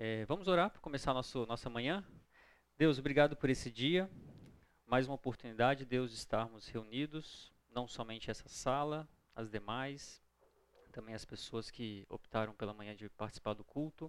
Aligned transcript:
É, 0.00 0.24
vamos 0.26 0.46
orar 0.46 0.70
para 0.70 0.80
começar 0.80 1.12
nosso, 1.12 1.44
nossa 1.46 1.68
manhã? 1.68 2.06
Deus, 2.76 3.00
obrigado 3.00 3.36
por 3.36 3.50
esse 3.50 3.68
dia. 3.68 4.08
Mais 4.86 5.08
uma 5.08 5.16
oportunidade, 5.16 5.84
Deus, 5.84 6.12
de 6.12 6.16
estarmos 6.16 6.68
reunidos, 6.68 7.52
não 7.68 7.88
somente 7.88 8.30
essa 8.30 8.48
sala, 8.48 9.08
as 9.34 9.50
demais, 9.50 10.22
também 10.92 11.16
as 11.16 11.24
pessoas 11.24 11.68
que 11.68 12.06
optaram 12.08 12.54
pela 12.54 12.72
manhã 12.72 12.94
de 12.94 13.08
participar 13.08 13.54
do 13.54 13.64
culto. 13.64 14.08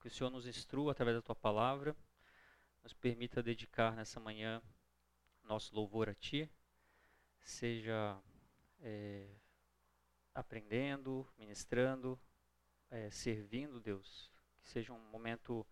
Que 0.00 0.08
o 0.08 0.10
Senhor 0.10 0.28
nos 0.28 0.44
instrua 0.44 0.90
através 0.90 1.16
da 1.16 1.22
tua 1.22 1.36
palavra, 1.36 1.96
nos 2.82 2.92
permita 2.92 3.40
dedicar 3.40 3.94
nessa 3.94 4.18
manhã 4.18 4.60
nosso 5.44 5.72
louvor 5.72 6.08
a 6.08 6.14
ti, 6.16 6.50
seja 7.42 8.20
é, 8.80 9.28
aprendendo, 10.34 11.24
ministrando, 11.38 12.18
é, 12.90 13.08
servindo 13.08 13.78
Deus 13.78 14.34
que 14.66 14.72
seja 14.72 14.92
um 14.92 14.98
momento 15.10 15.64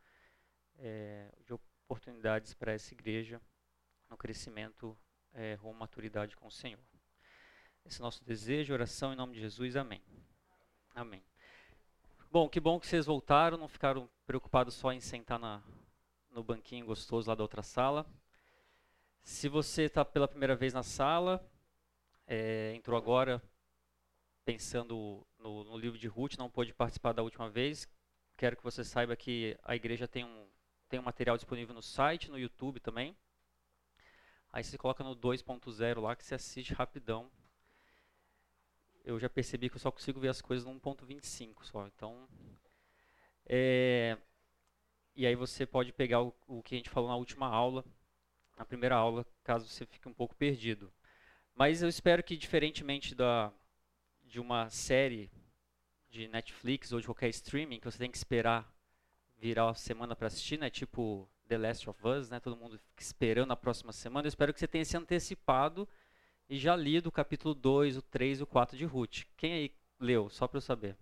é, 0.78 1.28
de 1.44 1.52
oportunidades 1.52 2.54
para 2.54 2.72
essa 2.72 2.94
igreja 2.94 3.42
no 4.08 4.16
crescimento 4.16 4.96
é, 5.32 5.54
rumo 5.54 5.74
à 5.74 5.80
maturidade 5.80 6.36
com 6.36 6.46
o 6.46 6.50
Senhor. 6.50 6.80
Esse 7.84 8.00
é 8.00 8.02
o 8.02 8.04
nosso 8.04 8.24
desejo, 8.24 8.72
oração 8.72 9.12
em 9.12 9.16
nome 9.16 9.34
de 9.34 9.40
Jesus, 9.40 9.74
amém. 9.74 10.00
Amém. 10.94 11.24
Bom, 12.30 12.48
que 12.48 12.60
bom 12.60 12.78
que 12.78 12.86
vocês 12.86 13.04
voltaram, 13.04 13.58
não 13.58 13.66
ficaram 13.66 14.08
preocupados 14.26 14.74
só 14.74 14.92
em 14.92 15.00
sentar 15.00 15.40
na, 15.40 15.60
no 16.30 16.44
banquinho 16.44 16.86
gostoso 16.86 17.28
lá 17.28 17.34
da 17.34 17.42
outra 17.42 17.64
sala. 17.64 18.06
Se 19.22 19.48
você 19.48 19.82
está 19.82 20.04
pela 20.04 20.28
primeira 20.28 20.54
vez 20.54 20.72
na 20.72 20.84
sala, 20.84 21.44
é, 22.28 22.72
entrou 22.76 22.96
agora 22.96 23.42
pensando 24.44 25.26
no, 25.36 25.64
no, 25.64 25.76
livro 25.76 25.98
de 25.98 26.06
Ruth, 26.06 26.36
não 26.38 26.48
pôde 26.48 26.72
participar 26.72 27.12
da 27.12 27.22
última 27.22 27.50
vez, 27.50 27.88
Quero 28.36 28.56
que 28.56 28.62
você 28.64 28.82
saiba 28.82 29.16
que 29.16 29.56
a 29.62 29.76
igreja 29.76 30.08
tem 30.08 30.24
um, 30.24 30.46
tem 30.88 30.98
um 30.98 31.02
material 31.02 31.36
disponível 31.36 31.74
no 31.74 31.82
site, 31.82 32.30
no 32.30 32.38
YouTube 32.38 32.80
também. 32.80 33.16
Aí 34.52 34.62
você 34.62 34.78
coloca 34.78 35.02
no 35.02 35.16
2.0 35.16 36.00
lá 36.00 36.14
que 36.14 36.24
você 36.24 36.34
assiste 36.34 36.74
rapidão. 36.74 37.30
Eu 39.04 39.18
já 39.18 39.28
percebi 39.28 39.68
que 39.68 39.76
eu 39.76 39.80
só 39.80 39.90
consigo 39.90 40.20
ver 40.20 40.28
as 40.28 40.40
coisas 40.40 40.64
no 40.64 40.72
1.25 40.80 41.64
só. 41.64 41.86
Então, 41.86 42.28
é, 43.46 44.16
e 45.14 45.26
aí 45.26 45.34
você 45.34 45.66
pode 45.66 45.92
pegar 45.92 46.22
o, 46.22 46.34
o 46.46 46.62
que 46.62 46.74
a 46.74 46.78
gente 46.78 46.90
falou 46.90 47.08
na 47.08 47.16
última 47.16 47.46
aula, 47.46 47.84
na 48.56 48.64
primeira 48.64 48.96
aula, 48.96 49.26
caso 49.42 49.68
você 49.68 49.86
fique 49.86 50.08
um 50.08 50.14
pouco 50.14 50.34
perdido. 50.34 50.92
Mas 51.54 51.82
eu 51.82 51.88
espero 51.88 52.22
que, 52.22 52.36
diferentemente 52.36 53.14
da, 53.14 53.52
de 54.24 54.40
uma 54.40 54.68
série 54.70 55.30
de 56.14 56.28
Netflix 56.28 56.92
ou 56.92 57.00
de 57.00 57.06
qualquer 57.06 57.28
streaming 57.30 57.80
que 57.80 57.90
você 57.90 57.98
tem 57.98 58.10
que 58.10 58.16
esperar 58.16 58.72
virar 59.36 59.68
a 59.68 59.74
semana 59.74 60.14
para 60.14 60.28
assistir, 60.28 60.56
né? 60.56 60.70
Tipo 60.70 61.28
The 61.48 61.58
Last 61.58 61.90
of 61.90 62.06
Us, 62.06 62.30
né? 62.30 62.38
Todo 62.38 62.56
mundo 62.56 62.78
fica 62.78 63.02
esperando 63.02 63.50
a 63.50 63.56
próxima 63.56 63.92
semana. 63.92 64.26
Eu 64.26 64.28
espero 64.28 64.54
que 64.54 64.60
você 64.60 64.68
tenha 64.68 64.84
se 64.84 64.96
antecipado 64.96 65.88
e 66.48 66.56
já 66.56 66.76
lido 66.76 67.08
o 67.08 67.12
capítulo 67.12 67.52
2, 67.52 67.96
o 67.96 68.02
3 68.02 68.38
e 68.38 68.42
o 68.44 68.46
4 68.46 68.76
de 68.76 68.84
Ruth. 68.84 69.24
Quem 69.36 69.54
aí 69.54 69.74
leu? 69.98 70.30
Só 70.30 70.46
para 70.46 70.58
eu 70.58 70.62
saber. 70.62 70.96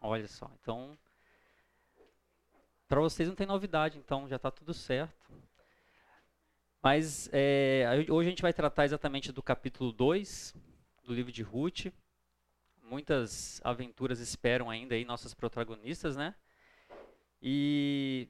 Olha 0.00 0.28
só. 0.28 0.50
Então, 0.60 0.98
para 2.86 3.00
vocês 3.00 3.26
não 3.26 3.34
tem 3.34 3.46
novidade, 3.46 3.98
então 3.98 4.28
já 4.28 4.36
está 4.36 4.50
tudo 4.50 4.74
certo. 4.74 5.32
Mas 6.82 7.30
é, 7.32 7.86
hoje 8.10 8.28
a 8.28 8.30
gente 8.30 8.42
vai 8.42 8.52
tratar 8.52 8.84
exatamente 8.84 9.32
do 9.32 9.42
capítulo 9.42 9.90
2 9.92 10.54
do 11.04 11.14
livro 11.14 11.32
de 11.32 11.42
Ruth 11.42 11.86
muitas 12.84 13.60
aventuras 13.64 14.20
esperam 14.20 14.70
ainda 14.70 14.94
aí 14.94 15.04
nossas 15.04 15.34
protagonistas, 15.34 16.16
né? 16.16 16.34
E, 17.40 18.28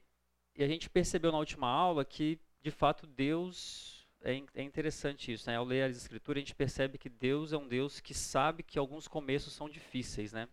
e, 0.55 0.63
a 0.63 0.67
gente 0.67 0.89
percebeu 0.89 1.31
na 1.31 1.37
última 1.37 1.67
aula 1.67 2.03
que, 2.03 2.39
de 2.61 2.71
fato, 2.71 3.05
Deus 3.05 4.07
é, 4.21 4.41
é 4.55 4.63
interessante 4.63 5.31
isso, 5.31 5.49
né? 5.49 5.57
Ao 5.57 5.65
ler 5.65 5.83
as 5.83 5.97
escrituras, 5.97 6.41
a 6.41 6.45
gente 6.45 6.55
percebe 6.55 6.97
que 6.97 7.09
Deus 7.09 7.53
é 7.53 7.57
um 7.57 7.67
Deus 7.67 7.99
que 7.99 8.13
sabe 8.13 8.63
que 8.63 8.79
alguns 8.79 9.07
começos 9.07 9.53
são 9.53 9.69
difíceis, 9.69 10.33
né? 10.33 10.47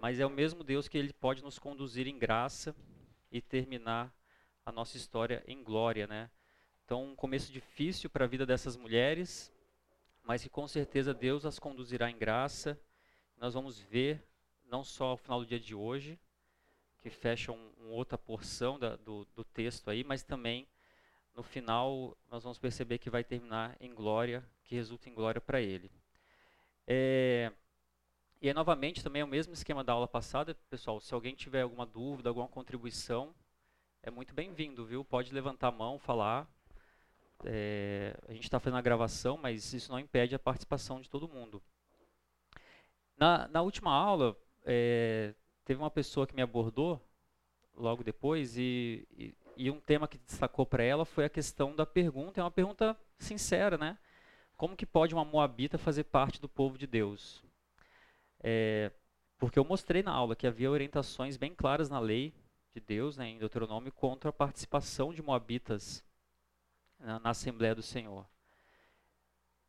Mas 0.00 0.20
é 0.20 0.26
o 0.26 0.30
mesmo 0.30 0.62
Deus 0.62 0.88
que 0.88 0.96
ele 0.96 1.12
pode 1.12 1.42
nos 1.42 1.58
conduzir 1.58 2.06
em 2.06 2.18
graça 2.18 2.74
e 3.30 3.40
terminar 3.40 4.14
a 4.64 4.72
nossa 4.72 4.96
história 4.96 5.42
em 5.46 5.62
glória, 5.62 6.06
né? 6.06 6.30
Então, 6.84 7.04
um 7.04 7.14
começo 7.14 7.52
difícil 7.52 8.10
para 8.10 8.24
a 8.24 8.28
vida 8.28 8.44
dessas 8.44 8.76
mulheres, 8.76 9.52
mas 10.22 10.42
que 10.42 10.48
com 10.48 10.66
certeza 10.66 11.14
Deus 11.14 11.44
as 11.44 11.58
conduzirá 11.58 12.10
em 12.10 12.16
graça 12.16 12.78
nós 13.40 13.54
vamos 13.54 13.80
ver, 13.80 14.22
não 14.66 14.84
só 14.84 15.06
ao 15.06 15.16
final 15.16 15.40
do 15.40 15.46
dia 15.46 15.58
de 15.58 15.74
hoje, 15.74 16.18
que 16.98 17.08
fecha 17.08 17.50
um, 17.50 17.72
uma 17.78 17.90
outra 17.92 18.18
porção 18.18 18.78
da, 18.78 18.96
do, 18.96 19.26
do 19.34 19.42
texto 19.42 19.88
aí, 19.88 20.04
mas 20.04 20.22
também 20.22 20.68
no 21.34 21.42
final 21.42 22.16
nós 22.30 22.42
vamos 22.42 22.58
perceber 22.58 22.98
que 22.98 23.08
vai 23.08 23.24
terminar 23.24 23.74
em 23.80 23.94
glória, 23.94 24.44
que 24.62 24.74
resulta 24.74 25.08
em 25.08 25.14
glória 25.14 25.40
para 25.40 25.60
ele. 25.60 25.90
É, 26.86 27.50
e 28.42 28.48
aí, 28.48 28.54
novamente, 28.54 29.02
também 29.02 29.22
é 29.22 29.24
o 29.24 29.28
mesmo 29.28 29.52
esquema 29.54 29.82
da 29.82 29.92
aula 29.92 30.08
passada, 30.08 30.54
pessoal. 30.68 31.00
Se 31.00 31.14
alguém 31.14 31.34
tiver 31.34 31.62
alguma 31.62 31.86
dúvida, 31.86 32.28
alguma 32.28 32.48
contribuição, 32.48 33.34
é 34.02 34.10
muito 34.10 34.34
bem-vindo, 34.34 34.84
viu? 34.84 35.04
Pode 35.04 35.32
levantar 35.32 35.68
a 35.68 35.72
mão, 35.72 35.98
falar. 35.98 36.46
É, 37.44 38.14
a 38.28 38.32
gente 38.32 38.44
está 38.44 38.58
fazendo 38.58 38.78
a 38.78 38.82
gravação, 38.82 39.36
mas 39.36 39.72
isso 39.72 39.90
não 39.90 39.98
impede 39.98 40.34
a 40.34 40.38
participação 40.38 41.00
de 41.00 41.08
todo 41.08 41.28
mundo. 41.28 41.62
Na, 43.20 43.46
na 43.48 43.60
última 43.60 43.92
aula, 43.92 44.34
é, 44.64 45.34
teve 45.66 45.78
uma 45.78 45.90
pessoa 45.90 46.26
que 46.26 46.34
me 46.34 46.40
abordou 46.40 46.98
logo 47.76 48.02
depois 48.02 48.56
e, 48.56 49.06
e, 49.12 49.34
e 49.58 49.70
um 49.70 49.78
tema 49.78 50.08
que 50.08 50.16
destacou 50.16 50.64
para 50.64 50.82
ela 50.82 51.04
foi 51.04 51.26
a 51.26 51.28
questão 51.28 51.76
da 51.76 51.84
pergunta. 51.84 52.40
É 52.40 52.42
uma 52.42 52.50
pergunta 52.50 52.98
sincera, 53.18 53.76
né? 53.76 53.98
Como 54.56 54.74
que 54.74 54.86
pode 54.86 55.14
uma 55.14 55.22
moabita 55.22 55.76
fazer 55.76 56.04
parte 56.04 56.40
do 56.40 56.48
povo 56.48 56.78
de 56.78 56.86
Deus? 56.86 57.44
É, 58.42 58.90
porque 59.36 59.58
eu 59.58 59.64
mostrei 59.66 60.02
na 60.02 60.12
aula 60.12 60.34
que 60.34 60.46
havia 60.46 60.70
orientações 60.70 61.36
bem 61.36 61.54
claras 61.54 61.90
na 61.90 62.00
lei 62.00 62.32
de 62.72 62.80
Deus, 62.80 63.18
né, 63.18 63.28
em 63.28 63.38
Deuteronômio, 63.38 63.92
contra 63.92 64.30
a 64.30 64.32
participação 64.32 65.12
de 65.12 65.20
moabitas 65.20 66.02
na, 66.98 67.18
na 67.18 67.30
Assembleia 67.30 67.74
do 67.74 67.82
Senhor. 67.82 68.26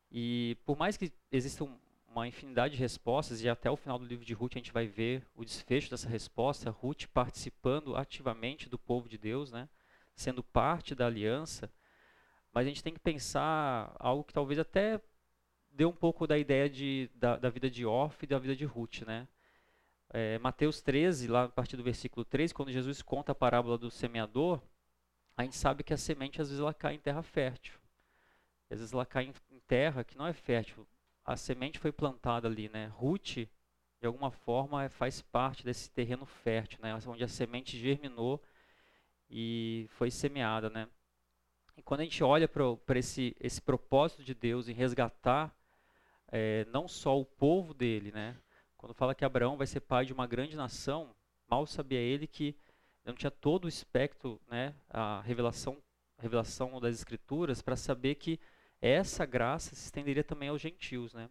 E 0.09 0.57
por 0.65 0.77
mais 0.77 0.95
que 0.95 1.11
existam 1.29 1.77
uma 2.11 2.27
infinidade 2.27 2.75
de 2.75 2.79
respostas 2.79 3.41
e 3.41 3.49
até 3.49 3.71
o 3.71 3.77
final 3.77 3.97
do 3.97 4.05
livro 4.05 4.25
de 4.25 4.33
Ruth 4.33 4.53
a 4.55 4.59
gente 4.59 4.73
vai 4.73 4.85
ver 4.85 5.25
o 5.33 5.45
desfecho 5.45 5.89
dessa 5.89 6.09
resposta, 6.09 6.69
Ruth 6.69 7.05
participando 7.13 7.95
ativamente 7.95 8.67
do 8.67 8.77
povo 8.77 9.07
de 9.07 9.17
Deus, 9.17 9.51
né, 9.51 9.69
sendo 10.13 10.43
parte 10.43 10.93
da 10.93 11.07
aliança. 11.07 11.71
Mas 12.53 12.65
a 12.65 12.69
gente 12.69 12.83
tem 12.83 12.93
que 12.93 12.99
pensar 12.99 13.95
algo 13.97 14.25
que 14.25 14.33
talvez 14.33 14.59
até 14.59 14.99
dê 15.71 15.85
um 15.85 15.93
pouco 15.93 16.27
da 16.27 16.37
ideia 16.37 16.69
de, 16.69 17.09
da, 17.15 17.37
da 17.37 17.49
vida 17.49 17.69
de 17.69 17.85
Orf 17.85 18.21
e 18.21 18.27
da 18.27 18.37
vida 18.37 18.55
de 18.55 18.65
Ruth, 18.65 19.03
né? 19.03 19.25
É, 20.09 20.37
Mateus 20.39 20.81
13, 20.81 21.29
lá 21.29 21.45
a 21.45 21.49
partir 21.49 21.77
do 21.77 21.83
versículo 21.83 22.25
3, 22.25 22.51
quando 22.51 22.73
Jesus 22.73 23.01
conta 23.01 23.31
a 23.31 23.35
parábola 23.35 23.77
do 23.77 23.89
semeador, 23.89 24.61
a 25.37 25.43
gente 25.43 25.55
sabe 25.55 25.81
que 25.81 25.93
a 25.93 25.97
semente 25.97 26.41
às 26.41 26.49
vezes 26.49 26.59
ela 26.59 26.73
cai 26.73 26.95
em 26.95 26.99
terra 26.99 27.23
fértil. 27.23 27.79
Às 28.69 28.79
vezes 28.79 28.93
ela 28.93 29.05
cai 29.05 29.33
em 29.49 29.59
terra 29.61 30.03
que 30.03 30.17
não 30.17 30.27
é 30.27 30.33
fértil 30.33 30.85
a 31.31 31.37
semente 31.37 31.79
foi 31.79 31.91
plantada 31.91 32.47
ali, 32.47 32.69
né? 32.69 32.87
Ruth, 32.95 33.37
de 33.37 34.05
alguma 34.05 34.31
forma, 34.31 34.89
faz 34.89 35.21
parte 35.21 35.63
desse 35.63 35.89
terreno 35.89 36.25
fértil, 36.25 36.79
né? 36.81 36.97
Onde 37.07 37.23
a 37.23 37.27
semente 37.27 37.77
germinou 37.77 38.41
e 39.29 39.87
foi 39.91 40.11
semeada, 40.11 40.69
né? 40.69 40.87
E 41.77 41.81
quando 41.81 42.01
a 42.01 42.03
gente 42.03 42.23
olha 42.23 42.47
para 42.47 42.99
esse, 42.99 43.35
esse 43.39 43.61
propósito 43.61 44.23
de 44.23 44.33
Deus 44.33 44.67
em 44.67 44.73
resgatar 44.73 45.55
é, 46.31 46.65
não 46.71 46.87
só 46.87 47.19
o 47.19 47.25
povo 47.25 47.73
dele, 47.73 48.11
né? 48.11 48.35
Quando 48.77 48.93
fala 48.93 49.15
que 49.15 49.23
Abraão 49.23 49.57
vai 49.57 49.67
ser 49.67 49.79
pai 49.81 50.05
de 50.05 50.13
uma 50.13 50.27
grande 50.27 50.55
nação, 50.55 51.15
mal 51.47 51.65
sabia 51.65 51.99
ele 51.99 52.27
que 52.27 52.55
não 53.05 53.13
tinha 53.13 53.31
todo 53.31 53.65
o 53.65 53.69
espectro, 53.69 54.39
né? 54.49 54.73
A 54.89 55.21
revelação, 55.21 55.77
a 56.17 56.21
revelação 56.21 56.79
das 56.79 56.95
escrituras 56.95 57.61
para 57.61 57.75
saber 57.75 58.15
que 58.15 58.39
essa 58.81 59.25
graça 59.25 59.75
se 59.75 59.85
estenderia 59.85 60.23
também 60.23 60.49
aos 60.49 60.61
gentios, 60.61 61.13
né? 61.13 61.29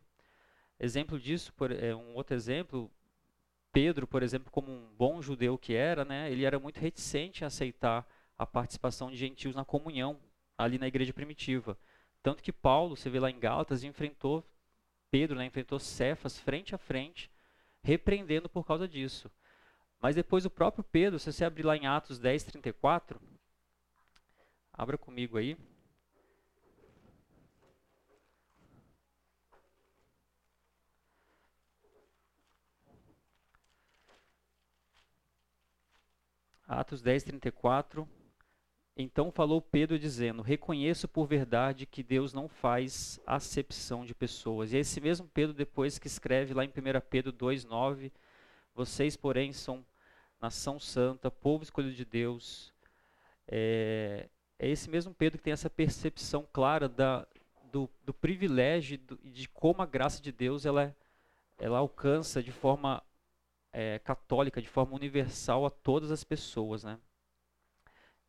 Exemplo 0.78 1.18
disso, 1.18 1.52
por, 1.54 1.72
é, 1.72 1.94
um 1.94 2.14
outro 2.14 2.34
exemplo, 2.34 2.90
Pedro, 3.72 4.06
por 4.06 4.22
exemplo, 4.22 4.50
como 4.50 4.72
um 4.72 4.88
bom 4.96 5.20
judeu 5.20 5.58
que 5.58 5.74
era, 5.74 6.04
né, 6.04 6.30
ele 6.30 6.44
era 6.44 6.58
muito 6.58 6.80
reticente 6.80 7.42
em 7.42 7.46
aceitar 7.46 8.08
a 8.38 8.46
participação 8.46 9.10
de 9.10 9.16
gentios 9.16 9.54
na 9.54 9.64
comunhão, 9.64 10.18
ali 10.56 10.78
na 10.78 10.88
igreja 10.88 11.12
primitiva. 11.12 11.78
Tanto 12.22 12.42
que 12.42 12.52
Paulo, 12.52 12.96
você 12.96 13.10
vê 13.10 13.20
lá 13.20 13.30
em 13.30 13.38
Gálatas, 13.38 13.84
enfrentou 13.84 14.42
Pedro, 15.10 15.36
né, 15.36 15.44
enfrentou 15.44 15.78
Cefas 15.78 16.38
frente 16.38 16.74
a 16.74 16.78
frente, 16.78 17.30
repreendendo 17.82 18.48
por 18.48 18.64
causa 18.64 18.88
disso. 18.88 19.30
Mas 20.00 20.14
depois 20.14 20.46
o 20.46 20.50
próprio 20.50 20.82
Pedro, 20.82 21.18
se 21.18 21.30
você 21.30 21.44
abrir 21.44 21.64
lá 21.64 21.76
em 21.76 21.86
Atos 21.86 22.18
10, 22.18 22.44
34, 22.44 23.20
abra 24.72 24.96
comigo 24.96 25.36
aí. 25.36 25.58
Atos 36.70 37.02
10, 37.02 37.24
34. 37.24 38.08
Então 38.96 39.32
falou 39.32 39.60
Pedro 39.60 39.98
dizendo: 39.98 40.40
Reconheço 40.40 41.08
por 41.08 41.26
verdade 41.26 41.84
que 41.84 42.00
Deus 42.00 42.32
não 42.32 42.48
faz 42.48 43.18
acepção 43.26 44.04
de 44.04 44.14
pessoas. 44.14 44.72
E 44.72 44.76
é 44.76 44.80
esse 44.80 45.00
mesmo 45.00 45.26
Pedro, 45.26 45.52
depois 45.52 45.98
que 45.98 46.06
escreve 46.06 46.54
lá 46.54 46.64
em 46.64 46.68
1 46.68 46.72
Pedro 47.10 47.32
2,9: 47.32 48.12
Vocês, 48.72 49.16
porém, 49.16 49.52
são 49.52 49.84
nação 50.40 50.78
santa, 50.78 51.28
povo 51.28 51.64
escolhido 51.64 51.94
de 51.94 52.04
Deus. 52.04 52.72
É, 53.48 54.28
é 54.56 54.68
esse 54.68 54.88
mesmo 54.88 55.12
Pedro 55.12 55.38
que 55.38 55.44
tem 55.44 55.52
essa 55.52 55.68
percepção 55.68 56.46
clara 56.52 56.88
da, 56.88 57.26
do, 57.72 57.90
do 58.04 58.14
privilégio 58.14 59.00
e 59.24 59.30
de 59.30 59.48
como 59.48 59.82
a 59.82 59.86
graça 59.86 60.22
de 60.22 60.30
Deus 60.30 60.64
ela, 60.64 60.94
ela 61.58 61.78
alcança 61.78 62.40
de 62.40 62.52
forma 62.52 63.02
é, 63.72 63.98
católica, 63.98 64.60
de 64.60 64.68
forma 64.68 64.94
universal 64.94 65.64
a 65.66 65.70
todas 65.70 66.10
as 66.10 66.24
pessoas, 66.24 66.84
né? 66.84 66.98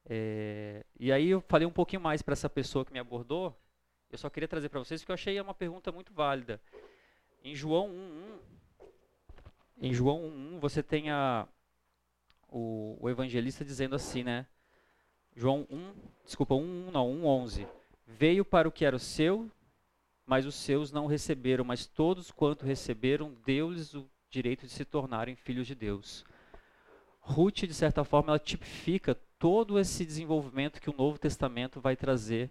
É, 0.06 0.86
e 1.00 1.12
aí 1.12 1.30
eu 1.30 1.42
falei 1.42 1.68
um 1.68 1.72
pouquinho 1.72 2.02
mais 2.02 2.22
para 2.22 2.34
essa 2.34 2.50
pessoa 2.50 2.84
que 2.84 2.94
me 2.94 3.00
abordou. 3.00 3.56
Eu 4.10 4.18
só 4.18 4.30
queria 4.30 4.48
trazer 4.48 4.70
para 4.70 4.80
vocês 4.80 5.02
porque 5.02 5.12
eu 5.12 5.16
achei 5.16 5.40
uma 5.40 5.54
pergunta 5.54 5.92
muito 5.92 6.14
válida. 6.14 6.62
Em 7.44 7.56
João 7.56 7.90
1:1, 7.90 8.86
em 9.82 9.94
João 9.94 10.22
1:1 10.24 10.60
você 10.60 10.84
tem 10.84 11.10
a, 11.10 11.48
o, 12.50 12.98
o, 13.00 13.10
evangelista 13.10 13.64
dizendo 13.64 13.96
assim, 13.96 14.24
né? 14.24 14.46
João 15.36 15.66
1, 15.70 15.94
desculpa, 16.26 16.56
1, 16.56 16.92
não, 16.92 17.10
1:11. 17.10 17.68
Veio 18.06 18.44
para 18.44 18.68
o 18.68 18.72
que 18.72 18.84
era 18.84 18.96
o 18.96 19.00
seu, 19.00 19.50
mas 20.26 20.46
os 20.46 20.56
seus 20.56 20.92
não 20.92 21.08
receberam, 21.08 21.64
mas 21.64 21.88
todos 21.88 22.32
quanto 22.32 22.66
receberam, 22.66 23.34
deu-lhes 23.46 23.94
o 23.94 24.10
direito 24.32 24.66
de 24.66 24.72
se 24.72 24.86
tornarem 24.86 25.36
filhos 25.36 25.68
de 25.68 25.76
Deus. 25.76 26.26
Ruth, 27.20 27.66
de 27.66 27.74
certa 27.74 28.04
forma, 28.04 28.32
ela 28.32 28.40
tipifica 28.40 29.14
todo 29.38 29.78
esse 29.78 30.06
desenvolvimento 30.06 30.82
que 30.82 30.90
o 30.90 30.96
Novo 30.98 31.20
Testamento 31.20 31.82
vai 31.82 31.96
trazer 31.96 32.50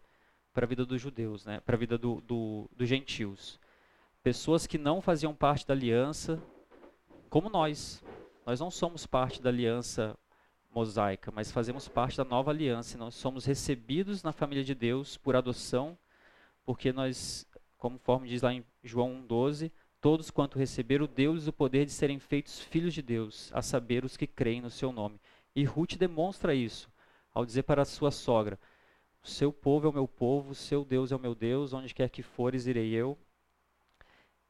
para 0.53 0.67
a 0.67 0.69
vida 0.69 0.85
dos 0.85 1.01
judeus, 1.01 1.47
né? 1.47 1.61
para 1.61 1.75
a 1.75 1.79
vida 1.79 1.97
do, 1.97 2.21
do, 2.21 2.71
dos 2.77 2.89
gentios. 2.89 3.59
Pessoas 4.23 4.67
que 4.67 4.77
não 4.77 5.01
faziam 5.01 5.35
parte 5.35 5.67
da 5.67 5.73
aliança, 5.73 6.41
como 7.31 7.49
nós. 7.49 8.05
Nós 8.45 8.61
não 8.61 8.71
somos 8.71 9.07
parte 9.07 9.41
da 9.41 9.49
aliança 9.49 10.17
mosaica, 10.71 11.31
mas 11.31 11.51
fazemos 11.51 11.89
parte 11.89 12.19
da 12.19 12.25
nova 12.25 12.51
aliança. 12.51 12.99
Nós 12.99 13.15
somos 13.15 13.47
recebidos 13.47 14.23
na 14.23 14.33
família 14.33 14.63
de 14.63 14.75
Deus 14.75 15.17
por 15.17 15.35
adoção, 15.35 15.97
porque 16.65 16.93
nós, 16.93 17.49
conforme 17.79 18.29
diz 18.29 18.43
lá 18.43 18.53
em 18.53 18.65
João 18.83 19.25
1,12, 19.27 19.73
todos 20.01 20.31
quanto 20.31 20.59
receberam, 20.59 21.07
deu-lhes 21.07 21.47
o 21.47 21.53
poder 21.53 21.85
de 21.85 21.93
serem 21.93 22.19
feitos 22.19 22.61
filhos 22.61 22.95
de 22.95 23.03
Deus, 23.03 23.51
a 23.53 23.63
saber 23.63 24.05
os 24.05 24.17
que 24.17 24.27
creem 24.27 24.61
no 24.61 24.71
seu 24.71 24.93
nome. 24.93 25.21
E 25.55 25.65
Ruth 25.65 25.97
demonstra 25.97 26.55
isso 26.55 26.91
ao 27.33 27.45
dizer 27.45 27.65
para 27.65 27.85
sua 27.85 28.11
sogra: 28.11 28.59
O 29.23 29.29
seu 29.29 29.53
povo 29.53 29.87
é 29.87 29.91
o 29.91 29.93
meu 29.93 30.09
povo, 30.09 30.53
o 30.53 30.55
seu 30.55 30.85
Deus 30.85 31.13
é 31.13 31.17
o 31.17 31.21
meu 31.21 31.35
Deus, 31.35 31.73
onde 31.73 31.95
quer 31.95 32.09
que 32.09 32.23
fores, 32.23 32.67
irei 32.67 32.91
eu. 32.93 33.19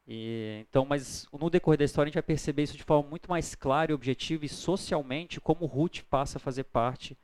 E, 0.07 0.65
então, 0.69 0.85
mas 0.85 1.29
no 1.33 1.51
decorrer 1.51 1.79
da 1.79 1.85
história 1.85 2.09
a 2.09 2.11
gente 2.11 2.15
vai 2.15 2.23
perceber 2.23 2.65
isso 2.65 2.77
de 2.77 2.83
forma 2.83 3.09
muito 3.09 3.31
mais 3.31 3.55
clara 3.55 3.93
e 3.93 3.95
objetiva 3.95 4.45
e 4.45 4.49
socialmente 4.49 5.41
como 5.41 5.67
Ruth 5.67 6.01
passa 6.11 6.39
a 6.39 6.41
fazer 6.41 6.65
parte 6.65 7.17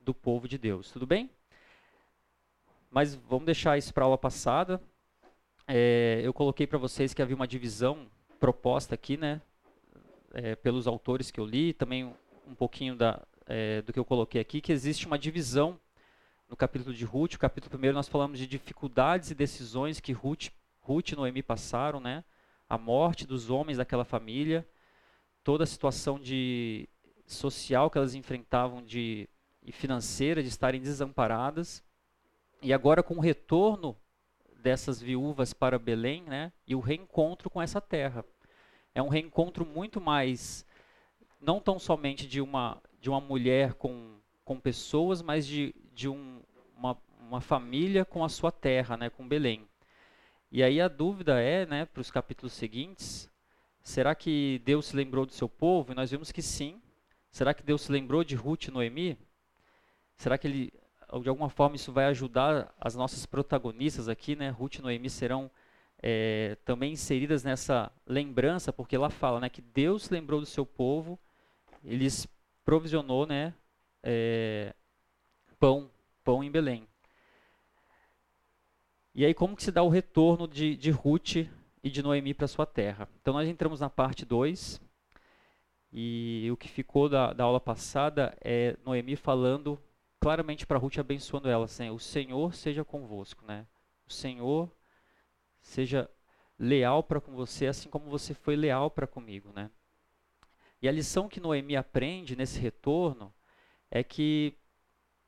do 0.00 0.14
povo 0.14 0.48
de 0.48 0.56
Deus. 0.56 0.90
Tudo 0.90 1.06
bem? 1.06 1.30
Mas 2.90 3.14
vamos 3.14 3.44
deixar 3.44 3.76
isso 3.76 3.92
para 3.92 4.04
a 4.04 4.06
aula 4.06 4.16
passada. 4.16 4.80
É, 5.68 6.20
eu 6.22 6.32
coloquei 6.32 6.66
para 6.66 6.78
vocês 6.78 7.12
que 7.12 7.20
havia 7.20 7.34
uma 7.34 7.46
divisão 7.46 8.06
proposta 8.38 8.94
aqui, 8.94 9.16
né, 9.16 9.42
é, 10.32 10.54
pelos 10.54 10.86
autores 10.86 11.30
que 11.30 11.40
eu 11.40 11.44
li, 11.44 11.72
também 11.72 12.04
um 12.46 12.54
pouquinho 12.54 12.94
da, 12.94 13.26
é, 13.46 13.82
do 13.82 13.92
que 13.92 13.98
eu 13.98 14.04
coloquei 14.04 14.40
aqui, 14.40 14.60
que 14.60 14.72
existe 14.72 15.06
uma 15.06 15.18
divisão 15.18 15.80
no 16.48 16.56
capítulo 16.56 16.94
de 16.94 17.04
Ruth. 17.04 17.34
O 17.34 17.38
capítulo 17.38 17.70
primeiro 17.70 17.96
nós 17.96 18.08
falamos 18.08 18.38
de 18.38 18.46
dificuldades 18.46 19.30
e 19.30 19.34
decisões 19.34 19.98
que 19.98 20.12
Ruth, 20.12 20.50
Ruth 20.80 21.10
e 21.10 21.16
Noemi 21.16 21.42
passaram, 21.42 21.98
né? 21.98 22.22
A 22.68 22.78
morte 22.78 23.26
dos 23.26 23.50
homens 23.50 23.78
daquela 23.78 24.04
família, 24.04 24.66
toda 25.42 25.64
a 25.64 25.66
situação 25.66 26.18
de 26.18 26.88
social 27.26 27.90
que 27.90 27.98
elas 27.98 28.14
enfrentavam 28.14 28.84
de 28.84 29.28
e 29.64 29.72
financeira 29.72 30.42
de 30.42 30.48
estarem 30.48 30.80
desamparadas. 30.80 31.82
E 32.62 32.72
agora 32.72 33.02
com 33.02 33.14
o 33.14 33.20
retorno 33.20 33.96
dessas 34.66 35.00
viúvas 35.00 35.52
para 35.52 35.78
Belém, 35.78 36.24
né? 36.24 36.52
E 36.66 36.74
o 36.74 36.80
reencontro 36.80 37.48
com 37.48 37.62
essa 37.62 37.80
terra. 37.80 38.24
É 38.92 39.00
um 39.00 39.06
reencontro 39.06 39.64
muito 39.64 40.00
mais 40.00 40.66
não 41.40 41.60
tão 41.60 41.78
somente 41.78 42.26
de 42.26 42.40
uma, 42.40 42.82
de 43.00 43.08
uma 43.08 43.20
mulher 43.20 43.74
com, 43.74 44.16
com 44.44 44.58
pessoas, 44.58 45.22
mas 45.22 45.46
de, 45.46 45.72
de 45.94 46.08
um, 46.08 46.42
uma, 46.76 46.98
uma 47.20 47.40
família 47.40 48.04
com 48.04 48.24
a 48.24 48.28
sua 48.28 48.50
terra, 48.50 48.96
né, 48.96 49.08
com 49.08 49.28
Belém. 49.28 49.68
E 50.50 50.64
aí 50.64 50.80
a 50.80 50.88
dúvida 50.88 51.40
é, 51.40 51.64
né, 51.64 51.84
para 51.84 52.00
os 52.00 52.10
capítulos 52.10 52.52
seguintes, 52.52 53.30
será 53.80 54.16
que 54.16 54.60
Deus 54.64 54.86
se 54.86 54.96
lembrou 54.96 55.24
do 55.24 55.32
seu 55.32 55.48
povo? 55.48 55.92
E 55.92 55.94
nós 55.94 56.10
vimos 56.10 56.32
que 56.32 56.42
sim. 56.42 56.82
Será 57.30 57.54
que 57.54 57.62
Deus 57.62 57.82
se 57.82 57.92
lembrou 57.92 58.24
de 58.24 58.34
Ruth 58.34 58.64
e 58.64 58.72
Noemi? 58.72 59.16
Será 60.16 60.36
que 60.36 60.48
ele, 60.48 60.72
de 61.22 61.28
alguma 61.28 61.48
forma 61.48 61.76
isso 61.76 61.92
vai 61.92 62.06
ajudar 62.06 62.74
as 62.80 62.94
nossas 62.94 63.26
protagonistas 63.26 64.08
aqui, 64.08 64.36
né? 64.36 64.50
Ruth 64.50 64.76
e 64.76 64.82
Noemi 64.82 65.08
serão 65.08 65.50
é, 66.02 66.56
também 66.64 66.92
inseridas 66.92 67.44
nessa 67.44 67.90
lembrança, 68.06 68.72
porque 68.72 68.96
ela 68.96 69.10
fala 69.10 69.40
né, 69.40 69.48
que 69.48 69.62
Deus 69.62 70.10
lembrou 70.10 70.40
do 70.40 70.46
seu 70.46 70.66
povo 70.66 71.18
eles 71.86 72.26
provisionou 72.64 73.26
né, 73.26 73.54
é, 74.02 74.74
pão, 75.58 75.88
pão 76.24 76.42
em 76.42 76.50
Belém. 76.50 76.86
E 79.14 79.24
aí 79.24 79.32
como 79.32 79.56
que 79.56 79.62
se 79.62 79.70
dá 79.70 79.82
o 79.82 79.88
retorno 79.88 80.46
de, 80.48 80.76
de 80.76 80.90
Ruth 80.90 81.36
e 81.82 81.90
de 81.90 82.02
Noemi 82.02 82.34
para 82.34 82.48
sua 82.48 82.66
terra? 82.66 83.08
Então 83.22 83.32
nós 83.32 83.48
entramos 83.48 83.80
na 83.80 83.88
parte 83.88 84.26
2, 84.26 84.80
e 85.92 86.48
o 86.50 86.56
que 86.56 86.68
ficou 86.68 87.08
da, 87.08 87.32
da 87.32 87.44
aula 87.44 87.60
passada 87.60 88.36
é 88.42 88.76
Noemi 88.84 89.16
falando 89.16 89.80
claramente 90.20 90.66
para 90.66 90.78
Ruth, 90.78 90.98
abençoando 90.98 91.48
ela, 91.48 91.64
assim, 91.66 91.90
o 91.90 91.98
Senhor 91.98 92.54
seja 92.54 92.84
convosco, 92.84 93.44
né? 93.44 93.66
O 94.06 94.12
Senhor 94.12 94.70
seja 95.60 96.08
leal 96.58 97.02
para 97.02 97.20
com 97.20 97.34
você, 97.34 97.66
assim 97.66 97.88
como 97.88 98.08
você 98.08 98.34
foi 98.34 98.56
leal 98.56 98.90
para 98.90 99.06
comigo, 99.06 99.52
né? 99.52 99.70
E 100.80 100.88
a 100.88 100.92
lição 100.92 101.28
que 101.28 101.40
Noemi 101.40 101.76
aprende 101.76 102.36
nesse 102.36 102.58
retorno 102.58 103.32
é 103.90 104.02
que 104.02 104.56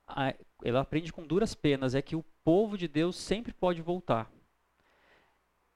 a, 0.07 0.35
ela 0.62 0.80
aprende 0.80 1.12
com 1.12 1.26
duras 1.26 1.54
penas, 1.54 1.95
é 1.95 2.02
que 2.02 2.16
o 2.16 2.25
povo 2.45 2.76
de 2.78 2.88
Deus 2.88 3.16
sempre 3.16 3.52
pode 3.52 3.83
voltar. 3.83 4.30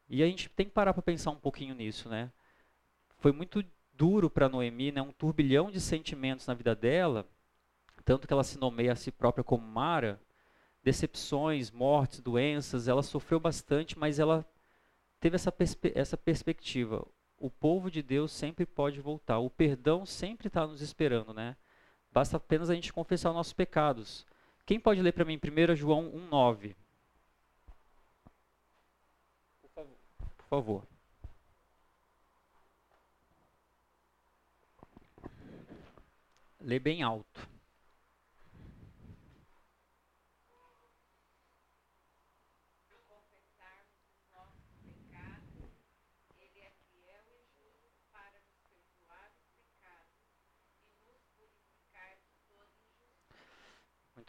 E 0.08 0.22
a 0.22 0.26
gente 0.26 0.48
tem 0.50 0.66
que 0.66 0.72
parar 0.72 0.92
para 0.92 1.02
pensar 1.02 1.30
um 1.30 1.36
pouquinho 1.36 1.74
nisso, 1.74 2.08
né? 2.08 2.30
Foi 3.18 3.32
muito 3.32 3.64
duro 3.94 4.28
para 4.28 4.48
Noemi, 4.48 4.92
né? 4.92 5.00
Um 5.00 5.12
turbilhão 5.12 5.70
de 5.70 5.80
sentimentos 5.80 6.46
na 6.46 6.54
vida 6.54 6.74
dela, 6.74 7.26
tanto 8.02 8.26
que 8.26 8.32
ela 8.32 8.44
se 8.44 8.58
nomeia 8.58 8.92
a 8.92 8.96
si 8.96 9.10
própria 9.10 9.44
como 9.44 9.66
Mara, 9.66 10.20
decepções, 10.82 11.70
mortes, 11.70 12.20
doenças, 12.20 12.88
ela 12.88 13.02
sofreu 13.02 13.40
bastante, 13.40 13.98
mas 13.98 14.18
ela 14.18 14.46
teve 15.20 15.36
essa, 15.36 15.52
perspe 15.52 15.92
essa 15.94 16.16
perspectiva 16.16 17.06
o 17.42 17.50
povo 17.50 17.90
de 17.90 18.02
Deus 18.02 18.30
sempre 18.30 18.64
pode 18.64 19.00
voltar. 19.00 19.38
O 19.40 19.50
perdão 19.50 20.06
sempre 20.06 20.46
está 20.46 20.64
nos 20.64 20.80
esperando, 20.80 21.34
né? 21.34 21.56
Basta 22.12 22.36
apenas 22.36 22.70
a 22.70 22.74
gente 22.74 22.92
confessar 22.92 23.30
os 23.30 23.34
nossos 23.34 23.52
pecados. 23.52 24.24
Quem 24.64 24.78
pode 24.78 25.02
ler 25.02 25.10
para 25.10 25.24
mim 25.24 25.40
1 25.42 25.74
João 25.74 26.04
1,9? 26.30 26.76
Por 29.60 29.70
favor. 29.74 29.96
Por 30.36 30.46
favor. 30.46 30.86
Lê 36.60 36.78
bem 36.78 37.02
alto. 37.02 37.51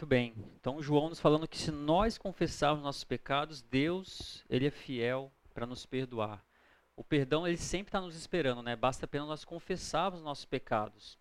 Muito 0.04 0.10
bem. 0.10 0.34
Então 0.60 0.82
João 0.82 1.08
nos 1.08 1.22
falando 1.22 1.48
que 1.48 1.58
se 1.58 1.72
nós 1.72 2.18
confessarmos 2.18 2.84
nossos 2.84 3.06
pecados, 3.06 3.62
Deus, 3.62 4.44
ele 4.50 4.68
é 4.68 4.70
fiel 4.70 5.32
para 5.54 5.66
nos 5.66 5.86
perdoar. 5.86 6.46
O 6.94 7.06
perdão 7.06 7.48
ele 7.48 7.56
sempre 7.56 7.88
está 7.88 8.02
nos 8.02 8.14
esperando, 8.14 8.62
né? 8.62 8.76
Basta 8.76 9.06
apenas 9.06 9.30
nós 9.30 9.46
confessarmos 9.46 10.22
nossos 10.22 10.44
pecados. 10.44 11.18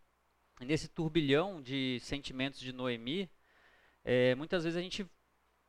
E 0.60 0.64
nesse 0.64 0.88
turbilhão 0.88 1.62
de 1.62 2.00
sentimentos 2.00 2.58
de 2.58 2.72
Noemi, 2.72 3.30
é, 4.02 4.34
muitas 4.34 4.64
vezes 4.64 4.76
a 4.76 4.82
gente 4.82 5.08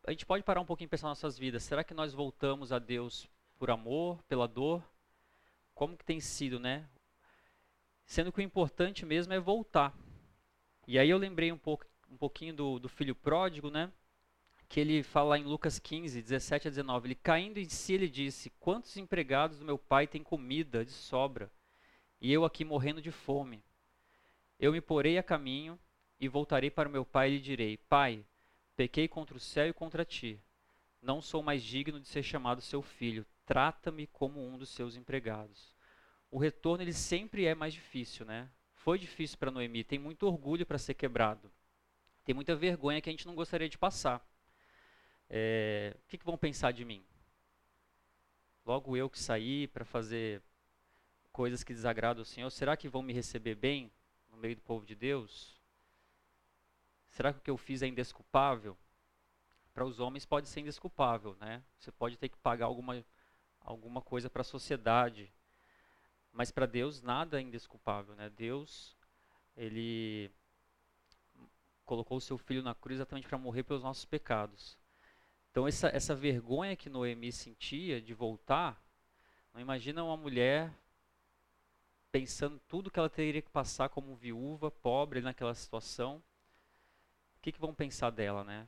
a 0.08 0.10
gente 0.10 0.26
pode 0.26 0.44
parar 0.44 0.62
um 0.62 0.66
pouquinho 0.66 0.88
e 0.88 0.90
pensar 0.90 1.08
nossas 1.08 1.38
vidas. 1.38 1.62
Será 1.62 1.84
que 1.84 1.94
nós 1.94 2.16
voltamos 2.16 2.72
a 2.72 2.80
Deus 2.80 3.30
por 3.60 3.70
amor, 3.70 4.24
pela 4.24 4.48
dor? 4.48 4.84
Como 5.76 5.96
que 5.96 6.04
tem 6.04 6.20
sido, 6.20 6.60
né? 6.60 6.90
Sendo 8.08 8.32
que 8.32 8.40
o 8.40 8.42
importante 8.42 9.06
mesmo 9.06 9.34
é 9.34 9.40
voltar. 9.40 9.96
E 10.88 10.98
aí 10.98 11.12
eu 11.12 11.18
lembrei 11.20 11.52
um, 11.52 11.58
pouco, 11.60 11.86
um 12.14 12.18
pouquinho 12.18 12.54
do, 12.54 12.80
do 12.80 12.88
filho 12.88 13.16
pródigo, 13.16 13.72
né? 13.72 13.92
Que 14.70 14.80
ele 14.80 15.04
fala 15.04 15.38
em 15.38 15.44
Lucas 15.44 15.80
15, 15.80 16.22
17 16.22 16.68
a 16.68 16.72
19. 16.72 17.08
Ele 17.08 17.16
caindo 17.16 17.58
em 17.58 17.68
si, 17.68 17.94
ele 17.94 18.08
disse: 18.08 18.52
Quantos 18.60 18.96
empregados 18.98 19.60
do 19.60 19.66
meu 19.66 19.78
pai 19.78 20.08
têm 20.08 20.24
comida 20.24 20.86
de 20.86 20.92
sobra? 20.92 21.52
E 22.22 22.32
eu 22.32 22.46
aqui 22.46 22.64
morrendo 22.64 23.02
de 23.02 23.12
fome. 23.12 23.64
Eu 24.60 24.72
me 24.72 24.80
porei 24.80 25.18
a 25.18 25.24
caminho 25.24 25.78
e 26.20 26.28
voltarei 26.28 26.70
para 26.70 26.88
o 26.88 26.92
meu 26.92 27.04
pai 27.04 27.30
e 27.30 27.34
lhe 27.36 27.42
direi: 27.42 27.78
Pai, 27.78 28.26
pequei 28.76 29.08
contra 29.08 29.36
o 29.36 29.40
céu 29.40 29.68
e 29.68 29.74
contra 29.74 30.06
ti. 30.06 30.40
Não 31.02 31.22
sou 31.22 31.44
mais 31.44 31.62
digno 31.62 32.00
de 32.00 32.08
ser 32.08 32.24
chamado 32.24 32.62
seu 32.62 32.82
filho. 32.82 33.26
Trata-me 33.46 34.08
como 34.08 34.40
um 34.40 34.58
dos 34.58 34.70
seus 34.70 34.96
empregados. 34.96 35.76
O 36.32 36.38
retorno 36.38 36.84
ele 36.84 36.94
sempre 36.94 37.46
é 37.46 37.54
mais 37.54 37.74
difícil, 37.74 38.26
né? 38.26 38.50
Foi 38.74 38.98
difícil 39.00 39.38
para 39.38 39.52
Noemi, 39.52 39.84
tem 39.84 39.98
muito 39.98 40.28
orgulho 40.28 40.66
para 40.66 40.78
ser 40.78 40.94
quebrado. 40.94 41.52
Tem 42.24 42.34
muita 42.34 42.56
vergonha 42.56 43.02
que 43.02 43.10
a 43.10 43.14
gente 43.14 43.28
não 43.28 43.36
gostaria 43.36 43.68
de 43.68 43.78
passar. 43.78 44.26
É, 45.30 45.96
o 46.04 46.08
que, 46.08 46.18
que 46.18 46.26
vão 46.26 46.38
pensar 46.38 46.72
de 46.72 46.86
mim? 46.86 47.04
Logo 48.66 48.96
eu 48.96 49.10
que 49.10 49.20
saí 49.20 49.68
para 49.68 49.84
fazer 49.84 50.42
coisas 51.32 51.64
que 51.64 51.74
desagradam 51.74 52.22
o 52.22 52.26
Senhor, 52.26 52.50
será 52.50 52.78
que 52.78 52.88
vão 52.88 53.02
me 53.02 53.12
receber 53.12 53.56
bem 53.56 53.92
no 54.30 54.38
meio 54.38 54.56
do 54.56 54.62
povo 54.62 54.86
de 54.86 54.96
Deus? 54.96 55.60
Será 57.10 57.34
que 57.34 57.40
o 57.40 57.42
que 57.42 57.52
eu 57.52 57.58
fiz 57.58 57.82
é 57.82 57.88
indesculpável? 57.88 58.78
Para 59.74 59.86
os 59.86 60.00
homens 60.00 60.26
pode 60.26 60.48
ser 60.48 60.62
indesculpável, 60.62 61.36
né? 61.40 61.64
Você 61.78 61.92
pode 61.92 62.18
ter 62.18 62.30
que 62.30 62.38
pagar 62.38 62.68
alguma, 62.68 63.04
alguma 63.60 64.02
coisa 64.02 64.30
para 64.30 64.42
a 64.42 64.46
sociedade, 64.46 65.34
mas 66.32 66.52
para 66.52 66.66
Deus 66.66 67.02
nada 67.02 67.40
é 67.40 67.42
indesculpável, 67.42 68.16
né? 68.16 68.30
Deus, 68.30 68.96
ele 69.58 70.32
colocou 71.86 72.18
o 72.18 72.22
seu 72.22 72.38
filho 72.38 72.64
na 72.64 72.74
cruz 72.74 72.98
exatamente 72.98 73.28
para 73.28 73.38
morrer 73.38 73.64
pelos 73.64 73.84
nossos 73.84 74.06
pecados. 74.06 74.78
Então 75.52 75.68
essa, 75.68 75.88
essa 75.90 76.16
vergonha 76.16 76.76
que 76.76 76.90
Noemi 76.90 77.32
sentia 77.32 78.02
de 78.02 78.14
voltar, 78.14 78.82
não 79.54 79.62
imagina 79.62 80.04
uma 80.04 80.18
mulher 80.18 80.74
pensando 82.12 82.60
tudo 82.68 82.92
que 82.92 83.00
ela 83.00 83.10
teria 83.10 83.42
que 83.42 83.50
passar 83.50 83.90
como 83.90 84.16
viúva, 84.16 84.70
pobre 84.70 85.22
naquela 85.22 85.54
situação. 85.56 86.24
O 87.38 87.42
que, 87.42 87.52
que 87.52 87.60
vão 87.60 87.74
pensar 87.74 88.12
dela, 88.12 88.44
né? 88.44 88.68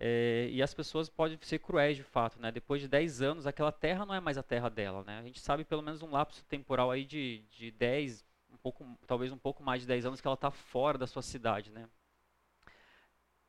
É, 0.00 0.48
e 0.50 0.62
as 0.62 0.72
pessoas 0.72 1.08
podem 1.08 1.38
ser 1.42 1.58
cruéis 1.58 1.96
de 1.96 2.04
fato, 2.04 2.40
né? 2.40 2.52
Depois 2.52 2.80
de 2.80 2.88
10 2.88 3.20
anos, 3.20 3.46
aquela 3.46 3.72
terra 3.72 4.06
não 4.06 4.14
é 4.14 4.20
mais 4.20 4.38
a 4.38 4.42
terra 4.42 4.68
dela, 4.68 5.02
né? 5.04 5.18
A 5.18 5.22
gente 5.22 5.40
sabe 5.40 5.64
pelo 5.64 5.82
menos 5.82 6.02
um 6.02 6.10
lapso 6.10 6.44
temporal 6.44 6.90
aí 6.90 7.04
de, 7.04 7.44
de 7.50 7.70
10, 7.72 8.22
um 8.22 8.27
pouco, 8.58 8.98
talvez 9.06 9.32
um 9.32 9.38
pouco 9.38 9.62
mais 9.62 9.80
de 9.80 9.88
10 9.88 10.06
anos 10.06 10.20
que 10.20 10.26
ela 10.26 10.34
está 10.34 10.50
fora 10.50 10.98
da 10.98 11.06
sua 11.06 11.22
cidade, 11.22 11.70
né? 11.70 11.88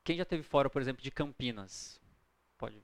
Quem 0.03 0.17
já 0.17 0.25
teve 0.25 0.43
fora, 0.43 0.69
por 0.69 0.81
exemplo, 0.81 1.03
de 1.03 1.11
Campinas? 1.11 2.01
Pode. 2.57 2.83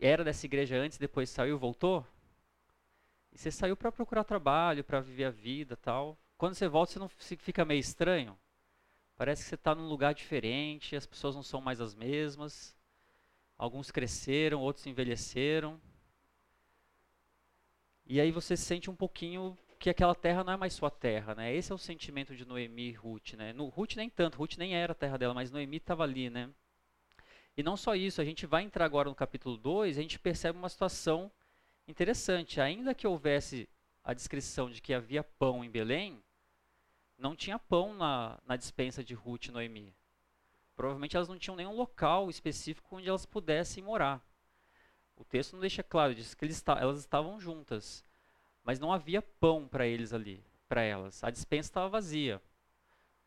Era 0.00 0.22
dessa 0.22 0.46
igreja 0.46 0.76
antes, 0.76 0.96
depois 0.96 1.28
saiu 1.28 1.58
voltou? 1.58 2.06
E 3.32 3.38
você 3.38 3.50
saiu 3.50 3.76
para 3.76 3.92
procurar 3.92 4.24
trabalho, 4.24 4.84
para 4.84 5.00
viver 5.00 5.24
a 5.24 5.30
vida 5.30 5.76
tal. 5.76 6.16
Quando 6.36 6.54
você 6.54 6.68
volta, 6.68 6.92
você 6.92 6.98
não 6.98 7.08
fica 7.08 7.64
meio 7.64 7.80
estranho? 7.80 8.38
Parece 9.16 9.42
que 9.42 9.48
você 9.48 9.56
está 9.56 9.74
num 9.74 9.88
lugar 9.88 10.14
diferente, 10.14 10.94
as 10.94 11.04
pessoas 11.04 11.34
não 11.34 11.42
são 11.42 11.60
mais 11.60 11.80
as 11.80 11.94
mesmas. 11.94 12.76
Alguns 13.56 13.90
cresceram, 13.90 14.60
outros 14.60 14.86
envelheceram. 14.86 15.80
E 18.06 18.20
aí 18.20 18.30
você 18.30 18.56
sente 18.56 18.88
um 18.88 18.94
pouquinho 18.94 19.58
que 19.78 19.88
aquela 19.88 20.14
terra 20.14 20.42
não 20.42 20.52
é 20.52 20.56
mais 20.56 20.72
sua 20.72 20.90
terra, 20.90 21.34
né? 21.34 21.54
Esse 21.54 21.70
é 21.70 21.74
o 21.74 21.78
sentimento 21.78 22.34
de 22.34 22.44
Noemi 22.44 22.88
e 22.88 22.92
Ruth, 22.92 23.34
né? 23.34 23.52
No, 23.52 23.68
Ruth 23.68 23.94
nem 23.94 24.10
tanto, 24.10 24.36
Ruth 24.36 24.56
nem 24.56 24.74
era 24.74 24.92
a 24.92 24.94
terra 24.94 25.16
dela, 25.16 25.34
mas 25.34 25.50
Noemi 25.50 25.76
estava 25.76 26.02
ali, 26.02 26.28
né? 26.28 26.50
E 27.56 27.62
não 27.62 27.76
só 27.76 27.94
isso, 27.94 28.20
a 28.20 28.24
gente 28.24 28.46
vai 28.46 28.62
entrar 28.62 28.84
agora 28.84 29.08
no 29.08 29.14
capítulo 29.14 29.56
2 29.56 29.96
e 29.96 30.00
a 30.00 30.02
gente 30.02 30.18
percebe 30.18 30.58
uma 30.58 30.68
situação 30.68 31.30
interessante. 31.86 32.60
Ainda 32.60 32.94
que 32.94 33.06
houvesse 33.06 33.68
a 34.02 34.12
descrição 34.12 34.70
de 34.70 34.80
que 34.80 34.94
havia 34.94 35.22
pão 35.22 35.64
em 35.64 35.70
Belém, 35.70 36.22
não 37.16 37.34
tinha 37.34 37.58
pão 37.58 37.94
na, 37.94 38.38
na 38.46 38.56
dispensa 38.56 39.02
de 39.02 39.14
Ruth 39.14 39.46
e 39.46 39.50
Noemi. 39.50 39.94
Provavelmente 40.76 41.16
elas 41.16 41.28
não 41.28 41.38
tinham 41.38 41.56
nenhum 41.56 41.74
local 41.74 42.30
específico 42.30 42.96
onde 42.96 43.08
elas 43.08 43.26
pudessem 43.26 43.82
morar. 43.82 44.22
O 45.16 45.24
texto 45.24 45.54
não 45.54 45.60
deixa 45.60 45.82
claro, 45.82 46.14
diz 46.14 46.34
que 46.34 46.44
eles, 46.44 46.62
elas 46.80 47.00
estavam 47.00 47.40
juntas, 47.40 48.04
mas 48.68 48.78
não 48.78 48.92
havia 48.92 49.22
pão 49.22 49.66
para 49.66 49.86
eles 49.86 50.12
ali, 50.12 50.44
para 50.68 50.82
elas. 50.82 51.24
A 51.24 51.30
dispensa 51.30 51.70
estava 51.70 51.88
vazia. 51.88 52.38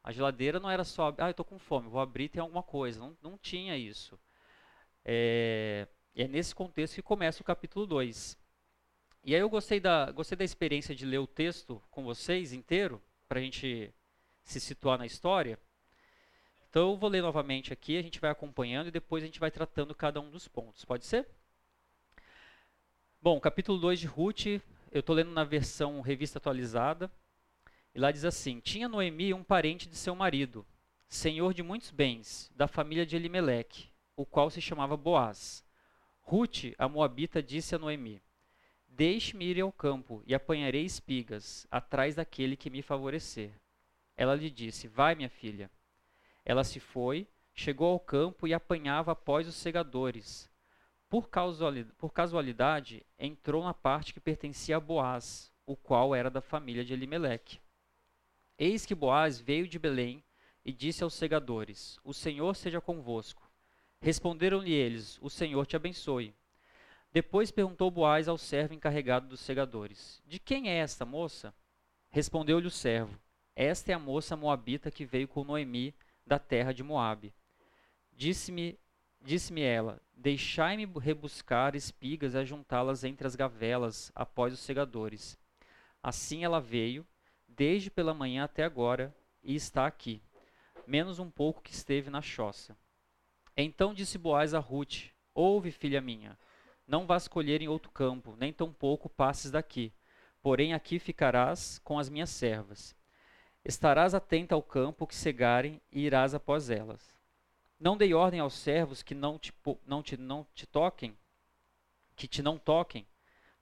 A 0.04 0.12
geladeira 0.12 0.60
não 0.60 0.70
era 0.70 0.84
só, 0.84 1.12
ah, 1.18 1.26
eu 1.26 1.32
estou 1.32 1.44
com 1.44 1.58
fome, 1.58 1.90
vou 1.90 2.00
abrir 2.00 2.30
tem 2.30 2.40
alguma 2.40 2.62
coisa. 2.62 3.00
Não, 3.00 3.18
não 3.24 3.40
tinha 3.40 3.76
isso. 3.76 4.20
É, 5.04 5.88
é 6.16 6.28
nesse 6.28 6.54
contexto 6.54 6.94
que 6.94 7.02
começa 7.02 7.42
o 7.42 7.44
capítulo 7.44 7.88
2. 7.88 8.38
E 9.24 9.34
aí 9.34 9.42
eu 9.42 9.50
gostei 9.50 9.80
da, 9.80 10.12
gostei 10.12 10.38
da 10.38 10.44
experiência 10.44 10.94
de 10.94 11.08
ler 11.08 11.18
o 11.18 11.26
texto 11.26 11.82
com 11.90 12.04
vocês 12.04 12.54
inteiro, 12.54 13.02
para 13.28 13.40
a 13.40 13.42
gente 13.42 13.92
se 14.44 14.60
situar 14.60 15.00
na 15.00 15.08
história. 15.08 15.58
Então 16.70 16.92
eu 16.92 16.98
vou 16.98 17.10
ler 17.10 17.24
novamente 17.24 17.74
aqui, 17.74 17.98
a 17.98 18.04
gente 18.04 18.20
vai 18.20 18.30
acompanhando 18.30 18.90
e 18.90 18.92
depois 18.92 19.24
a 19.24 19.26
gente 19.26 19.40
vai 19.40 19.50
tratando 19.50 19.96
cada 19.96 20.22
um 20.22 20.30
dos 20.30 20.48
pontos. 20.48 20.86
Pode 20.86 21.04
ser? 21.04 21.28
Bom, 23.20 23.40
capítulo 23.40 23.80
2 23.80 24.02
de 24.02 24.06
Ruth, 24.06 24.62
eu 24.92 25.00
estou 25.00 25.16
lendo 25.16 25.32
na 25.32 25.44
versão 25.46 26.02
revista 26.02 26.38
atualizada. 26.38 27.10
E 27.96 28.00
lá 28.00 28.12
diz 28.12 28.26
assim: 28.26 28.60
Tinha 28.60 28.90
Noemi 28.90 29.34
um 29.34 29.44
parente 29.44 29.88
de 29.88 29.96
seu 29.96 30.14
marido, 30.14 30.66
senhor 31.08 31.54
de 31.54 31.64
muitos 31.64 31.92
bens, 31.92 32.52
da 32.56 32.68
família 32.68 33.06
de 33.06 33.16
Elimeleque, 33.16 33.90
o 34.16 34.26
qual 34.26 34.50
se 34.50 34.62
chamava 34.62 34.98
Boaz. 34.98 35.66
Ruth, 36.20 36.74
a 36.78 36.88
moabita, 36.90 37.42
disse 37.42 37.74
a 37.74 37.80
Noemi: 37.80 38.22
Deixe-me 38.88 39.46
ir 39.46 39.62
ao 39.62 39.72
campo 39.72 40.22
e 40.28 40.36
apanharei 40.36 40.84
espigas, 40.84 41.66
atrás 41.72 42.16
daquele 42.16 42.58
que 42.58 42.70
me 42.70 42.82
favorecer. 42.82 43.52
Ela 44.18 44.36
lhe 44.36 44.50
disse: 44.50 44.90
Vai, 44.90 45.16
minha 45.16 45.30
filha. 45.30 45.72
Ela 46.44 46.66
se 46.66 46.80
foi, 46.80 47.28
chegou 47.54 47.88
ao 47.94 48.00
campo 48.00 48.46
e 48.48 48.54
apanhava 48.54 49.14
após 49.14 49.48
os 49.48 49.56
segadores. 49.56 50.51
Por 51.12 51.30
casualidade, 51.30 51.94
por 51.98 52.14
casualidade, 52.14 53.06
entrou 53.20 53.66
na 53.66 53.74
parte 53.74 54.14
que 54.14 54.20
pertencia 54.22 54.78
a 54.78 54.80
Boaz, 54.80 55.52
o 55.66 55.76
qual 55.76 56.16
era 56.16 56.30
da 56.30 56.40
família 56.40 56.86
de 56.86 56.94
Elimeleque. 56.94 57.60
Eis 58.58 58.86
que 58.86 58.96
Boaz 58.96 59.38
veio 59.38 59.68
de 59.68 59.78
Belém 59.78 60.24
e 60.64 60.72
disse 60.72 61.04
aos 61.04 61.14
segadores: 61.14 62.00
O 62.02 62.14
Senhor 62.14 62.56
seja 62.56 62.80
convosco. 62.80 63.52
Responderam-lhe 64.00 64.72
eles: 64.72 65.20
O 65.22 65.30
Senhor 65.30 65.66
te 65.66 65.76
abençoe. 65.76 66.34
Depois 67.12 67.52
perguntou 67.52 67.92
Boaz 67.92 68.30
ao 68.30 68.38
servo 68.38 68.74
encarregado 68.74 69.28
dos 69.28 69.42
segadores: 69.42 70.24
De 70.26 70.40
quem 70.40 70.70
é 70.70 70.78
esta 70.78 71.04
moça? 71.04 71.54
Respondeu-lhe 72.10 72.68
o 72.68 72.72
servo: 72.72 73.20
Esta 73.54 73.92
é 73.92 73.96
a 73.96 74.00
moça 74.00 74.38
moabita 74.38 74.90
que 74.90 75.04
veio 75.04 75.28
com 75.28 75.44
Noemi 75.44 75.94
da 76.26 76.40
terra 76.40 76.74
de 76.74 76.84
Moabe. 76.84 77.34
Disse-me 78.14 78.80
disse-me 79.24 79.62
ela: 79.62 80.02
Deixai-me 80.16 80.86
rebuscar 81.00 81.76
espigas 81.76 82.34
e 82.34 82.38
ajuntá-las 82.38 83.04
entre 83.04 83.26
as 83.26 83.36
gavelas 83.36 84.12
após 84.14 84.54
os 84.54 84.60
segadores. 84.60 85.38
Assim 86.02 86.44
ela 86.44 86.60
veio, 86.60 87.06
desde 87.48 87.90
pela 87.90 88.14
manhã 88.14 88.44
até 88.44 88.64
agora, 88.64 89.16
e 89.44 89.56
está 89.56 89.88
aqui, 89.88 90.22
menos 90.86 91.20
um 91.20 91.30
pouco 91.30 91.62
que 91.62 91.72
esteve 91.72 92.10
na 92.10 92.22
choça. 92.22 92.76
Então 93.56 93.94
disse 93.94 94.18
Boaz 94.18 94.54
a 94.54 94.60
Ruth: 94.60 95.10
Ouve, 95.34 95.72
filha 95.72 96.02
minha, 96.02 96.38
não 96.88 97.06
vás 97.06 97.28
colher 97.28 97.62
em 97.62 97.68
outro 97.68 97.92
campo, 97.92 98.36
nem 98.38 98.52
tampouco 98.52 99.10
passes 99.10 99.52
daqui. 99.52 99.94
Porém 100.42 100.74
aqui 100.74 100.98
ficarás 101.00 101.80
com 101.80 102.00
as 102.00 102.10
minhas 102.10 102.30
servas. 102.30 102.96
Estarás 103.64 104.16
atenta 104.16 104.56
ao 104.56 104.64
campo 104.64 105.06
que 105.06 105.16
cegarem 105.16 105.80
e 105.92 106.02
irás 106.02 106.34
após 106.34 106.70
elas. 106.70 107.21
Não 107.82 107.98
dei 107.98 108.14
ordem 108.14 108.40
aos 108.40 108.54
servos 108.54 109.02
que 109.02 109.16
não 109.16 109.40
te, 109.40 109.52
não 109.88 110.04
te, 110.04 110.16
não 110.16 110.46
te 110.54 110.68
toquem, 110.68 111.18
que 112.16 112.28
te 112.28 112.44
não 112.44 112.60
toquem. 112.60 113.08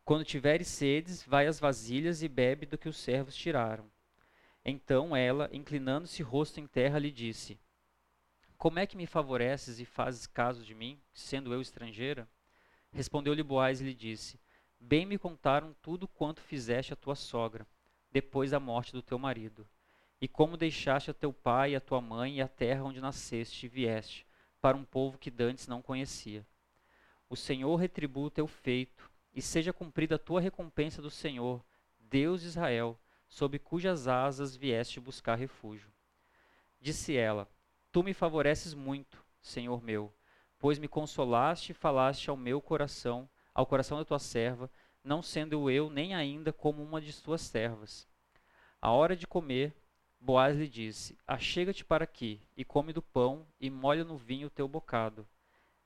Quando 0.03 0.25
tiveres 0.25 0.67
sedes, 0.67 1.23
vai 1.23 1.47
às 1.47 1.57
vasilhas 1.57 2.21
e 2.21 2.27
bebe 2.27 2.65
do 2.65 2.77
que 2.77 2.89
os 2.89 2.97
servos 2.97 3.33
tiraram. 3.33 3.89
Então 4.65 5.15
ela, 5.15 5.49
inclinando-se 5.53 6.21
rosto 6.21 6.59
em 6.59 6.67
terra, 6.67 6.99
lhe 6.99 7.13
disse: 7.13 7.57
Como 8.57 8.77
é 8.77 8.85
que 8.85 8.97
me 8.97 9.07
favoreces 9.07 9.79
e 9.79 9.85
fazes 9.85 10.27
caso 10.27 10.65
de 10.65 10.75
mim, 10.75 10.99
sendo 11.13 11.53
eu 11.53 11.61
estrangeira? 11.61 12.27
Respondeu-lhe 12.91 13.41
Boaz 13.41 13.79
e 13.79 13.85
lhe 13.85 13.93
disse: 13.93 14.37
Bem 14.77 15.05
me 15.05 15.17
contaram 15.17 15.73
tudo 15.81 16.09
quanto 16.09 16.41
fizeste 16.41 16.91
a 16.91 16.97
tua 16.97 17.15
sogra, 17.15 17.65
depois 18.11 18.51
da 18.51 18.59
morte 18.59 18.91
do 18.91 19.01
teu 19.01 19.17
marido, 19.17 19.65
e 20.21 20.27
como 20.27 20.57
deixaste 20.57 21.11
a 21.11 21.13
teu 21.13 21.31
pai, 21.31 21.75
a 21.75 21.81
tua 21.81 22.01
mãe 22.01 22.37
e 22.37 22.41
a 22.41 22.47
terra 22.47 22.83
onde 22.83 22.99
nasceste 22.99 23.65
e 23.65 23.69
vieste, 23.69 24.25
para 24.61 24.75
um 24.75 24.83
povo 24.83 25.17
que 25.17 25.31
dantes 25.31 25.67
não 25.67 25.81
conhecia. 25.81 26.45
O 27.29 27.35
Senhor 27.35 27.75
retribua 27.75 28.27
o 28.27 28.31
teu 28.31 28.47
feito, 28.47 29.09
e 29.33 29.41
seja 29.41 29.71
cumprida 29.71 30.15
a 30.15 30.19
tua 30.19 30.41
recompensa 30.41 31.01
do 31.01 31.09
Senhor, 31.09 31.63
Deus 31.99 32.41
de 32.41 32.47
Israel, 32.47 32.99
sob 33.27 33.59
cujas 33.59 34.07
asas 34.07 34.55
vieste 34.55 34.99
buscar 34.99 35.35
refúgio. 35.35 35.89
Disse 36.81 37.15
ela: 37.15 37.47
Tu 37.91 38.03
me 38.03 38.13
favoreces 38.13 38.73
muito, 38.73 39.23
Senhor 39.41 39.81
meu, 39.81 40.13
pois 40.57 40.79
me 40.79 40.87
consolaste 40.87 41.71
e 41.71 41.75
falaste 41.75 42.29
ao 42.29 42.35
meu 42.35 42.59
coração, 42.59 43.29
ao 43.53 43.65
coração 43.65 43.97
da 43.97 44.05
tua 44.05 44.19
serva, 44.19 44.69
não 45.03 45.21
sendo 45.21 45.69
eu 45.69 45.89
nem 45.89 46.13
ainda 46.13 46.51
como 46.51 46.83
uma 46.83 46.99
de 46.99 47.13
tuas 47.21 47.41
servas. 47.41 48.07
A 48.81 48.91
hora 48.91 49.15
de 49.15 49.27
comer, 49.27 49.75
Boaz 50.21 50.57
lhe 50.57 50.67
disse: 50.67 51.17
Achega-te 51.25 51.85
para 51.85 52.03
aqui, 52.03 52.41
e 52.55 52.65
come 52.65 52.91
do 52.91 53.01
pão, 53.01 53.47
e 53.59 53.69
molha 53.69 54.03
no 54.03 54.17
vinho 54.17 54.47
o 54.47 54.51
teu 54.51 54.67
bocado. 54.67 55.25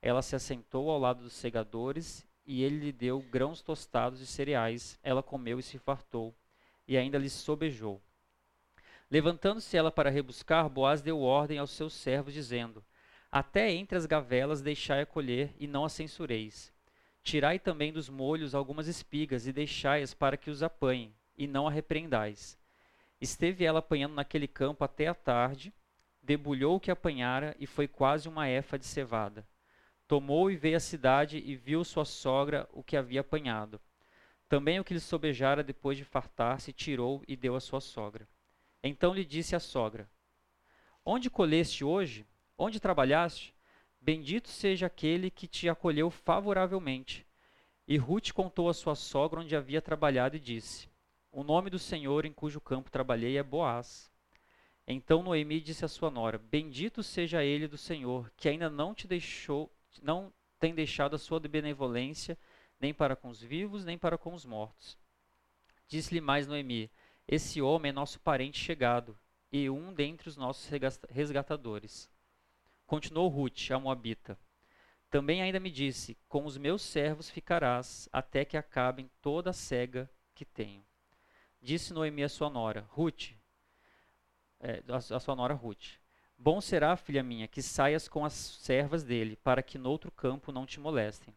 Ela 0.02 0.24
se 0.24 0.36
assentou 0.36 0.90
ao 0.90 1.00
lado 1.00 1.22
dos 1.22 1.34
segadores, 1.34 2.26
e 2.46 2.64
ele 2.64 2.80
lhe 2.80 2.92
deu 2.92 3.22
grãos 3.22 3.62
tostados 3.62 4.20
e 4.20 4.26
cereais. 4.26 5.00
Ela 5.04 5.22
comeu 5.22 5.60
e 5.60 5.64
se 5.64 5.78
fartou, 5.78 6.34
e 6.88 6.98
ainda 6.98 7.18
lhe 7.18 7.30
sobejou. 7.30 8.02
Levantando-se 9.10 9.78
ela 9.78 9.92
para 9.92 10.10
rebuscar, 10.10 10.68
Boaz 10.68 11.02
deu 11.02 11.22
ordem 11.22 11.60
aos 11.60 11.70
seus 11.70 11.94
servos, 11.94 12.34
dizendo: 12.34 12.84
Até 13.32 13.72
entre 13.72 13.98
as 13.98 14.08
gavelas 14.08 14.64
deixai 14.64 15.02
a 15.02 15.06
colher, 15.06 15.54
e 15.60 15.68
não 15.68 15.86
a 15.86 15.90
censureis. 15.90 16.74
Tirai 17.22 17.60
também 17.60 17.94
dos 17.94 18.10
molhos 18.10 18.56
algumas 18.56 18.88
espigas, 18.88 19.46
e 19.46 19.54
deixai-as 19.54 20.16
para 20.16 20.38
que 20.38 20.50
os 20.50 20.64
apanhem, 20.64 21.16
e 21.38 21.46
não 21.46 21.68
a 21.68 21.72
repreendais 21.72 22.58
Esteve 23.24 23.64
ela 23.64 23.80
apanhando 23.80 24.16
naquele 24.16 24.50
campo 24.50 24.84
até 24.84 25.08
a 25.08 25.14
tarde, 25.14 25.74
debulhou 26.22 26.76
o 26.76 26.80
que 26.80 26.92
apanhara 26.92 27.56
e 27.58 27.66
foi 27.66 27.88
quase 27.88 28.28
uma 28.28 28.50
efa 28.50 28.78
de 28.78 28.86
cevada. 28.86 29.48
Tomou 30.06 30.52
e 30.52 30.58
veio 30.58 30.76
à 30.76 30.80
cidade 30.82 31.38
e 31.38 31.56
viu 31.56 31.86
sua 31.86 32.04
sogra 32.04 32.68
o 32.74 32.84
que 32.84 32.98
havia 32.98 33.22
apanhado. 33.22 33.80
Também 34.50 34.78
o 34.78 34.84
que 34.84 34.94
lhe 34.94 35.00
sobejara 35.00 35.64
depois 35.64 35.98
de 35.98 36.04
fartar-se, 36.04 36.74
tirou 36.74 37.24
e 37.26 37.38
deu 37.38 37.56
à 37.56 37.62
sua 37.62 37.80
sogra. 37.80 38.28
Então 38.84 39.14
lhe 39.14 39.24
disse 39.24 39.56
a 39.56 39.60
sogra: 39.62 40.06
Onde 41.06 41.30
colheste 41.30 41.82
hoje? 41.82 42.28
Onde 42.58 42.78
trabalhaste? 42.78 43.56
Bendito 44.02 44.50
seja 44.50 44.88
aquele 44.88 45.32
que 45.32 45.48
te 45.48 45.70
acolheu 45.70 46.10
favoravelmente. 46.10 47.26
E 47.88 47.96
Ruth 47.96 48.34
contou 48.34 48.68
à 48.68 48.74
sua 48.74 48.96
sogra 48.96 49.40
onde 49.40 49.56
havia 49.56 49.82
trabalhado 49.82 50.36
e 50.36 50.42
disse: 50.42 50.92
o 51.34 51.44
nome 51.44 51.72
do 51.72 51.80
Senhor 51.80 52.26
em 52.26 52.32
cujo 52.32 52.62
campo 52.62 52.92
trabalhei 52.92 53.38
é 53.38 53.44
Boaz. 53.44 54.10
Então 54.88 55.24
Noemi 55.24 55.60
disse 55.60 55.84
à 55.84 55.88
sua 55.88 56.12
nora: 56.12 56.38
Bendito 56.38 57.02
seja 57.02 57.44
ele 57.44 57.68
do 57.68 57.78
Senhor, 57.78 58.32
que 58.38 58.48
ainda 58.48 58.70
não 58.70 58.94
te 58.94 59.08
deixou, 59.08 59.72
não 60.02 60.32
tem 60.60 60.76
deixado 60.76 61.16
a 61.16 61.20
sua 61.20 61.40
benevolência, 61.40 62.38
nem 62.80 62.94
para 62.94 63.16
com 63.16 63.30
os 63.30 63.42
vivos, 63.42 63.84
nem 63.84 63.98
para 63.98 64.18
com 64.18 64.34
os 64.34 64.46
mortos. 64.46 64.96
Disse-lhe 65.88 66.22
mais 66.22 66.46
Noemi: 66.46 66.92
Esse 67.28 67.62
homem 67.62 67.90
é 67.90 67.94
nosso 67.94 68.20
parente 68.20 68.60
chegado, 68.60 69.18
e 69.52 69.68
um 69.72 69.92
dentre 69.92 70.30
os 70.30 70.38
nossos 70.38 70.70
resgatadores. 71.10 72.12
Continuou 72.86 73.28
Ruth, 73.28 73.72
a 73.72 73.80
Moabita. 73.80 74.38
Também 75.10 75.42
ainda 75.42 75.60
me 75.60 75.72
disse: 75.72 76.16
Com 76.30 76.46
os 76.46 76.60
meus 76.60 76.84
servos 76.84 77.28
ficarás, 77.28 78.08
até 78.14 78.46
que 78.46 78.56
acabem 78.56 79.10
toda 79.20 79.50
a 79.50 79.54
cega 79.54 80.08
que 80.36 80.46
tenho. 80.46 80.86
Disse 81.64 81.94
Noemi 81.94 82.24
a 82.24 82.30
sua 82.30 82.50
nora, 82.50 82.86
Ruth, 82.90 83.32
é, 84.60 84.84
a 84.88 85.20
sua 85.20 85.36
nora 85.36 85.54
Ruth, 85.54 85.98
Bom 86.38 86.60
será, 86.60 86.98
filha 86.98 87.24
minha, 87.24 87.48
que 87.48 87.62
saias 87.62 88.10
com 88.10 88.26
as 88.26 88.34
servas 88.34 89.02
dele, 89.02 89.38
para 89.38 89.64
que 89.64 89.78
noutro 89.78 90.12
campo 90.12 90.52
não 90.52 90.66
te 90.66 90.78
molestem. 90.78 91.34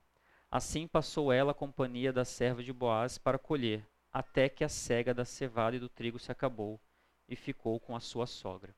Assim 0.50 0.88
passou 0.88 1.32
ela 1.32 1.52
a 1.52 1.54
companhia 1.54 2.12
da 2.12 2.24
serva 2.24 2.60
de 2.60 2.72
Boaz 2.72 3.16
para 3.16 3.38
colher, 3.38 3.86
até 4.12 4.48
que 4.48 4.64
a 4.64 4.68
cega 4.68 5.14
da 5.14 5.24
cevada 5.24 5.76
e 5.76 5.78
do 5.78 5.88
trigo 5.88 6.18
se 6.18 6.32
acabou, 6.32 6.80
e 7.28 7.36
ficou 7.36 7.78
com 7.78 7.94
a 7.94 8.00
sua 8.00 8.26
sogra. 8.26 8.74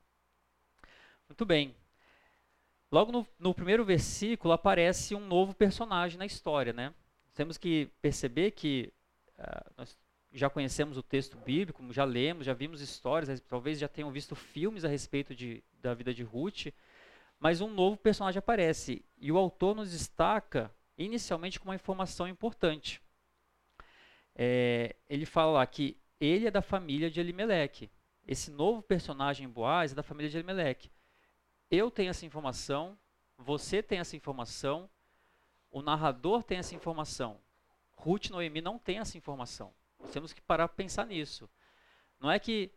Muito 1.27 1.47
bem. 1.47 1.75
Logo 2.93 3.11
no, 3.11 3.27
no 3.39 3.55
primeiro 3.55 3.83
versículo 3.83 4.53
aparece 4.53 5.15
um 5.15 5.27
novo 5.27 5.55
personagem 5.55 6.19
na 6.19 6.27
história, 6.27 6.75
né? 6.75 6.93
Temos 7.33 7.57
que 7.57 7.91
perceber 8.03 8.51
que 8.51 8.93
uh, 9.39 9.73
nós 9.79 9.97
já 10.39 10.49
conhecemos 10.49 10.97
o 10.97 11.03
texto 11.03 11.37
bíblico, 11.37 11.83
já 11.93 12.05
lemos, 12.05 12.47
já 12.47 12.55
vimos 12.55 12.81
histórias, 12.81 13.41
talvez 13.41 13.79
já 13.79 13.89
tenham 13.89 14.11
visto 14.11 14.35
filmes 14.35 14.85
a 14.85 14.89
respeito 14.89 15.35
de, 15.35 15.63
da 15.83 15.95
vida 15.95 16.15
de 16.15 16.23
Ruth, 16.23 16.67
mas 17.39 17.61
um 17.61 17.69
novo 17.69 17.97
personagem 17.97 18.39
aparece 18.39 19.05
e 19.19 19.31
o 19.31 19.39
autor 19.39 19.75
nos 19.75 19.91
destaca 19.91 20.75
inicialmente 20.97 21.59
com 21.59 21.69
uma 21.69 21.75
informação 21.75 22.27
importante. 22.27 23.03
É, 24.35 24.95
ele 25.09 25.27
fala 25.27 25.53
lá 25.53 25.67
que 25.67 25.97
ele 26.21 26.47
é 26.47 26.51
da 26.51 26.63
família 26.63 27.11
de 27.11 27.21
Elimelech. 27.21 27.91
Esse 28.27 28.51
novo 28.51 28.83
personagem 28.83 29.49
Boaz 29.49 29.93
é 29.93 29.95
da 29.95 30.03
família 30.03 30.31
de 30.31 30.37
Elimelech. 30.37 30.91
Eu 31.71 31.91
tenho 31.91 32.11
essa 32.11 32.27
informação, 32.27 32.99
você 33.37 33.83
tem 33.83 33.99
essa 33.99 34.17
informação, 34.17 34.89
o 35.71 35.83
narrador 35.83 36.43
tem 36.43 36.59
essa 36.59 36.75
informação. 36.75 37.41
Ruth 37.95 38.31
Noemi 38.31 38.61
não 38.61 38.79
têm 38.79 38.99
essa 38.99 39.19
informação. 39.19 39.73
Nós 40.01 40.11
temos 40.11 40.33
que 40.33 40.41
parar 40.41 40.69
para 40.69 40.77
pensar 40.77 41.07
nisso. 41.07 41.49
Não 42.21 42.31
é 42.31 42.39
que 42.39 42.71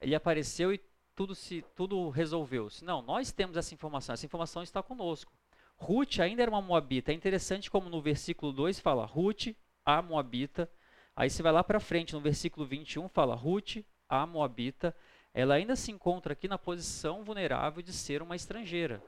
ele 0.00 0.14
apareceu 0.14 0.72
e 0.72 0.80
tudo 1.14 1.34
se 1.34 1.64
tudo 1.74 2.08
resolveu-se. 2.10 2.84
Não, 2.84 3.00
nós 3.02 3.32
temos 3.32 3.56
essa 3.56 3.74
informação. 3.74 4.12
Essa 4.12 4.26
informação 4.26 4.62
está 4.62 4.82
conosco. 4.82 5.32
Ruth 5.76 6.20
ainda 6.20 6.42
era 6.42 6.50
uma 6.50 6.62
moabita. 6.62 7.12
É 7.12 7.14
interessante 7.14 7.70
como 7.70 7.88
no 7.88 8.00
versículo 8.00 8.52
2 8.52 8.80
fala 8.80 9.04
Ruth, 9.04 9.48
a 9.84 10.00
moabita. 10.02 10.70
Aí 11.14 11.30
você 11.30 11.42
vai 11.42 11.52
lá 11.52 11.64
para 11.64 11.80
frente, 11.80 12.12
no 12.12 12.20
versículo 12.20 12.66
21 12.66 13.08
fala 13.08 13.34
Ruth, 13.34 13.78
a 14.08 14.26
moabita. 14.26 14.94
Ela 15.32 15.54
ainda 15.54 15.76
se 15.76 15.90
encontra 15.90 16.32
aqui 16.32 16.48
na 16.48 16.58
posição 16.58 17.24
vulnerável 17.24 17.82
de 17.82 17.92
ser 17.92 18.22
uma 18.22 18.36
estrangeira. 18.36 19.02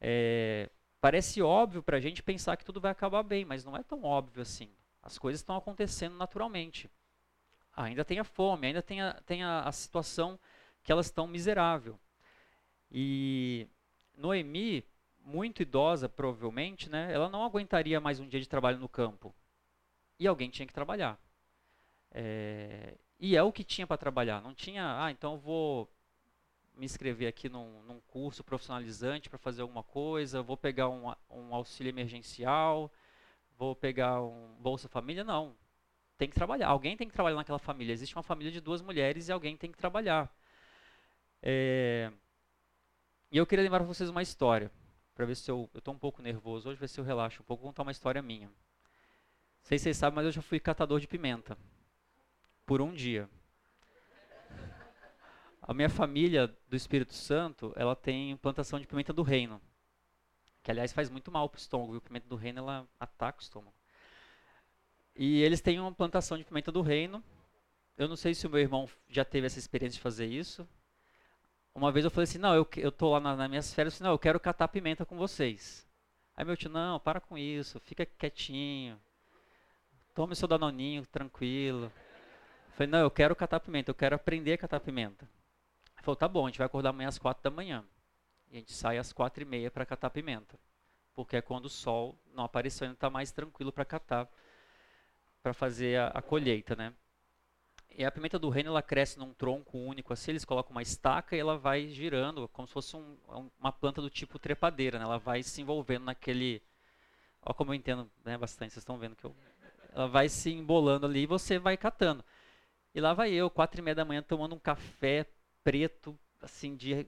É, 0.00 0.70
parece 1.00 1.42
óbvio 1.42 1.82
para 1.82 1.96
a 1.96 2.00
gente 2.00 2.22
pensar 2.22 2.56
que 2.56 2.64
tudo 2.64 2.80
vai 2.80 2.90
acabar 2.90 3.22
bem, 3.22 3.44
mas 3.44 3.64
não 3.64 3.76
é 3.76 3.82
tão 3.82 4.04
óbvio 4.04 4.42
assim. 4.42 4.70
As 5.02 5.18
coisas 5.18 5.40
estão 5.40 5.56
acontecendo 5.56 6.16
naturalmente 6.16 6.90
ainda 7.82 8.04
tem 8.04 8.18
a 8.18 8.24
fome, 8.24 8.66
ainda 8.66 8.82
tem 8.82 9.00
a, 9.00 9.14
tem 9.24 9.42
a, 9.42 9.60
a 9.60 9.72
situação 9.72 10.38
que 10.82 10.90
elas 10.90 11.06
estão 11.06 11.26
miserável. 11.26 11.98
E 12.90 13.68
Noemi, 14.16 14.84
muito 15.20 15.62
idosa 15.62 16.08
provavelmente, 16.08 16.90
né, 16.90 17.12
ela 17.12 17.28
não 17.28 17.44
aguentaria 17.44 18.00
mais 18.00 18.18
um 18.18 18.26
dia 18.26 18.40
de 18.40 18.48
trabalho 18.48 18.78
no 18.78 18.88
campo. 18.88 19.34
E 20.18 20.26
alguém 20.26 20.50
tinha 20.50 20.66
que 20.66 20.72
trabalhar. 20.72 21.18
É, 22.10 22.96
e 23.20 23.36
é 23.36 23.42
o 23.42 23.52
que 23.52 23.62
tinha 23.62 23.86
para 23.86 23.96
trabalhar. 23.96 24.42
Não 24.42 24.54
tinha, 24.54 25.04
ah, 25.04 25.10
então 25.10 25.38
vou 25.38 25.88
me 26.74 26.84
inscrever 26.86 27.28
aqui 27.28 27.48
num, 27.48 27.82
num 27.82 28.00
curso 28.00 28.42
profissionalizante 28.42 29.28
para 29.28 29.38
fazer 29.38 29.62
alguma 29.62 29.82
coisa, 29.82 30.42
vou 30.42 30.56
pegar 30.56 30.88
um, 30.88 31.12
um 31.30 31.54
auxílio 31.54 31.90
emergencial, 31.90 32.90
vou 33.56 33.74
pegar 33.76 34.22
um 34.22 34.56
Bolsa 34.60 34.88
Família. 34.88 35.22
Não 35.22 35.54
tem 36.18 36.28
que 36.28 36.34
trabalhar. 36.34 36.68
Alguém 36.68 36.96
tem 36.96 37.06
que 37.06 37.14
trabalhar 37.14 37.36
naquela 37.36 37.60
família. 37.60 37.92
Existe 37.92 38.14
uma 38.16 38.22
família 38.24 38.52
de 38.52 38.60
duas 38.60 38.82
mulheres 38.82 39.28
e 39.28 39.32
alguém 39.32 39.56
tem 39.56 39.70
que 39.70 39.78
trabalhar. 39.78 40.30
É... 41.40 42.12
E 43.30 43.38
eu 43.38 43.46
queria 43.46 43.62
lembrar 43.62 43.78
para 43.78 43.86
vocês 43.86 44.10
uma 44.10 44.22
história, 44.22 44.70
para 45.14 45.24
ver 45.24 45.36
se 45.36 45.50
eu 45.50 45.70
estou 45.74 45.94
um 45.94 45.98
pouco 45.98 46.20
nervoso 46.20 46.68
hoje, 46.68 46.80
ver 46.80 46.88
se 46.88 46.98
eu 46.98 47.04
relaxo 47.04 47.40
um 47.40 47.44
pouco, 47.44 47.62
vou 47.62 47.70
contar 47.70 47.82
uma 47.82 47.92
história 47.92 48.20
minha. 48.20 48.48
Não 48.48 48.54
sei 49.62 49.78
se 49.78 49.84
vocês 49.84 49.96
sabem, 49.96 50.16
mas 50.16 50.26
eu 50.26 50.32
já 50.32 50.42
fui 50.42 50.58
catador 50.58 50.98
de 50.98 51.06
pimenta 51.06 51.56
por 52.66 52.80
um 52.80 52.92
dia. 52.92 53.28
A 55.62 55.74
minha 55.74 55.90
família 55.90 56.48
do 56.66 56.74
Espírito 56.74 57.12
Santo, 57.12 57.72
ela 57.76 57.94
tem 57.94 58.36
plantação 58.38 58.80
de 58.80 58.86
pimenta 58.86 59.12
do 59.12 59.22
reino, 59.22 59.60
que 60.62 60.70
aliás 60.70 60.92
faz 60.92 61.10
muito 61.10 61.30
mal 61.30 61.48
para 61.48 61.58
o 61.58 61.60
estômago. 61.60 61.94
E 61.94 61.98
o 61.98 62.00
pimenta 62.00 62.26
do 62.26 62.36
reino 62.36 62.60
ela 62.60 62.88
ataca 62.98 63.38
o 63.38 63.42
estômago. 63.42 63.77
E 65.20 65.42
eles 65.42 65.60
têm 65.60 65.80
uma 65.80 65.92
plantação 65.92 66.38
de 66.38 66.44
pimenta 66.44 66.70
do 66.70 66.80
reino. 66.80 67.22
Eu 67.96 68.06
não 68.06 68.14
sei 68.14 68.34
se 68.34 68.46
o 68.46 68.50
meu 68.50 68.60
irmão 68.60 68.88
já 69.08 69.24
teve 69.24 69.48
essa 69.48 69.58
experiência 69.58 69.96
de 69.96 70.00
fazer 70.00 70.26
isso. 70.26 70.66
Uma 71.74 71.90
vez 71.90 72.04
eu 72.04 72.10
falei 72.10 72.22
assim, 72.22 72.38
não, 72.38 72.54
eu, 72.54 72.68
eu 72.76 72.92
tô 72.92 73.10
lá 73.10 73.18
na, 73.18 73.34
nas 73.34 73.48
minhas 73.48 73.74
férias, 73.74 73.94
assim, 73.94 74.04
não, 74.04 74.12
eu 74.12 74.18
quero 74.18 74.38
catar 74.38 74.68
pimenta 74.68 75.04
com 75.04 75.16
vocês. 75.16 75.84
Aí 76.36 76.44
meu 76.44 76.56
tio, 76.56 76.70
não, 76.70 77.00
para 77.00 77.20
com 77.20 77.36
isso, 77.36 77.80
fica 77.80 78.06
quietinho. 78.06 78.96
Tome 80.14 80.36
seu 80.36 80.46
danoninho, 80.46 81.04
tranquilo. 81.06 81.86
Eu 82.68 82.72
falei, 82.74 82.86
não, 82.88 83.00
eu 83.00 83.10
quero 83.10 83.34
catar 83.34 83.58
pimenta, 83.58 83.90
eu 83.90 83.96
quero 83.96 84.14
aprender 84.14 84.52
a 84.52 84.58
catar 84.58 84.78
pimenta. 84.78 85.28
Ele 85.96 86.04
falou, 86.04 86.14
tá 86.14 86.28
bom, 86.28 86.46
a 86.46 86.48
gente 86.48 86.58
vai 86.58 86.66
acordar 86.66 86.90
amanhã 86.90 87.08
às 87.08 87.18
quatro 87.18 87.42
da 87.42 87.50
manhã. 87.50 87.84
E 88.52 88.56
a 88.56 88.60
gente 88.60 88.72
sai 88.72 88.98
às 88.98 89.12
quatro 89.12 89.42
e 89.42 89.44
meia 89.44 89.68
para 89.68 89.84
catar 89.84 90.10
pimenta. 90.10 90.56
Porque 91.12 91.36
é 91.36 91.42
quando 91.42 91.64
o 91.64 91.68
sol 91.68 92.16
não 92.32 92.44
apareceu, 92.44 92.84
ainda 92.84 92.94
está 92.94 93.10
mais 93.10 93.32
tranquilo 93.32 93.72
para 93.72 93.84
catar 93.84 94.28
para 95.48 95.54
fazer 95.54 95.98
a, 95.98 96.08
a, 96.08 96.22
colheita, 96.22 96.76
né? 96.76 96.92
E 97.96 98.04
a 98.04 98.10
pimenta 98.12 98.38
do 98.38 98.50
reino 98.50 98.68
ela 98.68 98.82
cresce 98.82 99.18
num 99.18 99.32
tronco 99.32 99.78
único, 99.78 100.12
assim 100.12 100.30
eles 100.30 100.44
colocam 100.44 100.72
uma 100.72 100.82
estaca 100.82 101.34
e 101.34 101.38
ela 101.38 101.56
vai 101.56 101.88
girando, 101.88 102.46
como 102.48 102.68
se 102.68 102.74
fosse 102.74 102.94
um, 102.94 103.16
uma 103.58 103.72
planta 103.72 104.02
do 104.02 104.10
tipo 104.10 104.38
trepadeira, 104.38 104.98
né? 104.98 105.04
Ela 105.04 105.18
vai 105.18 105.42
se 105.42 105.62
envolvendo 105.62 106.04
naquele, 106.04 106.62
ó 107.40 107.54
como 107.54 107.70
eu 107.70 107.74
entendo, 107.74 108.10
né, 108.24 108.36
bastante, 108.36 108.74
vocês 108.74 108.82
estão 108.82 108.98
vendo 108.98 109.16
que 109.16 109.24
eu, 109.24 109.34
ela 109.92 110.06
vai 110.06 110.28
se 110.28 110.50
embolando 110.52 111.06
ali 111.06 111.22
e 111.22 111.26
você 111.26 111.58
vai 111.58 111.76
catando. 111.78 112.22
E 112.94 113.00
lá 113.00 113.14
vai 113.14 113.32
eu, 113.32 113.48
quatro 113.48 113.80
e 113.80 113.82
meia 113.82 113.94
da 113.94 114.04
manhã, 114.04 114.22
tomando 114.22 114.54
um 114.54 114.58
café 114.58 115.26
preto, 115.64 116.18
assim, 116.42 116.76
de 116.76 117.06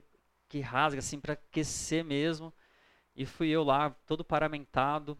que 0.49 0.59
rasga, 0.61 0.99
assim, 0.99 1.19
para 1.19 1.33
aquecer 1.33 2.03
mesmo. 2.03 2.51
E 3.15 3.25
fui 3.25 3.49
eu 3.49 3.63
lá, 3.63 3.91
todo 4.07 4.23
paramentado, 4.23 5.17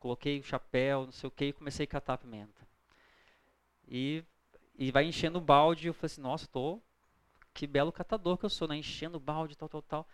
coloquei 0.00 0.40
o 0.40 0.42
chapéu, 0.42 1.04
não 1.04 1.12
sei 1.12 1.28
o 1.28 1.30
que, 1.30 1.44
e 1.46 1.52
comecei 1.52 1.84
a 1.84 1.86
catar 1.86 2.18
pimenta. 2.18 2.66
E, 3.86 4.24
e 4.78 4.90
vai 4.90 5.04
enchendo 5.04 5.38
o 5.38 5.42
balde, 5.42 5.86
eu 5.86 5.94
falei 5.94 6.06
assim, 6.06 6.20
nossa, 6.20 6.48
tô, 6.48 6.80
que 7.52 7.66
belo 7.66 7.92
catador 7.92 8.36
que 8.38 8.44
eu 8.44 8.50
sou, 8.50 8.66
né? 8.66 8.76
Enchendo 8.76 9.18
o 9.18 9.20
balde, 9.20 9.56
tal, 9.56 9.68
tal, 9.68 9.82
tal. 9.82 10.08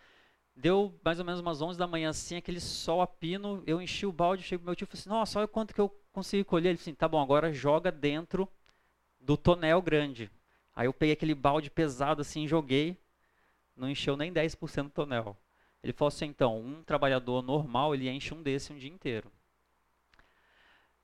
Deu 0.55 0.93
mais 1.03 1.19
ou 1.19 1.25
menos 1.25 1.39
umas 1.39 1.61
11 1.61 1.79
da 1.79 1.87
manhã 1.87 2.09
assim, 2.09 2.35
aquele 2.35 2.59
sol 2.59 3.01
a 3.01 3.07
pino, 3.07 3.63
eu 3.65 3.81
enchi 3.81 4.05
o 4.05 4.11
balde, 4.11 4.43
cheguei 4.43 4.57
pro 4.57 4.65
meu 4.65 4.75
tio 4.75 4.85
e 4.85 4.87
falei 4.87 4.99
assim, 4.99 5.09
nossa, 5.09 5.39
olha 5.39 5.47
quanto 5.47 5.73
que 5.73 5.79
eu 5.79 5.89
consegui 6.11 6.43
colher. 6.43 6.69
Ele 6.69 6.77
falou 6.77 6.83
assim, 6.83 6.95
tá 6.95 7.07
bom, 7.07 7.21
agora 7.21 7.53
joga 7.53 7.91
dentro 7.91 8.49
do 9.19 9.37
tonel 9.37 9.81
grande. 9.81 10.29
Aí 10.75 10.87
eu 10.87 10.93
peguei 10.93 11.13
aquele 11.13 11.35
balde 11.35 11.69
pesado 11.69 12.21
assim, 12.21 12.47
joguei, 12.47 12.97
não 13.75 13.89
encheu 13.89 14.17
nem 14.17 14.33
10% 14.33 14.83
do 14.83 14.89
tonel. 14.89 15.37
Ele 15.83 15.93
falou 15.93 16.07
assim, 16.07 16.25
então, 16.25 16.59
um 16.59 16.83
trabalhador 16.83 17.41
normal, 17.43 17.93
ele 17.93 18.09
enche 18.09 18.33
um 18.33 18.41
desse 18.41 18.73
um 18.73 18.77
dia 18.77 18.89
inteiro. 18.89 19.31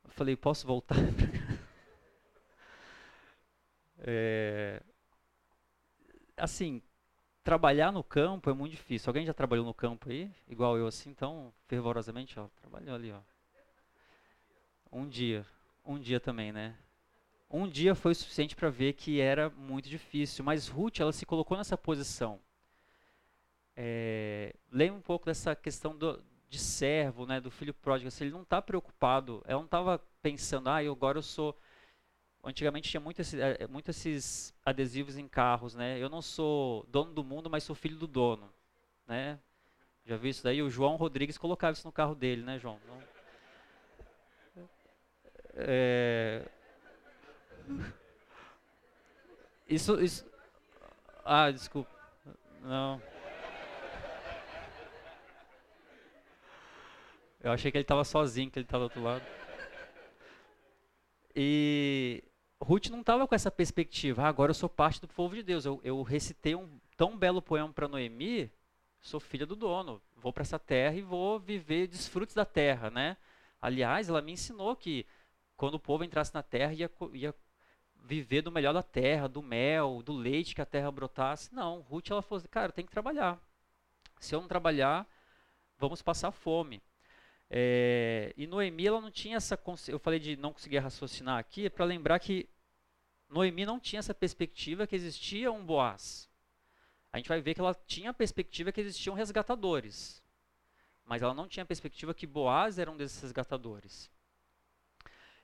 Eu 0.06 0.12
falei, 0.12 0.36
posso 0.36 0.68
voltar? 0.68 0.96
é, 4.00 4.82
assim, 6.38 6.82
trabalhar 7.44 7.92
no 7.92 8.04
campo 8.04 8.50
é 8.50 8.54
muito 8.54 8.72
difícil. 8.72 9.10
Alguém 9.10 9.26
já 9.26 9.34
trabalhou 9.34 9.66
no 9.66 9.74
campo 9.74 10.10
aí? 10.10 10.32
Igual 10.48 10.78
eu 10.78 10.88
assim, 10.88 11.14
tão 11.14 11.54
fervorosamente? 11.68 12.40
Ó, 12.40 12.48
trabalhou 12.62 12.96
ali, 12.96 13.12
ó. 13.12 13.20
Um 14.92 15.08
dia. 15.08 15.46
Um 15.86 16.00
dia 16.00 16.20
também, 16.20 16.52
né? 16.52 16.78
Um 17.50 17.68
dia 17.68 17.96
foi 17.96 18.14
o 18.14 18.16
suficiente 18.16 18.56
para 18.56 18.70
ver 18.70 18.94
que 18.94 19.20
era 19.20 19.50
muito 19.50 19.90
difícil. 19.90 20.44
Mas 20.44 20.68
Ruth, 20.68 21.00
ela 21.00 21.12
se 21.12 21.26
colocou 21.26 21.58
nessa 21.58 21.78
posição. 21.78 22.40
É, 23.76 24.54
lembra 24.72 25.00
um 25.00 25.02
pouco 25.02 25.26
dessa 25.26 25.56
questão 25.56 25.98
do, 25.98 26.22
de 26.54 26.60
servo, 26.60 27.26
né, 27.26 27.42
do 27.42 27.50
filho 27.50 27.74
pródigo. 27.74 28.08
Assim, 28.08 28.26
ele 28.26 28.34
não 28.34 28.44
está 28.44 28.62
preocupado, 28.62 29.42
ela 29.46 29.60
não 29.60 29.66
estava 29.66 30.00
pensando, 30.22 30.70
ah, 30.70 30.84
eu, 30.84 30.94
agora 30.94 31.18
eu 31.18 31.24
sou 31.24 31.58
Antigamente 32.46 32.90
tinha 32.90 33.00
muito, 33.00 33.22
esse, 33.22 33.40
é, 33.40 33.66
muito, 33.68 33.90
esses 33.90 34.54
adesivos 34.66 35.18
em 35.18 35.30
carros, 35.30 35.74
né? 35.76 35.98
Eu 35.98 36.10
não 36.10 36.22
sou 36.22 36.86
dono 36.90 37.14
do 37.14 37.24
mundo, 37.24 37.50
mas 37.50 37.64
sou 37.64 37.74
filho 37.74 37.96
do 37.96 38.06
dono, 38.06 38.54
né? 39.08 39.40
Já 40.06 40.18
viu 40.18 40.30
isso 40.30 40.44
daí? 40.44 40.62
O 40.62 40.70
João 40.70 40.98
Rodrigues 40.98 41.38
colocava 41.38 41.72
isso 41.72 41.88
no 41.88 41.92
carro 41.94 42.14
dele, 42.14 42.44
né, 42.44 42.60
João? 42.60 42.78
Não... 42.86 43.02
É... 45.56 46.46
Isso, 49.70 50.02
isso... 50.02 50.30
Ah, 51.24 51.50
desculpa. 51.50 51.90
Não. 52.62 53.02
Eu 57.44 57.52
achei 57.52 57.70
que 57.70 57.78
ele 57.78 57.84
estava 57.84 58.06
sozinho, 58.06 58.50
que 58.50 58.58
ele 58.58 58.66
estava 58.66 58.84
do 58.84 58.86
outro 58.86 59.04
lado. 59.04 59.24
E 61.36 62.24
Ruth 62.62 62.88
não 62.88 63.02
estava 63.02 63.28
com 63.28 63.36
essa 63.36 63.52
perspectiva, 63.52 64.24
ah, 64.24 64.28
agora 64.28 64.52
eu 64.52 64.56
sou 64.56 64.70
parte 64.70 65.02
do 65.02 65.08
povo 65.10 65.36
de 65.36 65.44
Deus. 65.44 65.66
Eu, 65.66 65.82
eu 65.84 66.02
recitei 66.04 66.56
um 66.56 66.80
tão 66.96 67.18
belo 67.18 67.42
poema 67.42 67.72
para 67.74 67.90
Noemi, 67.90 68.50
sou 69.02 69.20
filha 69.20 69.46
do 69.46 69.58
dono, 69.58 70.02
vou 70.16 70.32
para 70.32 70.44
essa 70.44 70.58
terra 70.58 70.96
e 70.96 71.02
vou 71.02 71.38
viver 71.38 71.88
desfrutos 71.88 72.34
da 72.34 72.46
terra, 72.46 72.90
né? 72.90 73.18
Aliás, 73.62 74.08
ela 74.08 74.22
me 74.22 74.32
ensinou 74.32 74.74
que 74.74 75.06
quando 75.58 75.76
o 75.76 75.80
povo 75.80 76.06
entrasse 76.06 76.34
na 76.34 76.44
terra 76.44 76.74
ia, 76.74 76.90
ia 77.14 77.36
viver 78.06 78.42
do 78.42 78.52
melhor 78.52 78.74
da 78.74 78.84
terra, 78.84 79.28
do 79.28 79.42
mel, 79.42 80.02
do 80.02 80.14
leite 80.14 80.56
que 80.56 80.62
a 80.62 80.66
terra 80.66 80.90
brotasse. 80.92 81.54
Não, 81.54 81.82
Ruth 81.82 82.10
ela 82.10 82.22
falou, 82.22 82.38
assim, 82.38 82.48
cara, 82.48 82.72
tem 82.72 82.86
que 82.86 82.92
trabalhar. 82.92 83.38
Se 84.20 84.34
eu 84.34 84.40
não 84.40 84.48
trabalhar, 84.48 85.06
vamos 85.78 86.02
passar 86.02 86.32
fome. 86.32 86.82
É, 87.56 88.34
e 88.36 88.48
Noemi 88.48 88.88
ela 88.88 89.00
não 89.00 89.12
tinha 89.12 89.38
essa 89.38 89.60
eu 89.88 90.00
falei 90.00 90.20
de 90.20 90.36
não 90.36 90.52
conseguir 90.52 90.80
raciocinar 90.80 91.38
aqui 91.38 91.70
para 91.70 91.86
lembrar 91.86 92.18
que 92.18 92.50
Noemi 93.30 93.64
não 93.64 93.80
tinha 93.80 94.00
essa 94.00 94.12
perspectiva 94.12 94.88
que 94.88 94.96
existia 94.96 95.52
um 95.52 95.64
Boaz. 95.64 96.28
A 97.12 97.18
gente 97.18 97.30
vai 97.30 97.40
ver 97.42 97.54
que 97.54 97.62
ela 97.62 97.76
tinha 97.86 98.10
a 98.10 98.14
perspectiva 98.14 98.72
que 98.72 98.82
existiam 98.82 99.16
resgatadores. 99.16 100.20
Mas 101.06 101.22
ela 101.22 101.36
não 101.36 101.48
tinha 101.48 101.62
a 101.62 101.68
perspectiva 101.68 102.12
que 102.12 102.26
Boaz 102.26 102.80
era 102.80 102.90
um 102.90 102.98
desses 102.98 103.22
resgatadores. 103.22 104.10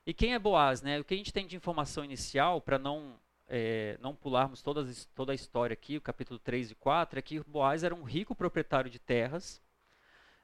E 0.03 0.11
quem 0.11 0.33
é 0.33 0.39
Boaz? 0.39 0.81
Né? 0.81 0.99
O 0.99 1.03
que 1.03 1.13
a 1.13 1.17
gente 1.17 1.31
tem 1.31 1.45
de 1.45 1.55
informação 1.55 2.03
inicial, 2.03 2.59
para 2.59 2.79
não, 2.79 3.19
é, 3.47 3.99
não 4.01 4.15
pularmos 4.15 4.63
todas, 4.63 5.05
toda 5.13 5.31
a 5.31 5.35
história 5.35 5.75
aqui, 5.75 5.97
o 5.97 6.01
capítulo 6.01 6.39
3 6.39 6.71
e 6.71 6.75
4, 6.75 7.19
é 7.19 7.21
que 7.21 7.39
Boaz 7.41 7.83
era 7.83 7.93
um 7.93 8.01
rico 8.01 8.33
proprietário 8.33 8.89
de 8.89 8.97
terras, 8.97 9.61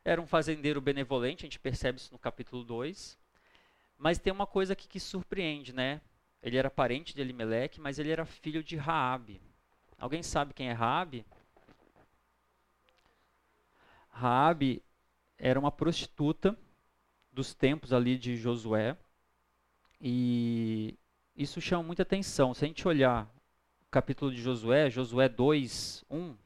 era 0.06 0.22
um 0.22 0.28
fazendeiro 0.28 0.80
benevolente, 0.80 1.44
a 1.44 1.48
gente 1.48 1.60
percebe 1.60 2.00
isso 2.00 2.14
no 2.14 2.20
capítulo 2.20 2.64
2. 2.64 3.18
Mas 3.98 4.20
tem 4.20 4.32
uma 4.32 4.46
coisa 4.46 4.74
aqui 4.74 4.88
que 4.88 5.00
surpreende, 5.00 5.74
né? 5.74 6.00
Ele 6.44 6.58
era 6.58 6.70
parente 6.70 7.16
de 7.16 7.22
Elimelec, 7.22 7.82
mas 7.82 7.98
ele 7.98 8.12
era 8.12 8.24
filho 8.24 8.64
de 8.64 8.76
Raabe. 8.76 9.42
Alguém 9.98 10.22
sabe 10.22 10.54
quem 10.54 10.70
é 10.70 10.74
Raabe? 10.74 11.26
Raabe 14.10 14.84
era 15.40 15.60
uma 15.60 15.72
prostituta 15.72 16.56
dos 17.32 17.56
tempos 17.56 17.92
ali 17.92 18.16
de 18.16 18.38
Josué. 18.38 18.96
E 20.00 21.00
isso 21.36 21.60
chama 21.60 21.82
muita 21.82 22.04
atenção. 22.04 22.54
Se 22.54 22.64
a 22.64 22.68
gente 22.68 22.88
olhar 22.88 23.26
o 23.82 23.90
capítulo 23.90 24.32
de 24.32 24.40
Josué, 24.40 24.88
Josué 24.92 25.28
2, 25.28 26.06
1. 26.12 26.38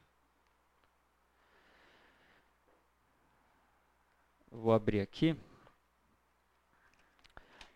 Vou 4.52 4.74
abrir 4.74 5.00
aqui. 5.00 5.36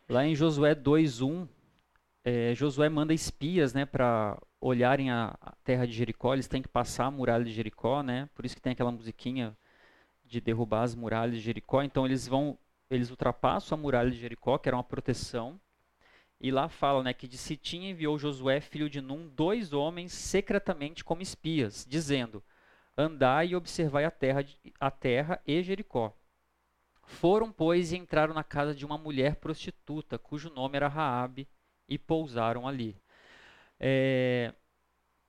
Lá 0.10 0.26
em 0.26 0.36
Josué 0.36 0.74
2, 0.74 1.22
1 1.22 1.48
é, 2.26 2.56
Josué 2.56 2.90
manda 2.90 3.14
espias 3.14 3.74
né, 3.74 3.86
para 3.86 4.42
olharem 4.60 5.12
a, 5.12 5.38
a, 5.42 5.52
terra 5.64 5.86
de 5.86 5.94
Jericó, 5.94 6.34
eles 6.34 6.48
têm 6.48 6.62
que 6.62 6.70
passar 6.70 7.06
a 7.06 7.12
muralha 7.12 7.44
de 7.44 7.52
Jericó, 7.52 8.02
né? 8.02 8.30
por 8.34 8.46
isso 8.46 8.56
que 8.56 8.62
tem 8.62 8.72
aquela 8.72 8.92
musiquinha 8.92 9.58
de 10.24 10.40
derrubar 10.40 10.84
as 10.84 10.96
muralhas 10.96 11.36
de 11.36 11.42
Jericó. 11.42 11.84
Então 11.84 12.06
eles 12.06 12.28
vão, 12.28 12.58
eles 12.90 13.10
ultrapassam 13.10 13.78
a 13.78 13.82
muralha 13.82 14.10
de 14.10 14.18
Jericó, 14.18 14.58
que 14.58 14.70
era 14.70 14.76
uma 14.76 14.84
proteção, 14.84 15.60
e 16.40 16.50
lá 16.50 16.70
fala 16.70 17.04
né, 17.04 17.14
que 17.14 17.28
de 17.28 17.38
Sitim 17.38 17.84
enviou 17.86 18.18
Josué, 18.18 18.62
filho 18.62 18.90
de 18.90 19.00
Num, 19.02 19.28
dois 19.28 19.74
homens 19.74 20.14
secretamente 20.14 21.04
como 21.04 21.22
espias, 21.22 21.86
dizendo: 21.88 22.44
Andai 22.98 23.50
e 23.50 23.56
observai 23.56 24.06
a 24.06 24.12
terra, 24.12 24.46
a 24.80 24.92
terra 24.92 25.42
e 25.46 25.62
Jericó. 25.62 26.14
Foram, 27.06 27.52
pois, 27.52 27.92
e 27.92 27.98
entraram 27.98 28.34
na 28.34 28.44
casa 28.44 28.74
de 28.74 28.86
uma 28.86 28.98
mulher 28.98 29.36
prostituta, 29.36 30.18
cujo 30.18 30.50
nome 30.50 30.78
era 30.78 30.88
Raabe, 30.88 31.48
e 31.88 31.98
pousaram 31.98 32.68
ali. 32.68 32.98
É, 33.80 34.54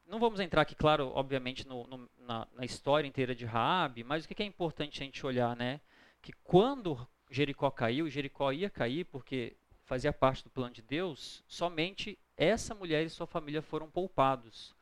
não 0.06 0.20
vamos 0.20 0.38
entrar 0.38 0.62
aqui, 0.62 0.74
claro, 0.74 1.10
obviamente, 1.14 1.66
no, 1.66 1.86
no, 1.86 2.10
na, 2.18 2.46
na, 2.52 2.64
história 2.64 3.08
inteira 3.08 3.34
de 3.34 3.44
Raabe, 3.44 4.04
mas 4.04 4.24
o 4.24 4.28
que 4.28 4.42
é 4.42 4.46
importante 4.46 5.02
a 5.02 5.04
gente 5.04 5.26
olhar, 5.26 5.56
né? 5.56 5.80
Que 6.22 6.32
quando 6.44 7.06
Jericó 7.30 7.70
caiu, 7.70 8.08
Jericó 8.08 8.52
ia 8.52 8.70
cair 8.70 9.04
porque 9.06 9.56
fazia 9.82 10.12
parte 10.12 10.44
do 10.44 10.50
plano 10.50 10.72
de 10.72 10.82
Deus, 10.82 11.42
somente 11.46 12.18
essa 12.36 12.74
mulher 12.74 13.04
e 13.04 13.10
sua 13.10 13.26
família 13.26 13.60
foram 13.60 13.90
poupados. 13.90 14.74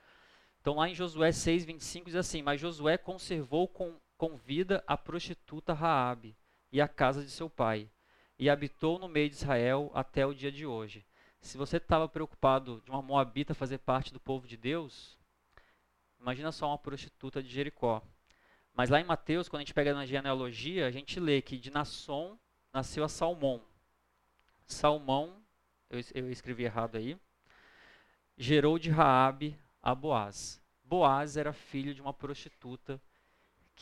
Então 0.61 0.77
lá 0.77 0.89
em 0.89 0.95
Josué 0.95 1.33
6, 1.33 1.65
25 1.65 2.07
diz 2.07 2.17
assim, 2.17 2.43
mas 2.43 2.61
Josué 2.61 2.97
conservou 2.97 3.67
com, 3.67 3.99
com 4.17 4.37
vida 4.37 4.85
a 4.87 4.97
prostituta 4.97 5.73
Raabe 5.73 6.37
e 6.73 6.81
a 6.81 6.89
casa 6.89 7.23
de 7.23 7.31
seu 7.31 7.51
pai, 7.51 7.89
e 8.39 8.49
habitou 8.49 8.99
no 8.99 9.07
meio 9.07 9.29
de 9.29 9.37
Israel 9.37 9.91
até 9.95 10.27
o 10.27 10.35
dia 10.35 10.51
de 10.51 10.67
hoje. 10.67 11.07
Se 11.41 11.59
você 11.59 11.77
estava 11.77 12.09
preocupado 12.09 12.81
de 12.85 12.91
uma 12.91 13.03
moabita 13.03 13.55
fazer 13.55 13.79
parte 13.79 14.13
do 14.13 14.19
povo 14.19 14.49
de 14.49 14.57
Deus, 14.57 15.19
imagina 16.19 16.51
só 16.51 16.69
uma 16.69 16.79
prostituta 16.79 17.43
de 17.43 17.49
Jericó. 17.49 18.03
Mas 18.73 18.89
lá 18.89 19.01
em 19.01 19.05
Mateus, 19.05 19.49
quando 19.49 19.61
a 19.61 19.65
gente 19.65 19.75
pega 19.75 19.93
na 19.93 20.07
genealogia, 20.07 20.87
a 20.87 20.91
gente 20.91 21.21
lê 21.21 21.43
que 21.43 21.59
de 21.59 21.71
Nasson 21.71 22.39
nasceu 22.73 23.05
a 23.05 23.09
Salmão. 23.09 23.63
Salmão, 24.67 25.43
eu, 25.91 26.01
eu 26.15 26.31
escrevi 26.31 26.65
errado 26.65 26.97
aí, 26.97 27.19
gerou 28.37 28.79
de 28.79 28.89
Raabe 28.89 29.59
a 29.83 29.95
Boaz. 29.95 30.63
Boaz 30.83 31.37
era 31.37 31.53
filho 31.53 31.95
de 31.95 32.01
uma 32.01 32.15
prostituta 32.15 33.01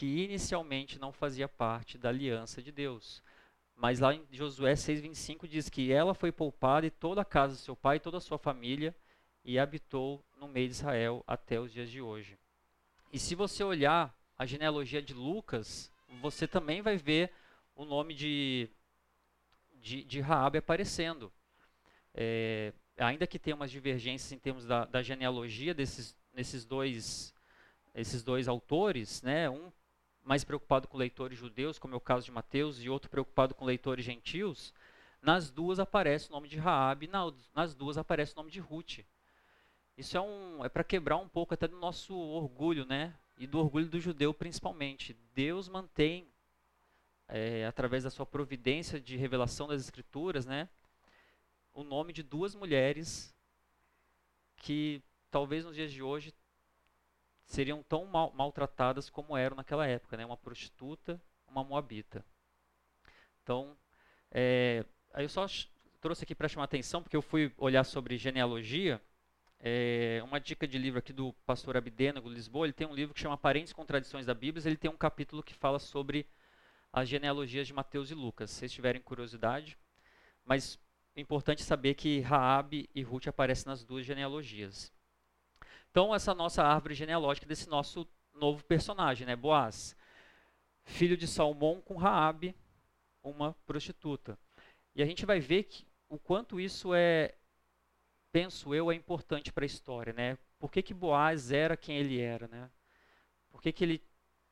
que 0.00 0.06
inicialmente 0.06 0.98
não 0.98 1.12
fazia 1.12 1.46
parte 1.46 1.98
da 1.98 2.08
aliança 2.08 2.62
de 2.62 2.72
Deus. 2.72 3.22
Mas 3.76 4.00
lá 4.00 4.14
em 4.14 4.26
Josué 4.32 4.72
6,25 4.72 5.46
diz 5.46 5.68
que 5.68 5.92
ela 5.92 6.14
foi 6.14 6.32
poupada 6.32 6.86
e 6.86 6.90
toda 6.90 7.20
a 7.20 7.24
casa 7.24 7.52
do 7.52 7.58
seu 7.58 7.76
pai 7.76 8.00
toda 8.00 8.16
a 8.16 8.20
sua 8.20 8.38
família 8.38 8.96
e 9.44 9.58
habitou 9.58 10.24
no 10.38 10.48
meio 10.48 10.68
de 10.68 10.72
Israel 10.72 11.22
até 11.26 11.60
os 11.60 11.70
dias 11.70 11.90
de 11.90 12.00
hoje. 12.00 12.38
E 13.12 13.18
se 13.18 13.34
você 13.34 13.62
olhar 13.62 14.18
a 14.38 14.46
genealogia 14.46 15.02
de 15.02 15.12
Lucas, 15.12 15.92
você 16.22 16.48
também 16.48 16.80
vai 16.80 16.96
ver 16.96 17.30
o 17.76 17.84
nome 17.84 18.14
de, 18.14 18.70
de, 19.82 20.02
de 20.02 20.18
Raabe 20.18 20.56
aparecendo. 20.56 21.30
É, 22.14 22.72
ainda 22.96 23.26
que 23.26 23.38
tenha 23.38 23.54
umas 23.54 23.70
divergências 23.70 24.32
em 24.32 24.38
termos 24.38 24.64
da, 24.64 24.86
da 24.86 25.02
genealogia 25.02 25.74
desses, 25.74 26.16
nesses 26.32 26.64
dois, 26.64 27.34
esses 27.94 28.22
dois 28.22 28.48
autores, 28.48 29.20
né, 29.20 29.50
um 29.50 29.70
mais 30.24 30.44
preocupado 30.44 30.86
com 30.86 30.96
leitores 30.96 31.38
judeus, 31.38 31.78
como 31.78 31.94
é 31.94 31.96
o 31.96 32.00
caso 32.00 32.24
de 32.24 32.32
Mateus, 32.32 32.82
e 32.82 32.88
outro 32.88 33.10
preocupado 33.10 33.54
com 33.54 33.64
leitores 33.64 34.04
gentios, 34.04 34.72
nas 35.22 35.50
duas 35.50 35.78
aparece 35.78 36.28
o 36.28 36.32
nome 36.32 36.48
de 36.48 36.58
Raabe, 36.58 37.08
nas 37.54 37.74
duas 37.74 37.98
aparece 37.98 38.32
o 38.32 38.36
nome 38.36 38.50
de 38.50 38.60
Ruth. 38.60 39.00
Isso 39.96 40.16
é, 40.16 40.20
um, 40.20 40.64
é 40.64 40.68
para 40.68 40.82
quebrar 40.82 41.18
um 41.18 41.28
pouco 41.28 41.52
até 41.52 41.68
do 41.68 41.76
nosso 41.76 42.16
orgulho, 42.16 42.86
né? 42.86 43.14
E 43.36 43.46
do 43.46 43.58
orgulho 43.58 43.86
do 43.86 44.00
judeu 44.00 44.32
principalmente. 44.32 45.14
Deus 45.34 45.68
mantém, 45.68 46.26
é, 47.28 47.66
através 47.66 48.04
da 48.04 48.10
sua 48.10 48.24
providência 48.24 48.98
de 48.98 49.16
revelação 49.16 49.68
das 49.68 49.82
escrituras, 49.82 50.46
né? 50.46 50.68
O 51.74 51.84
nome 51.84 52.12
de 52.12 52.22
duas 52.22 52.54
mulheres 52.54 53.34
que 54.56 55.02
talvez 55.30 55.64
nos 55.64 55.74
dias 55.74 55.92
de 55.92 56.02
hoje 56.02 56.32
seriam 57.50 57.82
tão 57.82 58.06
mal, 58.06 58.32
maltratadas 58.32 59.10
como 59.10 59.36
eram 59.36 59.56
naquela 59.56 59.86
época, 59.86 60.16
né? 60.16 60.24
Uma 60.24 60.36
prostituta, 60.36 61.20
uma 61.48 61.64
moabita. 61.64 62.24
Então, 63.42 63.76
é, 64.30 64.84
aí 65.12 65.24
eu 65.24 65.28
só 65.28 65.44
trouxe 66.00 66.22
aqui 66.22 66.34
para 66.34 66.48
chamar 66.48 66.64
atenção, 66.64 67.02
porque 67.02 67.16
eu 67.16 67.22
fui 67.22 67.52
olhar 67.58 67.82
sobre 67.82 68.16
genealogia. 68.16 69.00
É, 69.58 70.22
uma 70.24 70.40
dica 70.40 70.66
de 70.66 70.78
livro 70.78 71.00
aqui 71.00 71.12
do 71.12 71.32
pastor 71.44 71.76
Abdenago 71.76 72.28
Lisboa, 72.28 72.66
ele 72.66 72.72
tem 72.72 72.86
um 72.86 72.94
livro 72.94 73.12
que 73.12 73.20
chama 73.20 73.36
Parentes 73.36 73.72
Contradições 73.72 74.24
da 74.24 74.32
Bíblia, 74.32 74.66
ele 74.66 74.76
tem 74.76 74.90
um 74.90 74.96
capítulo 74.96 75.42
que 75.42 75.52
fala 75.52 75.78
sobre 75.78 76.26
as 76.92 77.08
genealogias 77.08 77.66
de 77.66 77.74
Mateus 77.74 78.10
e 78.10 78.14
Lucas, 78.14 78.50
se 78.50 78.60
vocês 78.60 78.72
tiverem 78.72 79.02
curiosidade. 79.02 79.76
Mas 80.44 80.78
é 81.16 81.20
importante 81.20 81.64
saber 81.64 81.94
que 81.94 82.20
Raabe 82.20 82.88
e 82.94 83.02
Ruth 83.02 83.26
aparecem 83.26 83.66
nas 83.66 83.84
duas 83.84 84.06
genealogias. 84.06 84.92
Então, 85.90 86.14
essa 86.14 86.32
nossa 86.32 86.62
árvore 86.62 86.94
genealógica 86.94 87.46
desse 87.46 87.68
nosso 87.68 88.06
novo 88.34 88.64
personagem, 88.64 89.26
né? 89.26 89.34
Boaz, 89.34 89.96
filho 90.84 91.16
de 91.16 91.26
Salmão 91.26 91.80
com 91.80 91.96
Raabe, 91.96 92.54
uma 93.22 93.54
prostituta. 93.66 94.38
E 94.94 95.02
a 95.02 95.06
gente 95.06 95.26
vai 95.26 95.40
ver 95.40 95.64
que 95.64 95.84
o 96.08 96.18
quanto 96.18 96.60
isso 96.60 96.94
é, 96.94 97.34
penso 98.30 98.72
eu, 98.72 98.90
é 98.90 98.94
importante 98.94 99.52
para 99.52 99.64
a 99.64 99.66
história, 99.66 100.12
né? 100.12 100.38
Por 100.60 100.70
que, 100.70 100.80
que 100.80 100.94
Boaz 100.94 101.50
era 101.50 101.76
quem 101.76 101.96
ele 101.96 102.20
era, 102.20 102.46
né? 102.46 102.70
Por 103.50 103.60
que, 103.60 103.72
que 103.72 103.82
ele 103.82 104.02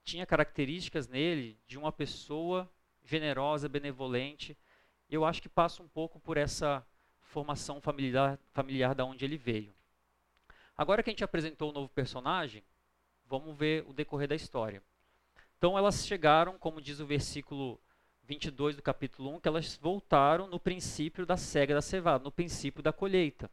tinha 0.03 0.27
características 0.27 1.07
nele 1.07 1.57
de 1.67 1.79
uma 1.79 1.93
pessoa 1.93 2.69
generosa, 3.05 3.69
benevolente? 3.69 4.59
Eu 5.09 5.25
acho 5.25 5.41
que 5.41 5.49
passa 5.49 5.83
um 5.83 5.89
pouco 5.89 6.19
por 6.19 6.37
essa 6.37 6.85
formação 7.21 7.81
familiar, 7.81 8.39
familiar 8.53 8.95
da 8.95 9.05
onde 9.05 9.25
ele 9.25 9.37
veio. 9.37 9.78
Agora 10.79 11.03
que 11.03 11.11
a 11.11 11.13
gente 11.13 11.25
apresentou 11.25 11.71
o 11.71 11.73
novo 11.73 11.89
personagem, 11.89 12.63
vamos 13.27 13.57
ver 13.59 13.85
o 13.89 13.93
decorrer 13.93 14.29
da 14.29 14.37
história. 14.37 14.81
Então 15.59 15.77
elas 15.77 16.07
chegaram, 16.07 16.57
como 16.57 16.81
diz 16.81 17.01
o 17.01 17.07
versículo 17.07 17.81
22 18.23 18.77
do 18.77 18.83
capítulo 18.83 19.35
1, 19.35 19.41
que 19.41 19.49
elas 19.49 19.77
voltaram 19.77 20.47
no 20.47 20.61
princípio 20.61 21.27
da 21.27 21.37
cega 21.37 21.75
da 21.75 21.83
cevada, 21.83 22.23
no 22.23 22.31
princípio 22.31 22.81
da 22.81 22.93
colheita. 22.93 23.51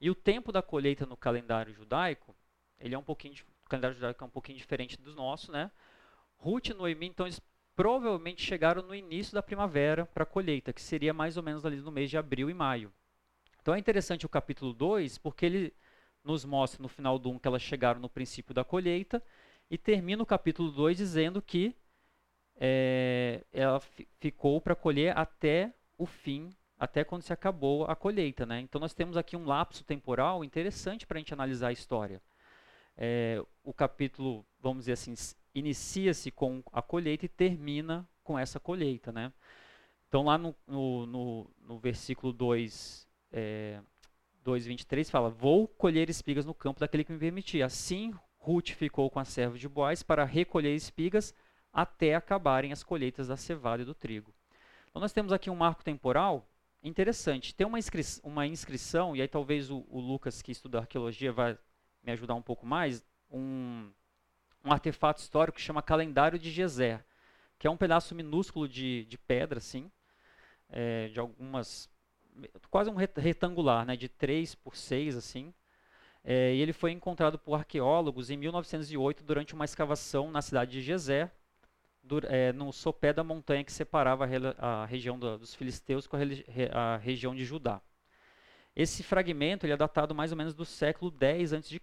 E 0.00 0.10
o 0.10 0.14
tempo 0.14 0.50
da 0.50 0.60
colheita 0.60 1.06
no 1.06 1.16
calendário 1.16 1.72
judaico, 1.72 2.34
ele 2.80 2.96
é 2.96 2.98
um 2.98 3.02
pouquinho, 3.02 3.34
o 3.64 3.68
calendário 3.68 3.94
judaico 3.94 4.24
é 4.24 4.26
um 4.26 4.30
pouquinho 4.30 4.58
diferente 4.58 5.00
do 5.00 5.14
nosso, 5.14 5.52
né? 5.52 5.70
Ruth 6.36 6.70
e 6.70 6.74
Noemi, 6.74 7.06
então 7.06 7.26
eles 7.26 7.40
provavelmente 7.76 8.42
chegaram 8.42 8.82
no 8.82 8.94
início 8.94 9.34
da 9.34 9.42
primavera 9.42 10.04
para 10.04 10.24
a 10.24 10.26
colheita, 10.26 10.72
que 10.72 10.82
seria 10.82 11.14
mais 11.14 11.36
ou 11.36 11.44
menos 11.44 11.64
ali 11.64 11.76
no 11.76 11.92
mês 11.92 12.10
de 12.10 12.18
abril 12.18 12.50
e 12.50 12.54
maio. 12.54 12.92
Então 13.62 13.72
é 13.72 13.78
interessante 13.78 14.26
o 14.26 14.28
capítulo 14.28 14.72
2, 14.72 15.18
porque 15.18 15.46
ele 15.46 15.72
nos 16.26 16.44
mostra 16.44 16.82
no 16.82 16.88
final 16.88 17.18
do 17.18 17.30
1 17.30 17.38
que 17.38 17.48
elas 17.48 17.62
chegaram 17.62 18.00
no 18.00 18.08
princípio 18.08 18.52
da 18.52 18.64
colheita, 18.64 19.22
e 19.70 19.78
termina 19.78 20.22
o 20.22 20.26
capítulo 20.26 20.70
2 20.70 20.96
dizendo 20.96 21.40
que 21.40 21.74
é, 22.56 23.44
ela 23.52 23.80
ficou 24.20 24.60
para 24.60 24.74
colher 24.74 25.16
até 25.16 25.72
o 25.96 26.06
fim, 26.06 26.50
até 26.78 27.04
quando 27.04 27.22
se 27.22 27.32
acabou 27.32 27.84
a 27.84 27.94
colheita. 27.96 28.44
Né? 28.44 28.60
Então 28.60 28.80
nós 28.80 28.94
temos 28.94 29.16
aqui 29.16 29.36
um 29.36 29.44
lapso 29.44 29.84
temporal 29.84 30.44
interessante 30.44 31.06
para 31.06 31.16
a 31.16 31.20
gente 31.20 31.32
analisar 31.32 31.68
a 31.68 31.72
história. 31.72 32.20
É, 32.96 33.42
o 33.62 33.72
capítulo, 33.72 34.44
vamos 34.60 34.84
dizer 34.84 34.92
assim, 34.92 35.14
inicia-se 35.54 36.30
com 36.30 36.62
a 36.72 36.80
colheita 36.80 37.26
e 37.26 37.28
termina 37.28 38.08
com 38.22 38.38
essa 38.38 38.58
colheita. 38.58 39.12
Né? 39.12 39.32
Então 40.08 40.24
lá 40.24 40.38
no, 40.38 40.54
no, 40.66 41.06
no, 41.06 41.50
no 41.60 41.78
versículo 41.78 42.32
2, 42.32 43.06
é, 43.32 43.80
2,23 44.46 45.10
fala: 45.10 45.28
Vou 45.28 45.66
colher 45.66 46.08
espigas 46.08 46.46
no 46.46 46.54
campo 46.54 46.78
daquele 46.78 47.02
que 47.02 47.12
me 47.12 47.18
permitia. 47.18 47.66
Assim, 47.66 48.14
Ruth 48.38 48.70
ficou 48.70 49.10
com 49.10 49.18
a 49.18 49.24
serva 49.24 49.58
de 49.58 49.68
Boaz 49.68 50.02
para 50.04 50.24
recolher 50.24 50.74
espigas 50.74 51.34
até 51.72 52.14
acabarem 52.14 52.72
as 52.72 52.82
colheitas 52.82 53.28
da 53.28 53.36
cevada 53.36 53.82
e 53.82 53.84
do 53.84 53.94
trigo. 53.94 54.32
Então, 54.88 55.02
nós 55.02 55.12
temos 55.12 55.32
aqui 55.32 55.50
um 55.50 55.56
marco 55.56 55.82
temporal 55.82 56.48
interessante. 56.82 57.54
Tem 57.54 57.66
uma, 57.66 57.78
inscri 57.78 58.02
uma 58.22 58.46
inscrição, 58.46 59.16
e 59.16 59.20
aí 59.20 59.28
talvez 59.28 59.70
o, 59.70 59.84
o, 59.88 60.00
Lucas, 60.00 60.40
que 60.40 60.52
estuda 60.52 60.78
arqueologia, 60.78 61.32
vai 61.32 61.58
me 62.02 62.12
ajudar 62.12 62.34
um 62.34 62.42
pouco 62.42 62.64
mais, 62.64 63.04
um, 63.30 63.90
um 64.64 64.72
artefato 64.72 65.20
histórico 65.20 65.56
que 65.56 65.62
chama 65.62 65.82
Calendário 65.82 66.38
de 66.38 66.50
Gezer, 66.50 67.04
que 67.58 67.66
é 67.66 67.70
um 67.70 67.76
pedaço 67.76 68.14
minúsculo 68.14 68.68
de, 68.68 69.04
de 69.06 69.18
pedra, 69.18 69.58
assim, 69.58 69.90
é, 70.68 71.08
de 71.08 71.18
algumas 71.18 71.90
quase 72.70 72.90
um 72.90 72.94
retangular, 72.94 73.84
né, 73.86 73.96
de 73.96 74.08
3 74.08 74.54
por 74.54 74.76
6 74.76 75.16
assim. 75.16 75.52
É, 76.24 76.54
e 76.54 76.60
ele 76.60 76.72
foi 76.72 76.90
encontrado 76.90 77.38
por 77.38 77.54
arqueólogos 77.54 78.30
em 78.30 78.36
1908 78.36 79.22
durante 79.22 79.54
uma 79.54 79.64
escavação 79.64 80.30
na 80.30 80.42
cidade 80.42 80.82
de 80.82 80.92
do, 82.02 82.20
é, 82.26 82.52
no 82.52 82.72
sopé 82.72 83.12
da 83.12 83.22
montanha 83.22 83.64
que 83.64 83.72
separava 83.72 84.26
a, 84.58 84.82
a 84.82 84.86
região 84.86 85.18
do, 85.18 85.38
dos 85.38 85.54
filisteus 85.54 86.06
com 86.06 86.16
a, 86.16 86.20
a, 86.72 86.96
região 86.96 87.34
de 87.34 87.44
Judá. 87.44 87.80
Esse 88.74 89.02
fragmento 89.02 89.66
ele 89.66 89.72
é 89.72 89.76
datado 89.76 90.14
mais 90.14 90.30
ou 90.32 90.38
menos 90.38 90.54
do 90.54 90.64
século 90.64 91.10
10 91.10 91.52
a.C. 91.52 91.80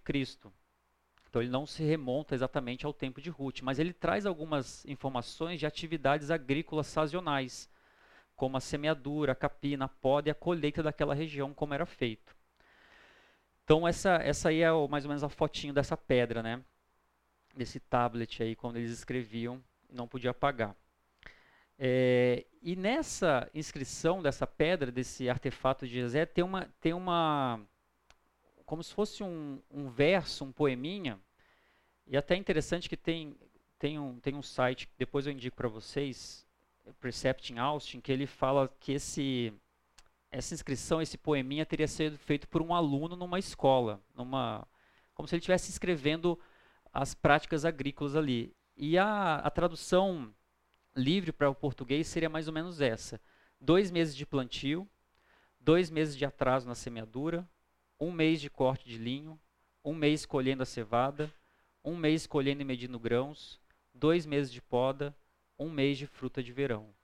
Então 1.28 1.42
ele 1.42 1.50
não 1.50 1.66
se 1.66 1.82
remonta 1.82 2.34
exatamente 2.34 2.86
ao 2.86 2.92
tempo 2.92 3.20
de 3.20 3.28
Ruth, 3.28 3.60
mas 3.62 3.78
ele 3.78 3.92
traz 3.92 4.24
algumas 4.24 4.84
informações 4.86 5.58
de 5.58 5.66
atividades 5.66 6.30
agrícolas 6.30 6.86
sazonais, 6.86 7.68
como 8.36 8.56
a 8.56 8.60
semeadura, 8.60 9.32
a 9.32 9.34
capina, 9.34 9.84
a 9.84 9.88
poda 9.88 10.28
e 10.28 10.32
a 10.32 10.34
colheita 10.34 10.82
daquela 10.82 11.14
região, 11.14 11.54
como 11.54 11.74
era 11.74 11.86
feito. 11.86 12.36
Então 13.64 13.86
essa, 13.86 14.16
essa 14.16 14.50
aí 14.50 14.60
é 14.60 14.72
o, 14.72 14.88
mais 14.88 15.04
ou 15.04 15.08
menos 15.08 15.24
a 15.24 15.28
fotinho 15.28 15.72
dessa 15.72 15.96
pedra, 15.96 16.42
né? 16.42 16.62
Desse 17.56 17.80
tablet 17.80 18.42
aí, 18.42 18.54
quando 18.54 18.76
eles 18.76 18.90
escreviam, 18.90 19.62
não 19.90 20.08
podia 20.08 20.30
apagar. 20.30 20.76
É, 21.78 22.44
e 22.62 22.76
nessa 22.76 23.50
inscrição 23.54 24.22
dessa 24.22 24.46
pedra, 24.46 24.92
desse 24.92 25.28
artefato 25.28 25.86
de 25.86 25.94
Jezé, 25.94 26.26
tem 26.26 26.44
uma, 26.44 26.68
tem 26.80 26.92
uma 26.92 27.60
como 28.64 28.82
se 28.82 28.94
fosse 28.94 29.22
um, 29.22 29.60
um 29.70 29.88
verso, 29.88 30.44
um 30.44 30.52
poeminha, 30.52 31.20
e 32.06 32.16
até 32.16 32.36
interessante 32.36 32.88
que 32.88 32.96
tem, 32.96 33.36
tem, 33.78 33.98
um, 33.98 34.18
tem 34.20 34.34
um 34.34 34.42
site, 34.42 34.88
depois 34.98 35.26
eu 35.26 35.32
indico 35.32 35.56
para 35.56 35.68
vocês, 35.68 36.43
Precept 37.00 37.52
em 37.52 37.58
Austin, 37.58 38.00
que 38.00 38.12
ele 38.12 38.26
fala 38.26 38.68
que 38.80 38.92
esse, 38.92 39.52
essa 40.30 40.54
inscrição, 40.54 41.00
esse 41.00 41.16
poeminha, 41.16 41.64
teria 41.64 41.88
sido 41.88 42.18
feito 42.18 42.48
por 42.48 42.60
um 42.60 42.74
aluno 42.74 43.16
numa 43.16 43.38
escola, 43.38 44.00
numa, 44.14 44.66
como 45.14 45.26
se 45.26 45.34
ele 45.34 45.40
estivesse 45.40 45.70
escrevendo 45.70 46.38
as 46.92 47.14
práticas 47.14 47.64
agrícolas 47.64 48.14
ali. 48.14 48.54
E 48.76 48.98
a, 48.98 49.36
a 49.36 49.50
tradução 49.50 50.34
livre 50.94 51.32
para 51.32 51.50
o 51.50 51.54
português 51.54 52.06
seria 52.06 52.28
mais 52.28 52.48
ou 52.48 52.54
menos 52.54 52.80
essa: 52.80 53.20
dois 53.60 53.90
meses 53.90 54.14
de 54.14 54.26
plantio, 54.26 54.88
dois 55.58 55.90
meses 55.90 56.16
de 56.16 56.24
atraso 56.24 56.66
na 56.66 56.74
semeadura, 56.74 57.48
um 57.98 58.10
mês 58.10 58.40
de 58.40 58.50
corte 58.50 58.86
de 58.88 58.98
linho, 58.98 59.40
um 59.84 59.94
mês 59.94 60.26
colhendo 60.26 60.62
a 60.62 60.66
cevada, 60.66 61.32
um 61.84 61.96
mês 61.96 62.26
colhendo 62.26 62.62
e 62.62 62.64
medindo 62.64 62.98
grãos, 62.98 63.60
dois 63.92 64.26
meses 64.26 64.52
de 64.52 64.60
poda, 64.60 65.14
um 65.58 65.70
mês 65.70 65.98
de 65.98 66.06
fruta 66.06 66.42
de 66.42 66.52
verão. 66.52 66.94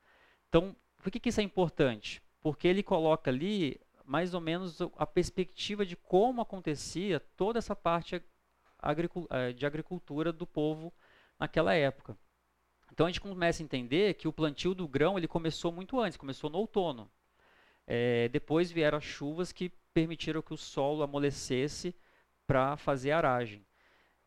Então, 0.48 0.74
por 1.02 1.10
que, 1.10 1.20
que 1.20 1.28
isso 1.28 1.40
é 1.40 1.44
importante? 1.44 2.22
Porque 2.40 2.66
ele 2.66 2.82
coloca 2.82 3.30
ali 3.30 3.80
mais 4.04 4.34
ou 4.34 4.40
menos 4.40 4.80
a 4.96 5.06
perspectiva 5.06 5.86
de 5.86 5.96
como 5.96 6.40
acontecia 6.40 7.20
toda 7.20 7.58
essa 7.58 7.76
parte 7.76 8.16
eh, 8.16 9.52
de 9.52 9.66
agricultura 9.66 10.32
do 10.32 10.46
povo 10.46 10.92
naquela 11.38 11.74
época. 11.74 12.16
Então 12.92 13.06
a 13.06 13.08
gente 13.08 13.20
começa 13.20 13.62
a 13.62 13.64
entender 13.64 14.14
que 14.14 14.26
o 14.26 14.32
plantio 14.32 14.74
do 14.74 14.88
grão 14.88 15.16
ele 15.16 15.28
começou 15.28 15.70
muito 15.70 16.00
antes, 16.00 16.18
começou 16.18 16.50
no 16.50 16.58
outono. 16.58 17.10
É, 17.86 18.28
depois 18.28 18.70
vieram 18.70 18.98
as 18.98 19.04
chuvas 19.04 19.52
que 19.52 19.70
permitiram 19.94 20.42
que 20.42 20.52
o 20.52 20.56
solo 20.56 21.02
amolecesse 21.02 21.94
para 22.46 22.76
fazer 22.76 23.12
aragem. 23.12 23.64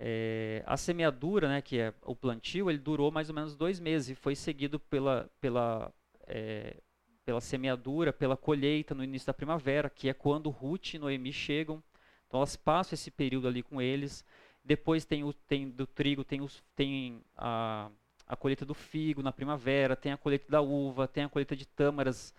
É, 0.05 0.61
a 0.65 0.75
semeadura, 0.75 1.47
né, 1.47 1.61
que 1.61 1.79
é 1.79 1.93
o 2.01 2.13
plantio, 2.13 2.69
ele 2.69 2.77
durou 2.77 3.09
mais 3.09 3.29
ou 3.29 3.35
menos 3.35 3.55
dois 3.55 3.79
meses 3.79 4.09
e 4.09 4.15
foi 4.15 4.35
seguido 4.35 4.77
pela, 4.77 5.31
pela, 5.39 5.93
é, 6.27 6.75
pela 7.23 7.39
semeadura, 7.39 8.11
pela 8.11 8.35
colheita 8.35 8.93
no 8.93 9.01
início 9.01 9.25
da 9.27 9.33
primavera, 9.33 9.89
que 9.89 10.09
é 10.09 10.13
quando 10.13 10.49
Ruth 10.49 10.95
e 10.95 10.99
Noemi 10.99 11.31
chegam. 11.31 11.81
Então 12.27 12.41
elas 12.41 12.57
passam 12.57 12.95
esse 12.95 13.09
período 13.09 13.47
ali 13.47 13.63
com 13.63 13.81
eles. 13.81 14.25
Depois 14.61 15.05
tem, 15.05 15.23
o, 15.23 15.31
tem 15.31 15.69
do 15.69 15.87
trigo, 15.87 16.25
tem, 16.25 16.41
os, 16.41 16.61
tem 16.75 17.23
a, 17.37 17.89
a 18.27 18.35
colheita 18.35 18.65
do 18.65 18.73
figo 18.73 19.23
na 19.23 19.31
primavera, 19.31 19.95
tem 19.95 20.11
a 20.11 20.17
colheita 20.17 20.51
da 20.51 20.59
uva, 20.59 21.07
tem 21.07 21.23
a 21.23 21.29
colheita 21.29 21.55
de 21.55 21.65
tâmaras, 21.65 22.33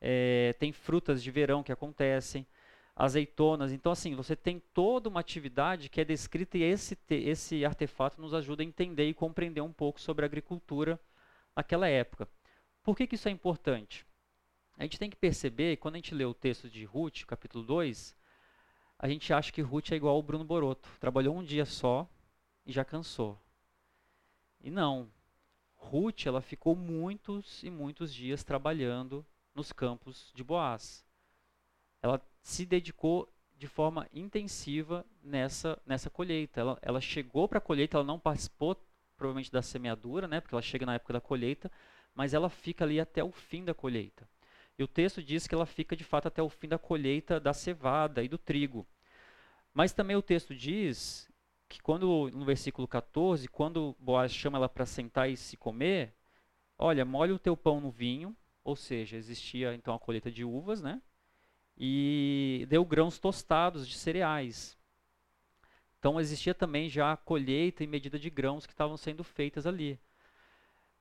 é, 0.00 0.54
tem 0.58 0.72
frutas 0.72 1.22
de 1.22 1.30
verão 1.30 1.62
que 1.62 1.70
acontecem, 1.70 2.46
azeitonas. 3.00 3.72
Então, 3.72 3.90
assim, 3.90 4.14
você 4.14 4.36
tem 4.36 4.60
toda 4.74 5.08
uma 5.08 5.20
atividade 5.20 5.88
que 5.88 6.00
é 6.02 6.04
descrita 6.04 6.58
e 6.58 6.62
esse, 6.62 6.98
esse 7.08 7.64
artefato 7.64 8.20
nos 8.20 8.34
ajuda 8.34 8.62
a 8.62 8.66
entender 8.66 9.08
e 9.08 9.14
compreender 9.14 9.62
um 9.62 9.72
pouco 9.72 9.98
sobre 9.98 10.24
a 10.24 10.26
agricultura 10.26 11.00
naquela 11.56 11.88
época. 11.88 12.28
Por 12.82 12.94
que, 12.94 13.06
que 13.06 13.14
isso 13.14 13.28
é 13.28 13.30
importante? 13.30 14.06
A 14.76 14.82
gente 14.82 14.98
tem 14.98 15.08
que 15.08 15.16
perceber, 15.16 15.78
quando 15.78 15.94
a 15.94 15.98
gente 15.98 16.14
lê 16.14 16.24
o 16.24 16.34
texto 16.34 16.68
de 16.68 16.84
Ruth, 16.84 17.24
capítulo 17.24 17.64
2, 17.64 18.14
a 18.98 19.08
gente 19.08 19.32
acha 19.32 19.50
que 19.50 19.62
Ruth 19.62 19.92
é 19.92 19.96
igual 19.96 20.14
ao 20.14 20.22
Bruno 20.22 20.44
Boroto. 20.44 20.88
Trabalhou 21.00 21.34
um 21.34 21.42
dia 21.42 21.64
só 21.64 22.06
e 22.66 22.72
já 22.72 22.84
cansou. 22.84 23.40
E 24.60 24.70
não. 24.70 25.10
Ruth, 25.74 26.26
ela 26.26 26.42
ficou 26.42 26.76
muitos 26.76 27.62
e 27.62 27.70
muitos 27.70 28.12
dias 28.12 28.44
trabalhando 28.44 29.24
nos 29.54 29.72
campos 29.72 30.30
de 30.34 30.44
Boaz. 30.44 31.04
Ela 32.02 32.20
se 32.42 32.64
dedicou 32.64 33.28
de 33.56 33.66
forma 33.66 34.08
intensiva 34.12 35.04
nessa, 35.22 35.80
nessa 35.84 36.08
colheita. 36.08 36.60
Ela, 36.60 36.78
ela 36.80 37.00
chegou 37.00 37.46
para 37.46 37.58
a 37.58 37.60
colheita, 37.60 37.96
ela 37.96 38.04
não 38.04 38.18
participou 38.18 38.76
provavelmente 39.16 39.52
da 39.52 39.60
semeadura, 39.60 40.26
né, 40.26 40.40
porque 40.40 40.54
ela 40.54 40.62
chega 40.62 40.86
na 40.86 40.94
época 40.94 41.12
da 41.12 41.20
colheita, 41.20 41.70
mas 42.14 42.32
ela 42.32 42.48
fica 42.48 42.86
ali 42.86 42.98
até 42.98 43.22
o 43.22 43.30
fim 43.30 43.62
da 43.62 43.74
colheita. 43.74 44.26
E 44.78 44.82
o 44.82 44.88
texto 44.88 45.22
diz 45.22 45.46
que 45.46 45.54
ela 45.54 45.66
fica 45.66 45.94
de 45.94 46.04
fato 46.04 46.26
até 46.26 46.42
o 46.42 46.48
fim 46.48 46.66
da 46.66 46.78
colheita 46.78 47.38
da 47.38 47.52
cevada 47.52 48.22
e 48.22 48.28
do 48.28 48.38
trigo. 48.38 48.86
Mas 49.74 49.92
também 49.92 50.16
o 50.16 50.22
texto 50.22 50.54
diz 50.54 51.30
que 51.68 51.82
quando 51.82 52.30
no 52.32 52.46
versículo 52.46 52.88
14, 52.88 53.46
quando 53.46 53.94
Boaz 54.00 54.32
chama 54.32 54.56
ela 54.56 54.70
para 54.70 54.86
sentar 54.86 55.30
e 55.30 55.36
se 55.36 55.54
comer, 55.58 56.14
olha, 56.78 57.04
molha 57.04 57.34
o 57.34 57.38
teu 57.38 57.54
pão 57.54 57.78
no 57.78 57.90
vinho, 57.90 58.34
ou 58.64 58.74
seja, 58.74 59.18
existia 59.18 59.74
então 59.74 59.94
a 59.94 59.98
colheita 59.98 60.30
de 60.30 60.44
uvas, 60.46 60.80
né? 60.80 61.02
E 61.82 62.66
deu 62.68 62.84
grãos 62.84 63.18
tostados 63.18 63.88
de 63.88 63.96
cereais. 63.96 64.78
Então 65.98 66.20
existia 66.20 66.54
também 66.54 66.88
já 66.90 67.12
a 67.12 67.16
colheita 67.16 67.82
e 67.82 67.86
medida 67.86 68.18
de 68.18 68.28
grãos 68.28 68.66
que 68.66 68.72
estavam 68.72 68.98
sendo 68.98 69.24
feitas 69.24 69.66
ali. 69.66 69.98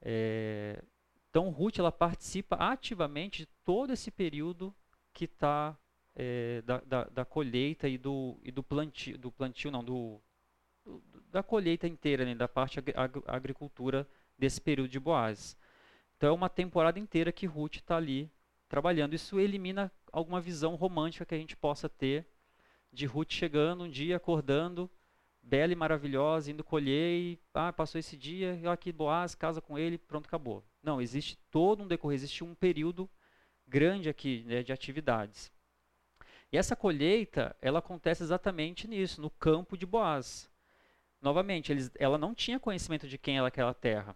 É, 0.02 0.82
então, 1.30 1.50
Ruth 1.50 1.78
ela 1.78 1.92
participa 1.92 2.56
ativamente 2.56 3.40
de 3.40 3.46
todo 3.64 3.94
esse 3.94 4.10
período 4.10 4.74
que 5.14 5.26
está 5.26 5.78
é, 6.16 6.62
da, 6.64 6.80
da, 6.80 7.04
da, 7.06 7.26
colheita 7.26 7.88
e 7.88 7.98
do, 7.98 8.40
e 8.44 8.52
do 8.52 8.64
plantio, 8.64 9.18
do 9.18 9.32
plantio 9.32 9.70
não, 9.70 9.84
do, 9.84 10.20
do 10.84 11.04
da 11.32 11.44
colheita 11.44 11.88
inteira, 11.88 12.26
né, 12.26 12.34
da 12.34 12.48
parte 12.48 12.80
ag, 12.80 12.92
ag, 12.96 13.22
agricultura 13.28 14.08
desse 14.38 14.60
período 14.60 14.90
de 14.90 15.00
Boaz. 15.00 15.56
Então, 16.18 16.30
é 16.30 16.32
uma 16.32 16.50
temporada 16.50 16.98
inteira 16.98 17.32
que 17.32 17.46
Ruth 17.46 17.76
está 17.76 17.98
ali 17.98 18.32
trabalhando. 18.70 19.16
Isso 19.16 19.40
elimina 19.40 19.92
alguma 20.12 20.40
visão 20.40 20.76
romântica 20.76 21.26
que 21.26 21.36
a 21.36 21.38
gente 21.38 21.58
possa 21.58 21.90
ter 21.90 22.26
de 22.94 23.06
Ruth 23.06 23.32
chegando 23.32 23.84
um 23.84 23.90
dia, 23.90 24.16
acordando, 24.16 24.90
bela 25.42 25.74
e 25.74 25.76
maravilhosa, 25.76 26.52
indo 26.52 26.64
colher 26.64 27.20
e 27.20 27.40
ah, 27.54 27.74
passou 27.74 28.00
esse 28.00 28.16
dia, 28.16 28.58
eu 28.62 28.72
aqui 28.72 28.92
Boaz, 28.92 29.36
casa 29.36 29.60
com 29.60 29.78
ele, 29.78 29.98
pronto, 29.98 30.28
acabou. 30.28 30.64
Não, 30.82 31.02
existe 31.02 31.38
todo 31.52 31.84
um 31.84 31.88
decorrer, 31.88 32.16
existe 32.16 32.44
um 32.44 32.56
período 32.56 33.10
grande 33.68 34.10
aqui 34.10 34.44
né, 34.48 34.64
de 34.64 34.72
atividades. 34.72 35.52
E 36.52 36.58
essa 36.58 36.76
colheita, 36.76 37.56
ela 37.62 37.80
acontece 37.80 38.24
exatamente 38.24 38.88
nisso, 38.88 39.22
no 39.22 39.30
campo 39.30 39.78
de 39.78 39.86
Boaz. 39.86 40.50
Novamente, 41.22 41.72
eles, 41.72 41.92
ela 41.96 42.18
não 42.18 42.34
tinha 42.34 42.60
conhecimento 42.60 43.08
de 43.08 43.18
quem 43.18 43.38
era 43.38 43.48
aquela 43.48 43.74
terra. 43.74 44.16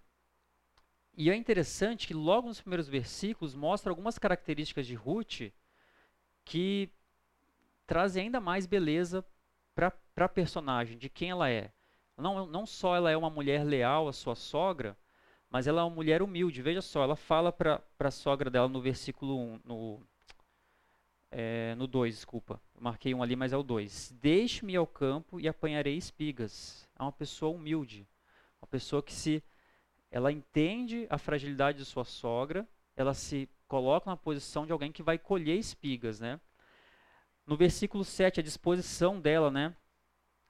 E 1.15 1.29
é 1.29 1.35
interessante 1.35 2.07
que 2.07 2.13
logo 2.13 2.47
nos 2.47 2.59
primeiros 2.59 2.87
versículos 2.87 3.53
mostra 3.53 3.91
algumas 3.91 4.17
características 4.17 4.87
de 4.87 4.95
Ruth 4.95 5.51
que 6.43 6.89
trazem 7.85 8.23
ainda 8.23 8.39
mais 8.39 8.65
beleza 8.65 9.23
para 9.75 9.93
a 10.17 10.29
personagem, 10.29 10.97
de 10.97 11.09
quem 11.09 11.29
ela 11.29 11.49
é. 11.49 11.71
Não, 12.17 12.47
não 12.47 12.65
só 12.65 12.95
ela 12.95 13.11
é 13.11 13.17
uma 13.17 13.29
mulher 13.29 13.63
leal 13.63 14.07
à 14.07 14.13
sua 14.13 14.35
sogra, 14.35 14.97
mas 15.49 15.67
ela 15.67 15.81
é 15.81 15.83
uma 15.83 15.93
mulher 15.93 16.23
humilde. 16.23 16.61
Veja 16.61 16.81
só, 16.81 17.03
ela 17.03 17.15
fala 17.15 17.51
para 17.51 17.83
a 17.99 18.11
sogra 18.11 18.49
dela 18.49 18.67
no 18.67 18.81
versículo 18.81 19.37
1, 19.37 19.59
no, 19.63 20.01
é, 21.29 21.75
no 21.75 21.85
2, 21.85 22.15
desculpa. 22.15 22.59
Marquei 22.79 23.13
um 23.13 23.21
ali, 23.21 23.35
mas 23.35 23.53
é 23.53 23.57
o 23.57 23.63
2. 23.63 24.15
Deixe-me 24.19 24.75
ao 24.75 24.87
campo 24.87 25.39
e 25.39 25.47
apanharei 25.47 25.95
espigas. 25.95 26.87
É 26.97 27.03
uma 27.03 27.11
pessoa 27.11 27.55
humilde. 27.55 28.07
Uma 28.59 28.67
pessoa 28.67 29.03
que 29.03 29.13
se 29.13 29.43
ela 30.13 30.31
entende 30.31 31.07
a 31.09 31.17
fragilidade 31.17 31.79
de 31.79 31.85
sua 31.85 32.05
sogra, 32.05 32.67
ela 32.95 33.15
se 33.15 33.49
coloca 33.67 34.07
na 34.07 34.15
posição 34.15 34.63
de 34.63 34.71
alguém 34.71 34.91
que 34.91 35.01
vai 35.01 35.17
colher 35.17 35.57
espigas, 35.57 36.19
né? 36.19 36.39
No 37.47 37.57
versículo 37.57 38.05
7, 38.05 38.39
a 38.39 38.43
disposição 38.43 39.19
dela, 39.19 39.49
né? 39.49 39.75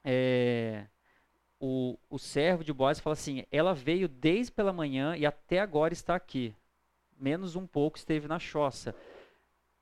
É, 0.04 0.86
o, 1.58 1.98
o 2.10 2.20
servo 2.20 2.62
de 2.62 2.74
Boaz 2.74 3.00
fala 3.00 3.14
assim: 3.14 3.46
ela 3.50 3.74
veio 3.74 4.10
desde 4.10 4.52
pela 4.52 4.74
manhã 4.74 5.16
e 5.16 5.26
até 5.26 5.62
agora 5.62 5.94
está 5.94 6.14
aqui. 6.14 6.54
Menos 7.18 7.56
um 7.56 7.66
pouco 7.66 7.98
esteve 7.98 8.28
na 8.28 8.40
choça. 8.40 8.94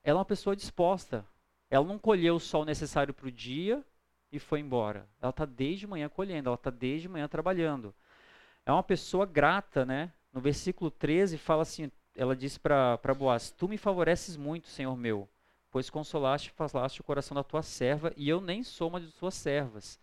Ela 0.03 0.19
é 0.19 0.19
uma 0.19 0.25
pessoa 0.25 0.55
disposta. 0.55 1.25
Ela 1.71 1.87
não 1.87 1.97
colheu 1.97 2.37
o 2.37 2.65
necessário 2.65 3.15
para 3.15 3.27
o 3.27 3.31
dia 3.31 3.83
e 4.31 4.37
foi 4.37 4.59
embora. 4.59 5.09
Ela 5.19 5.31
está 5.31 5.43
desde 5.43 5.87
manhã 5.87 6.07
colhendo, 6.07 6.49
ela 6.49 6.55
está 6.55 6.69
desde 6.69 7.09
manhã 7.09 7.27
trabalhando. 7.27 7.95
É 8.65 8.71
uma 8.71 8.83
pessoa 8.83 9.25
grata, 9.25 9.85
né? 9.85 10.11
No 10.31 10.39
versículo 10.39 10.89
13 10.91 11.37
fala 11.37 11.63
assim: 11.63 11.91
ela 12.15 12.35
diz 12.35 12.57
para 12.57 12.97
Boaz: 13.17 13.51
Tu 13.51 13.67
me 13.67 13.77
favoreces 13.77 14.37
muito, 14.37 14.67
Senhor 14.67 14.95
meu 14.95 15.29
pois 15.71 15.89
consolaste 15.89 16.49
e 16.49 16.51
falaste 16.51 16.99
o 16.99 17.03
coração 17.03 17.33
da 17.33 17.43
tua 17.43 17.63
serva, 17.63 18.13
e 18.17 18.27
eu 18.27 18.41
nem 18.41 18.61
sou 18.61 18.89
uma 18.89 18.99
de 18.99 19.09
tuas 19.13 19.33
servas. 19.33 19.99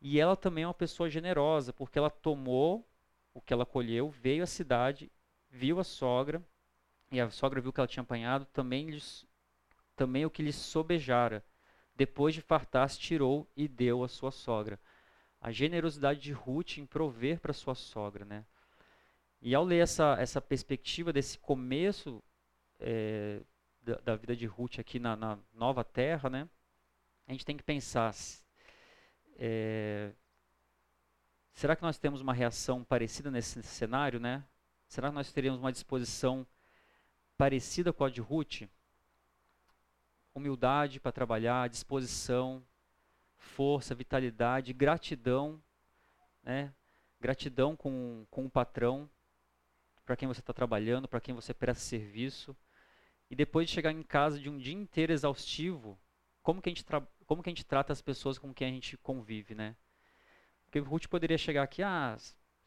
E 0.00 0.20
ela 0.20 0.36
também 0.36 0.64
é 0.64 0.66
uma 0.66 0.74
pessoa 0.74 1.08
generosa, 1.08 1.72
porque 1.72 1.98
ela 1.98 2.10
tomou 2.10 2.86
o 3.32 3.40
que 3.40 3.52
ela 3.52 3.64
colheu, 3.64 4.10
veio 4.10 4.44
à 4.44 4.46
cidade, 4.46 5.10
viu 5.50 5.80
a 5.80 5.84
sogra, 5.84 6.42
e 7.10 7.18
a 7.18 7.30
sogra 7.30 7.60
viu 7.60 7.72
que 7.72 7.80
ela 7.80 7.88
tinha 7.88 8.02
apanhado, 8.02 8.44
também, 8.46 9.00
também 9.96 10.26
o 10.26 10.30
que 10.30 10.42
lhe 10.42 10.52
sobejara. 10.52 11.42
Depois 11.96 12.34
de 12.34 12.42
fartar-se, 12.42 12.98
tirou 12.98 13.48
e 13.56 13.66
deu 13.66 14.04
à 14.04 14.08
sua 14.08 14.30
sogra. 14.30 14.78
A 15.44 15.52
generosidade 15.52 16.20
de 16.20 16.32
Ruth 16.32 16.78
em 16.78 16.86
prover 16.86 17.38
para 17.38 17.52
sua 17.52 17.74
sogra, 17.74 18.24
né? 18.24 18.46
E 19.42 19.54
ao 19.54 19.62
ler 19.62 19.82
essa, 19.82 20.16
essa 20.18 20.40
perspectiva 20.40 21.12
desse 21.12 21.38
começo 21.38 22.24
é, 22.80 23.42
da, 23.82 23.96
da 23.96 24.16
vida 24.16 24.34
de 24.34 24.46
Ruth 24.46 24.78
aqui 24.78 24.98
na, 24.98 25.14
na, 25.14 25.38
nova 25.52 25.84
terra, 25.84 26.30
né? 26.30 26.48
A 27.26 27.32
gente 27.32 27.44
tem 27.44 27.58
que 27.58 27.62
pensar, 27.62 28.14
é, 29.36 30.12
será 31.52 31.76
que 31.76 31.82
nós 31.82 31.98
temos 31.98 32.22
uma 32.22 32.32
reação 32.32 32.82
parecida 32.82 33.30
nesse 33.30 33.62
cenário, 33.64 34.18
né? 34.18 34.42
Será 34.88 35.10
que 35.10 35.14
nós 35.14 35.30
teríamos 35.30 35.60
uma 35.60 35.72
disposição 35.72 36.46
parecida 37.36 37.92
com 37.92 38.02
a 38.02 38.08
de 38.08 38.22
Ruth? 38.22 38.62
Humildade 40.34 41.00
para 41.00 41.12
trabalhar, 41.12 41.68
disposição, 41.68 42.64
força, 43.44 43.94
vitalidade, 43.94 44.72
gratidão, 44.72 45.62
né? 46.42 46.72
Gratidão 47.20 47.76
com, 47.76 48.26
com 48.30 48.44
o 48.46 48.50
patrão, 48.50 49.08
para 50.04 50.16
quem 50.16 50.28
você 50.28 50.40
está 50.40 50.52
trabalhando, 50.52 51.08
para 51.08 51.20
quem 51.20 51.34
você 51.34 51.54
presta 51.54 51.82
serviço 51.82 52.56
e 53.30 53.36
depois 53.36 53.68
de 53.68 53.74
chegar 53.74 53.92
em 53.92 54.02
casa 54.02 54.38
de 54.38 54.50
um 54.50 54.58
dia 54.58 54.74
inteiro 54.74 55.12
exaustivo, 55.12 55.98
como 56.42 56.60
que 56.60 56.68
a 56.68 56.72
gente, 56.72 56.84
como 57.26 57.42
que 57.42 57.48
a 57.48 57.52
gente 57.52 57.64
trata 57.64 57.92
as 57.92 58.02
pessoas 58.02 58.38
com 58.38 58.52
quem 58.52 58.68
a 58.68 58.72
gente 58.72 58.96
convive, 58.98 59.54
né? 59.54 59.74
Porque 60.64 60.80
o 60.80 60.84
Ruth 60.84 61.06
poderia 61.06 61.38
chegar 61.38 61.62
aqui, 61.62 61.82
ah, 61.82 62.16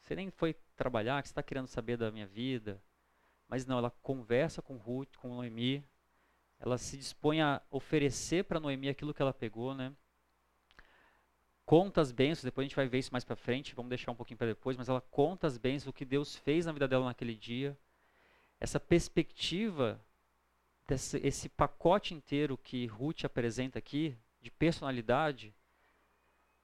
você 0.02 0.16
nem 0.16 0.32
foi 0.32 0.56
trabalhar, 0.76 1.24
você 1.24 1.32
está 1.32 1.44
querendo 1.44 1.68
saber 1.68 1.98
da 1.98 2.12
minha 2.12 2.26
vida. 2.26 2.82
Mas 3.48 3.66
não, 3.66 3.78
ela 3.78 3.92
conversa 4.02 4.62
com 4.62 4.78
Ruth, 4.78 5.16
com 5.18 5.36
Noemi, 5.36 5.86
ela 6.60 6.78
se 6.78 6.98
dispõe 6.98 7.42
a 7.42 7.62
oferecer 7.70 8.44
para 8.44 8.60
Noemi 8.60 8.90
aquilo 8.90 9.14
que 9.14 9.22
ela 9.22 9.34
pegou, 9.34 9.74
né? 9.76 9.94
Conta 11.68 12.00
as 12.00 12.14
bênçãos, 12.14 12.46
depois 12.46 12.64
a 12.64 12.68
gente 12.70 12.78
vai 12.78 12.88
ver 12.88 13.00
isso 13.00 13.12
mais 13.12 13.26
para 13.26 13.36
frente, 13.36 13.76
vamos 13.76 13.90
deixar 13.90 14.10
um 14.10 14.16
pouquinho 14.16 14.38
para 14.38 14.48
depois, 14.48 14.78
mas 14.78 14.88
ela 14.88 15.02
conta 15.02 15.48
as 15.48 15.58
bênçãos, 15.58 15.90
o 15.90 15.94
que 15.94 16.06
Deus 16.06 16.34
fez 16.34 16.66
na 16.66 16.72
vida 16.72 16.88
dela 16.88 17.04
naquele 17.04 17.36
dia. 17.36 17.78
Essa 18.58 18.80
perspectiva 18.80 20.02
desse, 20.88 21.18
esse 21.18 21.50
pacote 21.50 22.14
inteiro 22.14 22.58
que 22.58 22.86
Ruth 22.86 23.26
apresenta 23.26 23.78
aqui, 23.78 24.18
de 24.40 24.50
personalidade, 24.50 25.54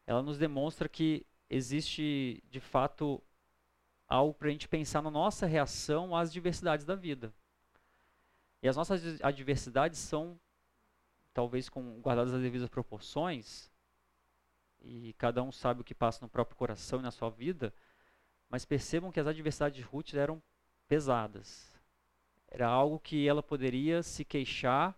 ela 0.07 0.21
nos 0.21 0.37
demonstra 0.37 0.87
que 0.87 1.25
existe, 1.49 2.41
de 2.49 2.61
fato, 2.61 3.21
algo 4.07 4.33
para 4.33 4.47
a 4.47 4.51
gente 4.51 4.69
pensar 4.69 5.01
na 5.01 5.11
nossa 5.11 5.45
reação 5.45 6.15
às 6.15 6.31
diversidades 6.31 6.85
da 6.85 6.95
vida. 6.95 7.33
E 8.61 8.69
as 8.69 8.77
nossas 8.77 9.21
adversidades 9.21 9.99
são, 9.99 10.39
talvez 11.33 11.67
com 11.67 11.99
guardadas 11.99 12.33
as 12.33 12.41
devidas 12.41 12.69
proporções, 12.69 13.72
e 14.83 15.13
cada 15.13 15.41
um 15.41 15.51
sabe 15.51 15.81
o 15.81 15.83
que 15.83 15.95
passa 15.95 16.19
no 16.21 16.29
próprio 16.29 16.57
coração 16.57 16.99
e 16.99 17.03
na 17.03 17.11
sua 17.11 17.29
vida, 17.29 17.73
mas 18.49 18.65
percebam 18.65 19.11
que 19.11 19.19
as 19.19 19.27
adversidades 19.27 19.77
de 19.77 19.83
Ruth 19.83 20.13
eram 20.13 20.41
pesadas. 20.87 21.73
Era 22.47 22.67
algo 22.67 22.99
que 22.99 23.27
ela 23.27 23.41
poderia 23.41 24.03
se 24.03 24.23
queixar 24.23 24.95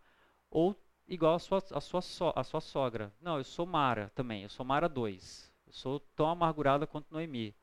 ou 0.49 0.75
igual 1.07 1.35
a 1.35 1.39
sua, 1.39 1.63
a 1.71 1.79
sua, 1.79 2.01
so, 2.01 2.33
a 2.35 2.43
sua 2.43 2.59
sogra. 2.59 3.13
Não, 3.21 3.37
eu 3.37 3.43
sou 3.43 3.65
Mara 3.65 4.11
também, 4.15 4.43
eu 4.43 4.49
sou 4.49 4.65
Mara 4.65 4.89
2. 4.89 5.53
Eu 5.67 5.73
sou 5.73 5.99
tão 6.15 6.27
amargurada 6.27 6.87
quanto 6.87 7.11
Noemi. 7.11 7.55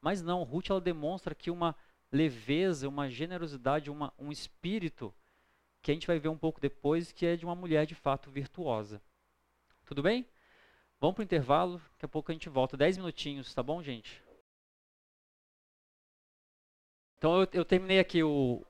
Mas 0.00 0.22
não, 0.22 0.42
Ruth 0.42 0.70
ela 0.70 0.80
demonstra 0.80 1.32
aqui 1.32 1.50
uma 1.50 1.74
leveza, 2.12 2.88
uma 2.88 3.08
generosidade, 3.08 3.90
uma, 3.90 4.12
um 4.18 4.30
espírito 4.30 5.14
que 5.82 5.90
a 5.90 5.94
gente 5.94 6.06
vai 6.06 6.18
ver 6.18 6.28
um 6.28 6.38
pouco 6.38 6.60
depois, 6.60 7.10
que 7.10 7.24
é 7.24 7.36
de 7.36 7.44
uma 7.44 7.54
mulher 7.54 7.86
de 7.86 7.94
fato 7.94 8.30
virtuosa. 8.30 9.02
Tudo 9.84 10.02
bem? 10.02 10.26
Vamos 11.00 11.14
para 11.14 11.22
o 11.22 11.24
intervalo, 11.24 11.78
daqui 11.92 12.04
a 12.04 12.08
pouco 12.08 12.30
a 12.30 12.34
gente 12.34 12.50
volta. 12.50 12.76
Dez 12.76 12.98
minutinhos, 12.98 13.54
tá 13.54 13.62
bom, 13.62 13.82
gente? 13.82 14.22
Então 17.16 17.40
eu, 17.40 17.48
eu 17.54 17.64
terminei 17.64 17.98
aqui 17.98 18.22
o 18.22 18.62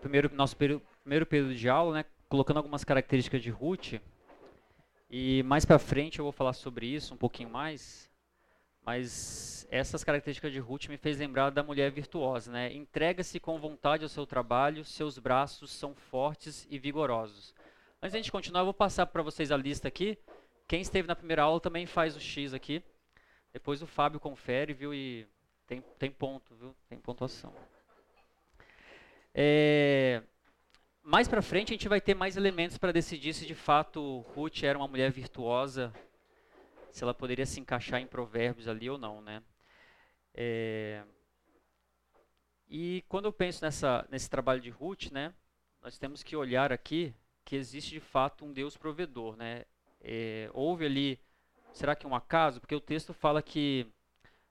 primeiro 0.00 0.34
nosso 0.34 0.56
primeiro 0.56 1.26
período 1.26 1.54
de 1.54 1.68
aula, 1.68 1.96
né, 1.96 2.04
colocando 2.30 2.56
algumas 2.56 2.82
características 2.82 3.42
de 3.42 3.50
Ruth. 3.50 4.00
E 5.10 5.42
mais 5.42 5.66
para 5.66 5.78
frente 5.78 6.18
eu 6.18 6.24
vou 6.24 6.32
falar 6.32 6.54
sobre 6.54 6.86
isso 6.86 7.12
um 7.12 7.18
pouquinho 7.18 7.50
mais. 7.50 8.10
Mas 8.82 9.66
essas 9.70 10.02
características 10.02 10.52
de 10.52 10.60
Ruth 10.60 10.86
me 10.86 10.96
fez 10.96 11.18
lembrar 11.18 11.50
da 11.50 11.62
mulher 11.62 11.90
virtuosa, 11.90 12.50
né? 12.50 12.72
Entrega-se 12.72 13.38
com 13.38 13.58
vontade 13.58 14.02
ao 14.02 14.08
seu 14.08 14.26
trabalho, 14.26 14.82
seus 14.82 15.18
braços 15.18 15.72
são 15.72 15.94
fortes 15.94 16.66
e 16.70 16.78
vigorosos. 16.78 17.54
Antes 18.00 18.12
de 18.12 18.16
a 18.16 18.22
gente 18.22 18.32
continuar, 18.32 18.60
eu 18.60 18.66
vou 18.66 18.74
passar 18.74 19.04
para 19.06 19.22
vocês 19.22 19.52
a 19.52 19.56
lista 19.58 19.88
aqui. 19.88 20.18
Quem 20.68 20.80
esteve 20.80 21.06
na 21.06 21.14
primeira 21.14 21.42
aula 21.42 21.60
também 21.60 21.86
faz 21.86 22.16
o 22.16 22.20
X 22.20 22.52
aqui. 22.52 22.82
Depois 23.52 23.82
o 23.82 23.86
Fábio 23.86 24.18
confere, 24.18 24.74
viu? 24.74 24.92
E 24.92 25.26
tem, 25.66 25.80
tem 25.98 26.10
ponto, 26.10 26.54
viu? 26.54 26.74
Tem 26.88 26.98
pontuação. 26.98 27.54
É, 29.32 30.22
mais 31.02 31.28
para 31.28 31.42
frente 31.42 31.72
a 31.72 31.74
gente 31.74 31.88
vai 31.88 32.00
ter 32.00 32.14
mais 32.14 32.36
elementos 32.36 32.78
para 32.78 32.90
decidir 32.90 33.32
se 33.32 33.46
de 33.46 33.54
fato 33.54 34.20
Ruth 34.34 34.62
era 34.62 34.78
uma 34.78 34.88
mulher 34.88 35.12
virtuosa, 35.12 35.92
se 36.90 37.04
ela 37.04 37.14
poderia 37.14 37.46
se 37.46 37.60
encaixar 37.60 38.00
em 38.00 38.06
provérbios 38.06 38.66
ali 38.66 38.88
ou 38.88 38.98
não, 38.98 39.20
né? 39.20 39.42
É, 40.34 41.04
e 42.68 43.04
quando 43.08 43.26
eu 43.26 43.32
penso 43.32 43.64
nessa, 43.64 44.06
nesse 44.10 44.28
trabalho 44.28 44.60
de 44.60 44.70
Ruth, 44.70 45.10
né, 45.12 45.32
nós 45.80 45.98
temos 45.98 46.22
que 46.22 46.34
olhar 46.34 46.72
aqui 46.72 47.14
que 47.44 47.54
existe 47.54 47.90
de 47.90 48.00
fato 48.00 48.44
um 48.44 48.52
Deus 48.52 48.76
provedor, 48.76 49.36
né? 49.36 49.64
É, 50.08 50.48
houve 50.54 50.86
ali, 50.86 51.18
será 51.72 51.96
que 51.96 52.06
um 52.06 52.14
acaso? 52.14 52.60
Porque 52.60 52.76
o 52.76 52.80
texto 52.80 53.12
fala 53.12 53.42
que 53.42 53.84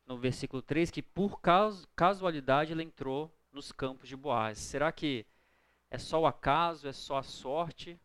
no 0.06 0.18
versículo 0.18 0.62
3 0.62 0.92
que 0.92 1.02
por 1.02 1.40
casualidade 1.96 2.74
ela 2.74 2.84
entrou 2.84 3.34
nos 3.54 3.72
campos 3.72 4.10
de 4.10 4.18
Boaz. 4.18 4.58
Será 4.60 4.92
que 4.92 5.26
é 5.90 5.98
só 5.98 6.20
o 6.20 6.28
acaso, 6.28 6.90
é 6.90 6.92
só 6.92 7.20
a 7.20 7.24
sorte? 7.24 7.98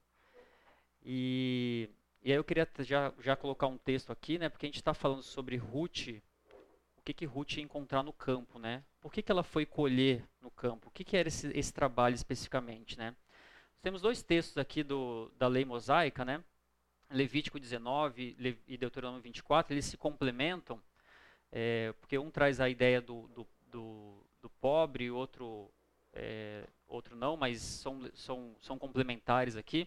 E, 1.05 1.91
e 2.23 2.31
aí 2.31 2.39
eu 2.39 2.45
queria 2.45 2.69
já, 2.79 3.13
já 3.19 3.35
colocar 3.35 3.67
um 3.67 3.77
texto 3.77 4.13
aqui, 4.13 4.39
né? 4.39 4.49
Porque 4.49 4.67
a 4.67 4.69
gente 4.69 4.77
está 4.77 4.95
falando 4.95 5.25
sobre 5.25 5.57
Ruth, 5.57 6.23
o 6.99 7.03
que, 7.03 7.13
que 7.13 7.25
Ruth 7.25 7.57
ia 7.57 7.65
encontrar 7.65 8.05
no 8.05 8.13
campo, 8.13 8.61
né? 8.61 8.85
Por 9.01 9.13
que, 9.13 9.23
que 9.23 9.33
ela 9.33 9.43
foi 9.43 9.67
colher 9.67 10.25
no 10.41 10.53
campo? 10.53 10.87
O 10.87 10.91
que, 10.93 11.03
que 11.03 11.17
era 11.17 11.27
esse, 11.27 11.49
esse 11.49 11.73
trabalho 11.73 12.15
especificamente, 12.15 12.97
né? 12.97 13.13
Temos 13.83 14.01
dois 14.01 14.23
textos 14.23 14.57
aqui 14.57 14.85
do, 14.85 15.33
da 15.37 15.49
lei 15.49 15.65
mosaica, 15.65 16.25
né? 16.25 16.45
Levítico 17.11 17.59
19 17.59 18.37
e 18.69 18.77
Deuteronômio 18.77 19.23
24, 19.23 19.75
eles 19.75 19.87
se 19.87 19.97
complementam, 19.97 20.81
é, 21.51 21.93
porque 22.01 22.17
um 22.19 22.31
traz 22.31 22.61
a 22.61 22.69
ideia 22.69 23.01
do, 23.01 23.27
do, 23.29 23.47
do 23.71 24.25
do 24.41 24.49
pobre, 24.49 25.11
outro, 25.11 25.71
é, 26.13 26.67
outro 26.89 27.15
não, 27.15 27.37
mas 27.37 27.61
são, 27.61 28.11
são, 28.15 28.57
são 28.61 28.79
complementares 28.79 29.57
aqui. 29.57 29.87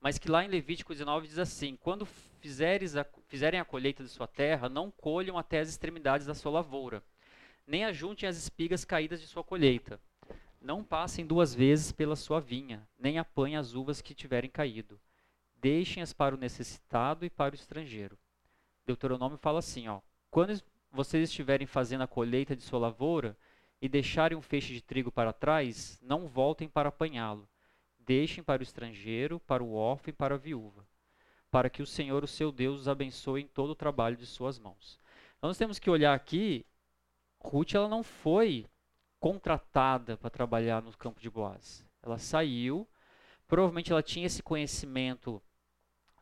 Mas 0.00 0.18
que 0.18 0.30
lá 0.30 0.44
em 0.44 0.48
Levítico 0.48 0.92
19 0.92 1.26
diz 1.26 1.38
assim: 1.38 1.76
Quando 1.76 2.06
fizeres 2.40 2.96
a, 2.96 3.06
fizerem 3.26 3.58
a 3.58 3.64
colheita 3.64 4.02
de 4.04 4.10
sua 4.10 4.26
terra, 4.26 4.68
não 4.68 4.90
colham 4.90 5.38
até 5.38 5.60
as 5.60 5.68
extremidades 5.68 6.26
da 6.26 6.34
sua 6.34 6.52
lavoura, 6.52 7.02
nem 7.66 7.84
ajuntem 7.84 8.28
as 8.28 8.36
espigas 8.36 8.84
caídas 8.84 9.20
de 9.20 9.26
sua 9.26 9.42
colheita. 9.42 10.00
Não 10.60 10.82
passem 10.82 11.26
duas 11.26 11.54
vezes 11.54 11.92
pela 11.92 12.16
sua 12.16 12.40
vinha, 12.40 12.86
nem 12.98 13.18
apanhem 13.18 13.56
as 13.56 13.74
uvas 13.74 14.00
que 14.00 14.14
tiverem 14.14 14.50
caído. 14.50 15.00
Deixem-as 15.66 16.12
para 16.12 16.32
o 16.32 16.38
necessitado 16.38 17.26
e 17.26 17.28
para 17.28 17.50
o 17.50 17.56
estrangeiro. 17.56 18.16
Deuteronômio 18.86 19.36
fala 19.36 19.58
assim: 19.58 19.88
ó, 19.88 20.00
quando 20.30 20.62
vocês 20.92 21.28
estiverem 21.28 21.66
fazendo 21.66 22.02
a 22.02 22.06
colheita 22.06 22.54
de 22.54 22.62
sua 22.62 22.78
lavoura, 22.78 23.36
e 23.82 23.88
deixarem 23.88 24.38
um 24.38 24.40
feixe 24.40 24.72
de 24.72 24.80
trigo 24.80 25.10
para 25.10 25.32
trás, 25.32 25.98
não 26.00 26.28
voltem 26.28 26.68
para 26.68 26.90
apanhá-lo. 26.90 27.48
Deixem 27.98 28.44
para 28.44 28.60
o 28.60 28.62
estrangeiro, 28.62 29.40
para 29.40 29.60
o 29.60 29.74
órfão 29.74 30.10
e 30.10 30.12
para 30.12 30.36
a 30.36 30.38
viúva, 30.38 30.86
para 31.50 31.68
que 31.68 31.82
o 31.82 31.86
Senhor, 31.86 32.22
o 32.22 32.28
seu 32.28 32.52
Deus, 32.52 32.82
os 32.82 32.88
abençoe 32.88 33.42
em 33.42 33.48
todo 33.48 33.70
o 33.70 33.74
trabalho 33.74 34.16
de 34.16 34.24
suas 34.24 34.60
mãos. 34.60 35.00
Então, 35.36 35.48
nós 35.48 35.58
temos 35.58 35.80
que 35.80 35.90
olhar 35.90 36.14
aqui, 36.14 36.64
Ruth 37.40 37.74
ela 37.74 37.88
não 37.88 38.04
foi 38.04 38.66
contratada 39.18 40.16
para 40.16 40.30
trabalhar 40.30 40.80
no 40.80 40.96
campo 40.96 41.20
de 41.20 41.28
Boaz. 41.28 41.84
Ela 42.04 42.18
saiu, 42.18 42.86
provavelmente 43.48 43.90
ela 43.90 44.00
tinha 44.00 44.26
esse 44.26 44.44
conhecimento 44.44 45.42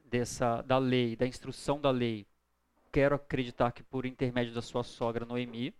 dessa 0.04 0.62
da 0.62 0.78
lei, 0.78 1.16
da 1.16 1.26
instrução 1.26 1.80
da 1.80 1.90
lei. 1.90 2.26
Quero 2.92 3.14
acreditar 3.16 3.72
que 3.72 3.82
por 3.82 4.06
intermédio 4.06 4.54
da 4.54 4.62
sua 4.62 4.84
sogra 4.84 5.24
Noemi, 5.24 5.74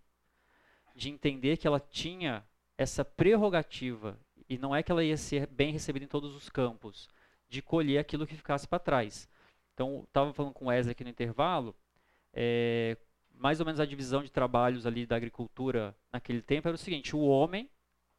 de 0.95 1.09
entender 1.09 1.57
que 1.57 1.67
ela 1.67 1.79
tinha 1.79 2.43
essa 2.77 3.05
prerrogativa, 3.05 4.19
e 4.49 4.57
não 4.57 4.75
é 4.75 4.83
que 4.83 4.91
ela 4.91 5.03
ia 5.03 5.15
ser 5.15 5.47
bem 5.47 5.71
recebida 5.71 6.05
em 6.05 6.09
todos 6.09 6.35
os 6.35 6.49
campos, 6.49 7.09
de 7.47 7.61
colher 7.61 7.99
aquilo 7.99 8.27
que 8.27 8.35
ficasse 8.35 8.67
para 8.67 8.79
trás. 8.79 9.29
Então, 9.73 10.03
estava 10.07 10.33
falando 10.33 10.53
com 10.53 10.65
o 10.65 10.67
Wesley 10.69 10.91
aqui 10.91 11.03
no 11.03 11.09
intervalo, 11.09 11.75
é, 12.33 12.97
mais 13.37 13.59
ou 13.59 13.65
menos 13.65 13.79
a 13.79 13.85
divisão 13.85 14.23
de 14.23 14.31
trabalhos 14.31 14.85
ali 14.85 15.05
da 15.05 15.15
agricultura 15.15 15.95
naquele 16.11 16.41
tempo 16.41 16.67
era 16.67 16.75
o 16.75 16.77
seguinte: 16.77 17.15
o 17.15 17.21
homem, 17.21 17.69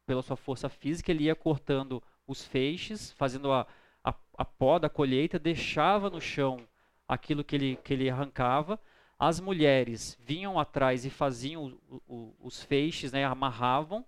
pela 0.05 0.21
sua 0.21 0.35
força 0.35 0.69
física, 0.69 1.11
ele 1.11 1.25
ia 1.25 1.35
cortando 1.35 2.01
os 2.25 2.43
feixes, 2.43 3.11
fazendo 3.13 3.51
a, 3.51 3.67
a, 4.07 4.15
a 4.37 4.45
poda, 4.45 4.87
a 4.87 4.89
colheita, 4.89 5.37
deixava 5.37 6.09
no 6.09 6.21
chão 6.21 6.65
aquilo 7.07 7.43
que 7.43 7.55
ele, 7.55 7.75
que 7.83 7.93
ele 7.93 8.09
arrancava, 8.09 8.79
as 9.19 9.39
mulheres 9.39 10.17
vinham 10.23 10.59
atrás 10.59 11.05
e 11.05 11.09
faziam 11.09 11.77
o, 11.89 12.01
o, 12.07 12.35
os 12.39 12.63
feixes, 12.63 13.11
né, 13.11 13.25
amarravam. 13.25 14.05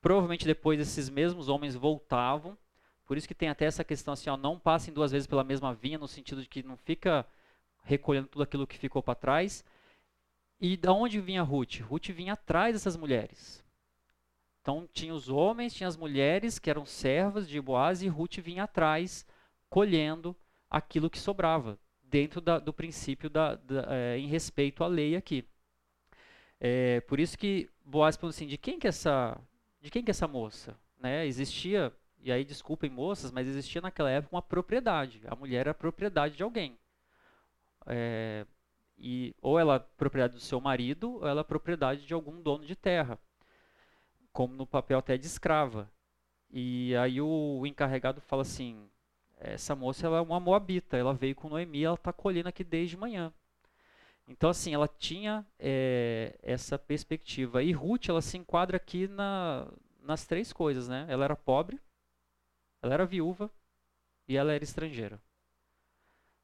Provavelmente 0.00 0.44
depois 0.44 0.80
esses 0.80 1.08
mesmos 1.08 1.48
homens 1.48 1.74
voltavam. 1.74 2.58
Por 3.06 3.16
isso 3.16 3.28
que 3.28 3.34
tem 3.34 3.48
até 3.48 3.64
essa 3.64 3.84
questão 3.84 4.12
assim, 4.12 4.28
ó, 4.28 4.36
não 4.36 4.58
passem 4.58 4.92
duas 4.92 5.12
vezes 5.12 5.26
pela 5.26 5.44
mesma 5.44 5.72
vinha, 5.72 5.98
no 5.98 6.08
sentido 6.08 6.42
de 6.42 6.48
que 6.48 6.62
não 6.62 6.76
fica 6.76 7.26
recolhendo 7.82 8.28
tudo 8.28 8.42
aquilo 8.42 8.66
que 8.66 8.78
ficou 8.78 9.02
para 9.02 9.14
trás. 9.14 9.64
E 10.60 10.76
da 10.76 10.92
onde 10.92 11.20
vinha 11.20 11.42
Ruth? 11.42 11.80
Ruth 11.80 12.08
vinha 12.08 12.34
atrás 12.34 12.74
dessas 12.74 12.96
mulheres. 12.96 13.64
Então 14.60 14.88
tinha 14.92 15.14
os 15.14 15.28
homens, 15.28 15.72
tinha 15.72 15.88
as 15.88 15.96
mulheres 15.96 16.58
que 16.58 16.68
eram 16.68 16.84
servas 16.84 17.48
de 17.48 17.60
Boaz 17.60 18.02
e 18.02 18.08
Ruth 18.08 18.38
vinha 18.38 18.64
atrás 18.64 19.26
colhendo 19.70 20.36
aquilo 20.68 21.08
que 21.08 21.18
sobrava 21.18 21.78
dentro 22.02 22.40
da, 22.40 22.58
do 22.58 22.72
princípio 22.72 23.30
da, 23.30 23.54
da, 23.54 23.86
é, 23.88 24.18
em 24.18 24.26
respeito 24.26 24.82
à 24.82 24.88
lei 24.88 25.14
aqui. 25.16 25.46
É, 26.58 27.00
por 27.02 27.18
isso 27.18 27.38
que 27.38 27.70
Boaz 27.84 28.16
pergunta 28.16 28.36
assim, 28.36 28.46
de 28.46 28.58
quem 28.58 28.78
que 28.78 28.86
essa, 28.86 29.40
de 29.80 29.90
quem 29.90 30.04
que 30.04 30.10
essa 30.10 30.28
moça? 30.28 30.76
Né? 30.98 31.26
Existia, 31.26 31.92
e 32.18 32.30
aí 32.30 32.44
desculpem 32.44 32.90
moças, 32.90 33.32
mas 33.32 33.46
existia 33.46 33.80
naquela 33.80 34.10
época 34.10 34.36
uma 34.36 34.42
propriedade. 34.42 35.22
A 35.26 35.34
mulher 35.34 35.60
era 35.60 35.74
propriedade 35.74 36.36
de 36.36 36.42
alguém. 36.42 36.76
É, 37.86 38.44
e, 38.98 39.34
ou 39.40 39.58
ela 39.58 39.76
é 39.76 39.78
propriedade 39.96 40.34
do 40.34 40.40
seu 40.40 40.60
marido, 40.60 41.14
ou 41.14 41.26
ela 41.26 41.40
é 41.40 41.44
propriedade 41.44 42.04
de 42.04 42.12
algum 42.12 42.42
dono 42.42 42.66
de 42.66 42.76
terra, 42.76 43.18
como 44.32 44.54
no 44.54 44.66
papel 44.66 44.98
até 44.98 45.16
de 45.16 45.26
escrava. 45.26 45.90
E 46.50 46.94
aí 46.96 47.20
o, 47.20 47.60
o 47.60 47.66
encarregado 47.66 48.20
fala 48.20 48.42
assim, 48.42 48.88
essa 49.40 49.74
moça 49.74 50.06
ela 50.06 50.18
é 50.18 50.20
uma 50.20 50.38
moabita, 50.38 50.96
ela 50.96 51.14
veio 51.14 51.34
com 51.34 51.48
Noemi, 51.48 51.82
ela 51.82 51.94
está 51.94 52.12
colhendo 52.12 52.48
aqui 52.48 52.62
desde 52.62 52.96
manhã. 52.96 53.32
Então, 54.28 54.48
assim, 54.48 54.72
ela 54.72 54.86
tinha 54.86 55.44
é, 55.58 56.38
essa 56.42 56.78
perspectiva. 56.78 57.62
E 57.62 57.72
Ruth, 57.72 58.08
ela 58.08 58.22
se 58.22 58.38
enquadra 58.38 58.76
aqui 58.76 59.08
na, 59.08 59.66
nas 60.02 60.24
três 60.24 60.52
coisas, 60.52 60.88
né? 60.88 61.04
Ela 61.08 61.24
era 61.24 61.34
pobre, 61.34 61.80
ela 62.80 62.94
era 62.94 63.04
viúva 63.04 63.50
e 64.28 64.36
ela 64.36 64.52
era 64.52 64.62
estrangeira. 64.62 65.20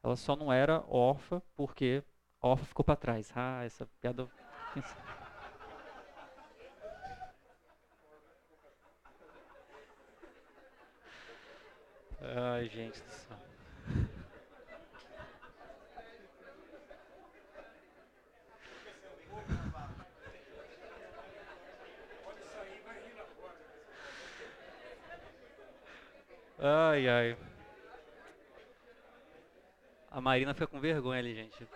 Ela 0.03 0.15
só 0.17 0.35
não 0.35 0.51
era 0.51 0.83
órfã 0.89 1.41
porque 1.55 2.03
órfã 2.41 2.65
ficou 2.65 2.83
para 2.83 2.95
trás. 2.95 3.31
Ah, 3.35 3.63
essa 3.63 3.87
piada... 4.01 4.27
Ai, 12.19 12.67
gente 12.67 13.01
do 13.01 13.11
céu. 13.11 13.37
Ai, 26.59 27.07
ai. 27.07 27.37
A 30.09 30.19
Marina 30.19 30.53
fica 30.55 30.65
com 30.65 30.79
vergonha 30.79 31.19
ali, 31.19 31.35
gente. 31.35 31.67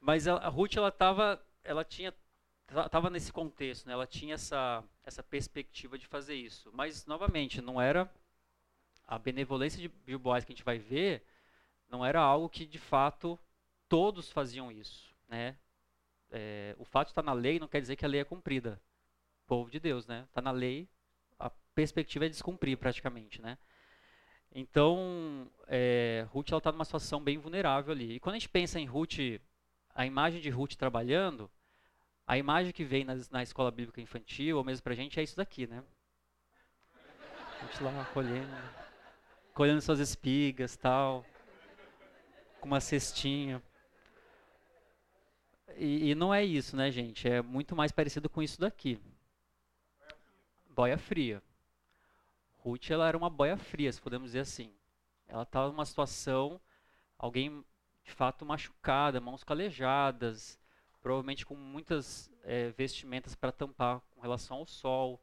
Mas 0.00 0.26
a, 0.26 0.48
Ruth, 0.48 0.76
ela 0.76 0.90
tava, 0.90 1.38
ela 1.62 1.84
tinha, 1.84 2.14
tava 2.90 3.10
nesse 3.10 3.30
contexto, 3.30 3.86
né? 3.86 3.92
Ela 3.92 4.06
tinha 4.06 4.34
essa, 4.34 4.82
essa 5.04 5.22
perspectiva 5.22 5.98
de 5.98 6.06
fazer 6.06 6.34
isso. 6.34 6.70
Mas, 6.72 7.04
novamente, 7.04 7.60
não 7.60 7.78
era 7.78 8.10
a 9.10 9.18
benevolência 9.18 9.90
de 10.06 10.16
Boaz 10.16 10.44
que 10.44 10.52
a 10.52 10.54
gente 10.54 10.64
vai 10.64 10.78
ver, 10.78 11.24
não 11.88 12.06
era 12.06 12.20
algo 12.20 12.48
que, 12.48 12.64
de 12.64 12.78
fato, 12.78 13.36
todos 13.88 14.30
faziam 14.30 14.70
isso, 14.70 15.12
né? 15.28 15.56
É, 16.30 16.76
o 16.78 16.84
fato 16.84 17.08
de 17.08 17.10
estar 17.10 17.22
na 17.22 17.32
lei 17.32 17.58
não 17.58 17.66
quer 17.66 17.80
dizer 17.80 17.96
que 17.96 18.04
a 18.04 18.08
lei 18.08 18.20
é 18.20 18.24
cumprida. 18.24 18.80
povo 19.48 19.68
de 19.68 19.80
Deus, 19.80 20.06
né? 20.06 20.24
Está 20.28 20.40
na 20.40 20.52
lei, 20.52 20.88
a 21.40 21.50
perspectiva 21.74 22.26
é 22.26 22.28
descumprir 22.28 22.78
praticamente, 22.78 23.42
né? 23.42 23.58
Então, 24.52 25.50
é, 25.66 26.24
Ruth 26.30 26.52
está 26.52 26.70
numa 26.70 26.84
situação 26.84 27.20
bem 27.20 27.36
vulnerável 27.36 27.92
ali. 27.92 28.12
E 28.12 28.20
quando 28.20 28.36
a 28.36 28.38
gente 28.38 28.48
pensa 28.48 28.78
em 28.78 28.86
Ruth, 28.86 29.40
a 29.92 30.06
imagem 30.06 30.40
de 30.40 30.50
Ruth 30.50 30.74
trabalhando, 30.74 31.50
a 32.24 32.38
imagem 32.38 32.72
que 32.72 32.84
vem 32.84 33.04
na, 33.04 33.16
na 33.32 33.42
escola 33.42 33.72
bíblica 33.72 34.00
infantil, 34.00 34.58
ou 34.58 34.62
mesmo 34.62 34.84
para 34.84 34.92
a 34.92 34.96
gente, 34.96 35.18
é 35.18 35.22
isso 35.24 35.36
daqui, 35.36 35.66
né? 35.66 35.82
Ruth 37.60 37.80
lá 37.80 38.04
colhendo, 38.14 38.79
colhendo 39.54 39.80
suas 39.80 39.98
espigas 39.98 40.76
tal, 40.76 41.24
com 42.60 42.66
uma 42.66 42.80
cestinha. 42.80 43.62
E, 45.76 46.10
e 46.10 46.14
não 46.14 46.32
é 46.32 46.44
isso, 46.44 46.76
né, 46.76 46.90
gente? 46.90 47.28
É 47.28 47.40
muito 47.42 47.74
mais 47.74 47.92
parecido 47.92 48.28
com 48.28 48.42
isso 48.42 48.60
daqui. 48.60 49.00
Boia 50.68 50.98
fria. 50.98 51.42
Ruth 52.58 52.90
ela 52.90 53.08
era 53.08 53.16
uma 53.16 53.30
boia 53.30 53.56
fria, 53.56 53.92
se 53.92 54.00
podemos 54.00 54.28
dizer 54.28 54.40
assim. 54.40 54.72
Ela 55.26 55.42
estava 55.44 55.68
numa 55.68 55.86
situação, 55.86 56.60
alguém 57.16 57.64
de 58.04 58.12
fato 58.12 58.44
machucada, 58.44 59.20
mãos 59.20 59.44
calejadas, 59.44 60.58
provavelmente 61.00 61.46
com 61.46 61.54
muitas 61.54 62.30
é, 62.42 62.70
vestimentas 62.70 63.34
para 63.34 63.52
tampar 63.52 64.00
com 64.10 64.20
relação 64.20 64.58
ao 64.58 64.66
sol. 64.66 65.20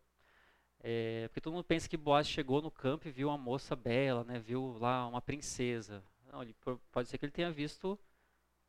É, 0.79 1.27
porque 1.27 1.41
todo 1.41 1.53
mundo 1.53 1.63
pensa 1.63 1.89
que 1.89 1.97
Boaz 1.97 2.27
chegou 2.27 2.61
no 2.61 2.71
campo 2.71 3.07
e 3.07 3.11
viu 3.11 3.29
uma 3.29 3.37
moça 3.37 3.75
bela, 3.75 4.23
né, 4.23 4.39
viu 4.39 4.77
lá 4.79 5.07
uma 5.07 5.21
princesa. 5.21 6.03
Não, 6.31 6.41
ele, 6.41 6.55
pode 6.91 7.09
ser 7.09 7.17
que 7.17 7.25
ele 7.25 7.31
tenha 7.31 7.51
visto 7.51 7.99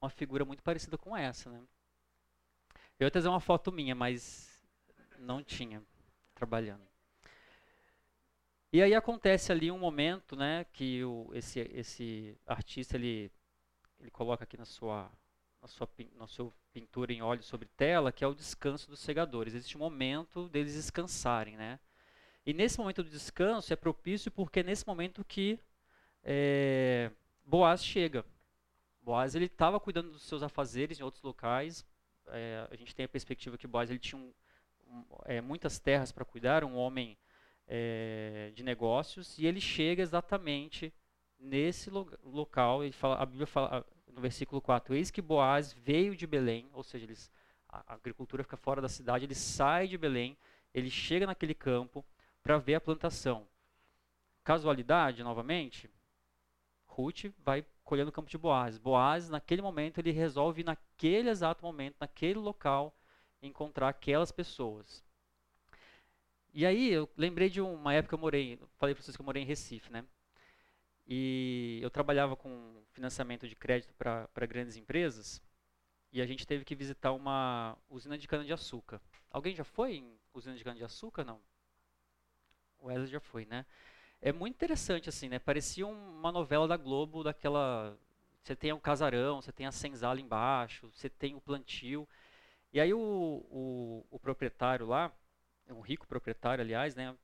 uma 0.01 0.11
figura 0.11 0.45
muito 0.45 0.63
parecida 0.63 0.97
com 0.97 1.17
essa. 1.17 1.51
Né? 1.51 1.61
Eu 2.99 3.07
ia 3.07 3.11
trazer 3.11 3.29
uma 3.29 3.41
foto 3.41 3.71
minha, 3.71 3.95
mas 3.95 4.67
não 5.19 5.43
tinha 5.43 5.83
trabalhando. 6.35 6.87
E 8.73 8.83
aí 8.83 8.95
acontece 8.95 9.51
ali 9.51 9.71
um 9.71 9.79
momento, 9.79 10.37
né, 10.37 10.65
que 10.73 11.03
o, 11.03 11.31
esse, 11.33 11.61
esse 11.73 12.37
artista 12.47 12.97
ele, 12.97 13.31
ele 13.99 14.11
coloca 14.11 14.45
aqui 14.45 14.59
na 14.59 14.67
sua, 14.67 15.11
na 15.63 15.69
sua 15.69 15.89
na 16.17 16.27
sua 16.27 16.53
pintura 16.73 17.13
em 17.13 17.23
óleo 17.23 17.43
sobre 17.43 17.67
tela, 17.67 18.13
que 18.13 18.23
é 18.23 18.27
o 18.27 18.35
descanso 18.35 18.91
dos 18.91 19.01
segadores. 19.01 19.55
Existe 19.55 19.77
um 19.77 19.81
momento 19.81 20.49
deles 20.51 20.75
descansarem, 20.75 21.57
né? 21.57 21.81
E 22.47 22.55
nesse 22.55 22.79
momento 22.79 23.03
do 23.03 23.11
descanso 23.11 23.73
é 23.73 23.77
propício 23.77 24.31
porque 24.31 24.61
é 24.61 24.63
nesse 24.63 24.87
momento 24.87 25.25
que 25.25 25.59
é, 26.23 27.11
Boaz 27.45 27.85
chega. 27.85 28.25
Boaz 29.03 29.35
ele 29.35 29.47
estava 29.47 29.81
cuidando 29.81 30.11
dos 30.11 30.23
seus 30.23 30.43
afazeres 30.43 31.01
em 31.01 31.03
outros 31.03 31.23
locais. 31.23 31.87
É, 32.29 32.69
a 32.71 32.77
gente 32.77 32.95
tem 32.95 33.05
a 33.05 33.09
perspectiva 33.09 33.57
que 33.57 33.67
Boaz 33.67 33.91
ele 33.91 33.99
tinha 33.99 34.21
um, 34.21 34.33
um, 34.87 35.05
é, 35.25 35.41
muitas 35.41 35.79
terras 35.79 36.13
para 36.13 36.25
cuidar, 36.25 36.65
um 36.65 36.77
homem 36.77 37.17
é, 37.67 38.51
de 38.55 38.63
negócios, 38.63 39.39
e 39.39 39.47
ele 39.47 39.61
chega 39.61 40.03
exatamente 40.03 40.93
nesse 41.39 41.91
lo 41.91 42.11
local. 42.23 42.83
Ele 42.83 42.93
fala, 42.93 43.17
a 43.17 43.27
Bíblia 43.27 43.47
fala 43.47 43.87
no 44.09 44.21
versículo 44.21 44.61
4: 44.61 44.95
Eis 44.95 45.11
que 45.11 45.23
Boaz 45.23 45.73
veio 45.73 46.17
de 46.17 46.27
Belém, 46.27 46.69
ou 46.73 46.83
seja, 46.83 47.05
eles, 47.05 47.31
a, 47.69 47.93
a 47.93 47.95
agricultura 47.95 48.43
fica 48.43 48.57
fora 48.57 48.83
da 48.83 48.89
cidade, 48.89 49.25
ele 49.25 49.35
sai 49.35 49.87
de 49.87 49.97
Belém, 49.97 50.37
ele 50.75 50.91
chega 50.91 51.27
naquele 51.27 51.55
campo 51.55 52.05
para 52.49 52.57
ver 52.57 52.77
a 52.77 52.81
plantação. 52.81 53.47
Casualidade, 54.43 55.23
novamente, 55.23 55.91
Ruth 56.87 57.27
vai 57.45 57.63
colher 57.85 58.07
no 58.07 58.11
campo 58.11 58.31
de 58.31 58.39
Boaz. 58.39 58.79
Boaz, 58.79 59.29
naquele 59.29 59.61
momento, 59.61 59.99
ele 59.99 60.13
resolve, 60.13 60.65
naquele 60.65 61.29
exato 61.29 61.63
momento, 61.63 61.97
naquele 62.01 62.39
local, 62.39 62.99
encontrar 63.43 63.91
aquelas 63.91 64.33
pessoas. 64.33 65.05
E 66.55 66.65
aí 66.65 66.91
eu 66.91 67.07
lembrei 67.19 67.51
de 67.51 67.61
uma 67.61 67.93
época 67.93 68.09
que 68.09 68.15
eu 68.15 68.19
morei, 68.19 68.59
falei 68.79 68.95
para 68.95 69.05
vocês 69.05 69.15
que 69.15 69.21
eu 69.21 69.27
morei 69.27 69.43
em 69.43 69.47
Recife, 69.47 69.93
né? 69.93 70.03
E 71.07 71.81
eu 71.83 71.91
trabalhava 71.91 72.35
com 72.35 72.83
financiamento 72.93 73.47
de 73.47 73.55
crédito 73.55 73.93
para 73.93 74.47
grandes 74.47 74.75
empresas 74.75 75.43
e 76.11 76.23
a 76.23 76.27
gente 76.27 76.47
teve 76.47 76.65
que 76.65 76.75
visitar 76.75 77.13
uma 77.13 77.77
usina 77.91 78.17
de 78.17 78.27
cana-de-açúcar. 78.27 79.03
Alguém 79.31 79.55
já 79.55 79.65
foi 79.65 79.97
em 79.97 80.19
usina 80.33 80.57
de 80.57 80.65
cana-de-açúcar? 80.65 81.25
Não. 81.25 81.43
O 82.81 82.87
Wesley 82.87 83.09
já 83.09 83.21
foi, 83.21 83.45
né? 83.45 83.65
É 84.21 84.33
muito 84.33 84.55
interessante, 84.55 85.09
assim, 85.09 85.29
né? 85.29 85.39
Parecia 85.39 85.87
uma 85.87 86.33
novela 86.33 86.67
da 86.67 86.77
Globo, 86.77 87.23
daquela... 87.23 87.97
Você 88.43 88.57
tem 88.57 88.73
o 88.73 88.81
casarão, 88.81 89.43
você 89.43 89.53
tem 89.53 89.67
a 89.67 89.73
senzala 89.73 90.21
embaixo, 90.21 90.91
você 90.95 91.09
tem 91.09 91.35
o 91.35 91.41
plantio. 91.41 92.09
E 92.73 92.81
aí 92.81 92.93
o, 92.95 92.99
o, 92.99 94.07
o 94.11 94.19
proprietário 94.19 94.87
lá, 94.87 95.13
um 95.69 95.81
rico 95.81 96.07
proprietário, 96.07 96.63
aliás, 96.63 96.95
né, 96.95 97.15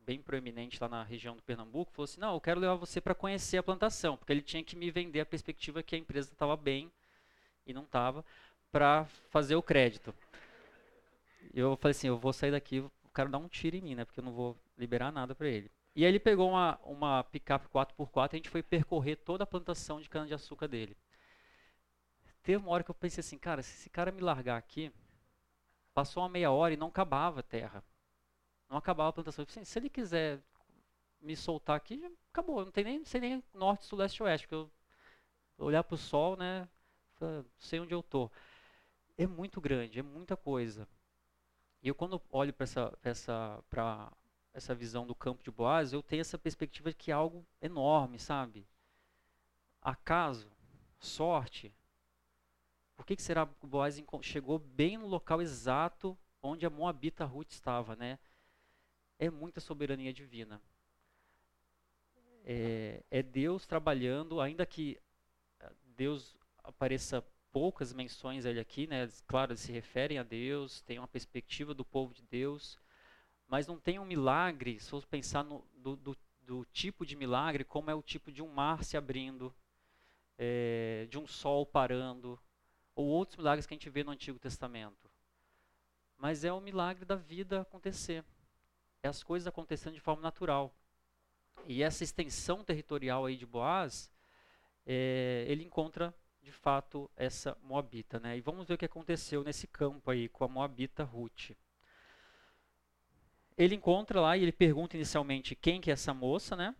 bem 0.00 0.20
proeminente 0.20 0.78
lá 0.80 0.88
na 0.88 1.02
região 1.02 1.36
do 1.36 1.42
Pernambuco, 1.42 1.92
falou 1.92 2.04
assim: 2.04 2.20
"Não, 2.20 2.34
eu 2.34 2.40
quero 2.40 2.60
levar 2.60 2.74
você 2.74 3.00
para 3.00 3.14
conhecer 3.14 3.56
a 3.56 3.62
plantação", 3.62 4.16
porque 4.16 4.32
ele 4.32 4.42
tinha 4.42 4.62
que 4.62 4.76
me 4.76 4.90
vender 4.90 5.20
a 5.20 5.26
perspectiva 5.26 5.82
que 5.82 5.94
a 5.94 5.98
empresa 5.98 6.32
estava 6.32 6.56
bem 6.56 6.90
e 7.66 7.72
não 7.72 7.82
estava 7.84 8.24
para 8.72 9.06
fazer 9.30 9.56
o 9.56 9.62
crédito. 9.62 10.14
Eu 11.54 11.76
falei 11.76 11.92
assim: 11.92 12.08
"Eu 12.08 12.18
vou 12.18 12.32
sair 12.32 12.50
daqui, 12.50 12.80
o 12.80 12.90
cara 13.12 13.28
dar 13.28 13.38
um 13.38 13.48
tiro 13.48 13.76
em 13.76 13.80
mim, 13.80 13.94
né, 13.94 14.04
porque 14.04 14.20
eu 14.20 14.24
não 14.24 14.32
vou 14.32 14.56
liberar 14.76 15.12
nada 15.12 15.34
para 15.34 15.48
ele". 15.48 15.70
E 15.96 16.04
aí 16.04 16.10
ele 16.10 16.20
pegou 16.20 16.50
uma 16.50 16.78
uma 16.84 17.24
picape 17.24 17.68
4x4 17.68 18.34
e 18.34 18.36
a 18.36 18.38
gente 18.38 18.50
foi 18.50 18.62
percorrer 18.62 19.16
toda 19.16 19.44
a 19.44 19.46
plantação 19.46 20.00
de 20.00 20.08
cana 20.08 20.26
de 20.26 20.34
açúcar 20.34 20.68
dele. 20.68 20.96
Teve 22.42 22.58
uma 22.58 22.70
hora 22.70 22.84
que 22.84 22.90
eu 22.90 22.94
pensei 22.94 23.20
assim, 23.20 23.38
cara, 23.38 23.62
se 23.62 23.74
esse 23.74 23.90
cara 23.90 24.12
me 24.12 24.20
largar 24.20 24.56
aqui, 24.56 24.92
Passou 25.94 26.24
uma 26.24 26.28
meia 26.28 26.50
hora 26.50 26.74
e 26.74 26.76
não 26.76 26.88
acabava 26.88 27.40
a 27.40 27.42
terra. 27.42 27.84
Não 28.68 28.76
acabava 28.76 29.10
a 29.10 29.12
plantação. 29.12 29.44
Assim, 29.48 29.64
se 29.64 29.78
ele 29.78 29.88
quiser 29.88 30.40
me 31.20 31.36
soltar 31.36 31.76
aqui, 31.76 32.04
acabou. 32.32 32.64
Não 32.64 32.72
tem 32.72 32.84
nem, 32.84 33.04
sei 33.04 33.20
nem 33.20 33.44
norte, 33.54 33.86
sul, 33.86 33.98
leste, 33.98 34.22
oeste. 34.22 34.48
Porque 34.48 34.56
eu 34.56 35.66
olhar 35.66 35.84
para 35.84 35.94
o 35.94 35.98
sol, 35.98 36.36
né? 36.36 36.68
Sei 37.58 37.80
onde 37.80 37.94
eu 37.94 38.02
tô. 38.02 38.30
É 39.18 39.26
muito 39.26 39.60
grande, 39.60 40.00
é 40.00 40.02
muita 40.02 40.36
coisa. 40.36 40.88
E 41.82 41.88
eu 41.88 41.94
quando 41.94 42.20
olho 42.30 42.52
para 42.52 42.64
essa, 42.64 42.98
essa, 43.04 43.64
essa 44.54 44.74
visão 44.74 45.04
do 45.04 45.14
campo 45.14 45.42
de 45.42 45.50
Boaz, 45.50 45.92
eu 45.92 46.02
tenho 46.02 46.20
essa 46.20 46.38
perspectiva 46.38 46.90
de 46.90 46.96
que 46.96 47.10
é 47.10 47.14
algo 47.14 47.44
enorme, 47.60 48.20
sabe? 48.20 48.64
Acaso, 49.82 50.50
sorte, 50.98 51.74
por 52.96 53.04
que, 53.04 53.16
que 53.16 53.22
será 53.22 53.46
que 53.46 53.66
Boaz 53.66 54.00
chegou 54.22 54.58
bem 54.58 54.96
no 54.96 55.06
local 55.06 55.42
exato 55.42 56.16
onde 56.40 56.64
a 56.64 56.70
Moabita 56.70 57.24
Ruth 57.24 57.50
estava, 57.50 57.96
né? 57.96 58.18
É 59.18 59.28
muita 59.28 59.60
soberania 59.60 60.12
divina. 60.12 60.62
É, 62.44 63.02
é 63.10 63.22
Deus 63.22 63.66
trabalhando, 63.66 64.40
ainda 64.40 64.64
que 64.64 65.00
ah, 65.60 65.72
Deus 65.96 66.36
apareça 66.62 67.24
poucas 67.50 67.92
menções 67.92 68.44
ele 68.44 68.60
aqui, 68.60 68.86
né? 68.86 69.08
Claro, 69.26 69.52
eles 69.52 69.60
se 69.60 69.72
referem 69.72 70.18
a 70.18 70.22
Deus, 70.22 70.82
tem 70.82 70.98
uma 70.98 71.08
perspectiva 71.08 71.74
do 71.74 71.84
povo 71.84 72.14
de 72.14 72.22
Deus, 72.22 72.78
mas 73.54 73.68
não 73.68 73.78
tem 73.78 74.00
um 74.00 74.04
milagre, 74.04 74.80
se 74.80 74.90
for 74.90 75.06
pensar 75.06 75.44
no, 75.44 75.64
do, 75.76 75.94
do, 75.94 76.16
do, 76.40 76.64
tipo 76.72 77.06
de 77.06 77.14
milagre, 77.14 77.62
como 77.62 77.88
é 77.88 77.94
o 77.94 78.02
tipo 78.02 78.32
de 78.32 78.42
um 78.42 78.48
mar 78.48 78.82
se 78.82 78.96
abrindo, 78.96 79.54
é, 80.36 81.06
de 81.08 81.16
um 81.16 81.24
sol 81.24 81.64
parando, 81.64 82.36
ou 82.96 83.06
outros 83.06 83.36
milagres 83.36 83.64
que 83.64 83.72
a 83.72 83.76
gente 83.76 83.88
vê 83.88 84.02
no 84.02 84.10
Antigo 84.10 84.40
Testamento. 84.40 85.08
Mas 86.18 86.42
é 86.42 86.52
o 86.52 86.60
milagre 86.60 87.04
da 87.04 87.14
vida 87.14 87.60
acontecer. 87.60 88.24
É 89.04 89.06
as 89.06 89.22
coisas 89.22 89.46
acontecendo 89.46 89.94
de 89.94 90.00
forma 90.00 90.20
natural. 90.20 90.74
E 91.64 91.80
essa 91.80 92.02
extensão 92.02 92.64
territorial 92.64 93.24
aí 93.24 93.36
de 93.36 93.46
Boaz, 93.46 94.10
é, 94.84 95.44
ele 95.46 95.62
encontra 95.62 96.12
de 96.42 96.50
fato 96.50 97.08
essa 97.14 97.56
Moabita. 97.62 98.18
Né? 98.18 98.36
E 98.36 98.40
vamos 98.40 98.66
ver 98.66 98.74
o 98.74 98.78
que 98.78 98.84
aconteceu 98.84 99.44
nesse 99.44 99.68
campo 99.68 100.10
aí 100.10 100.28
com 100.28 100.42
a 100.42 100.48
Moabita 100.48 101.04
Ruth. 101.04 101.52
Ele 103.56 103.74
encontra 103.74 104.20
lá 104.20 104.36
e 104.36 104.42
ele 104.42 104.52
pergunta 104.52 104.96
inicialmente 104.96 105.54
quem 105.54 105.80
que 105.80 105.90
é 105.90 105.92
essa 105.92 106.12
moça, 106.12 106.56
né? 106.56 106.74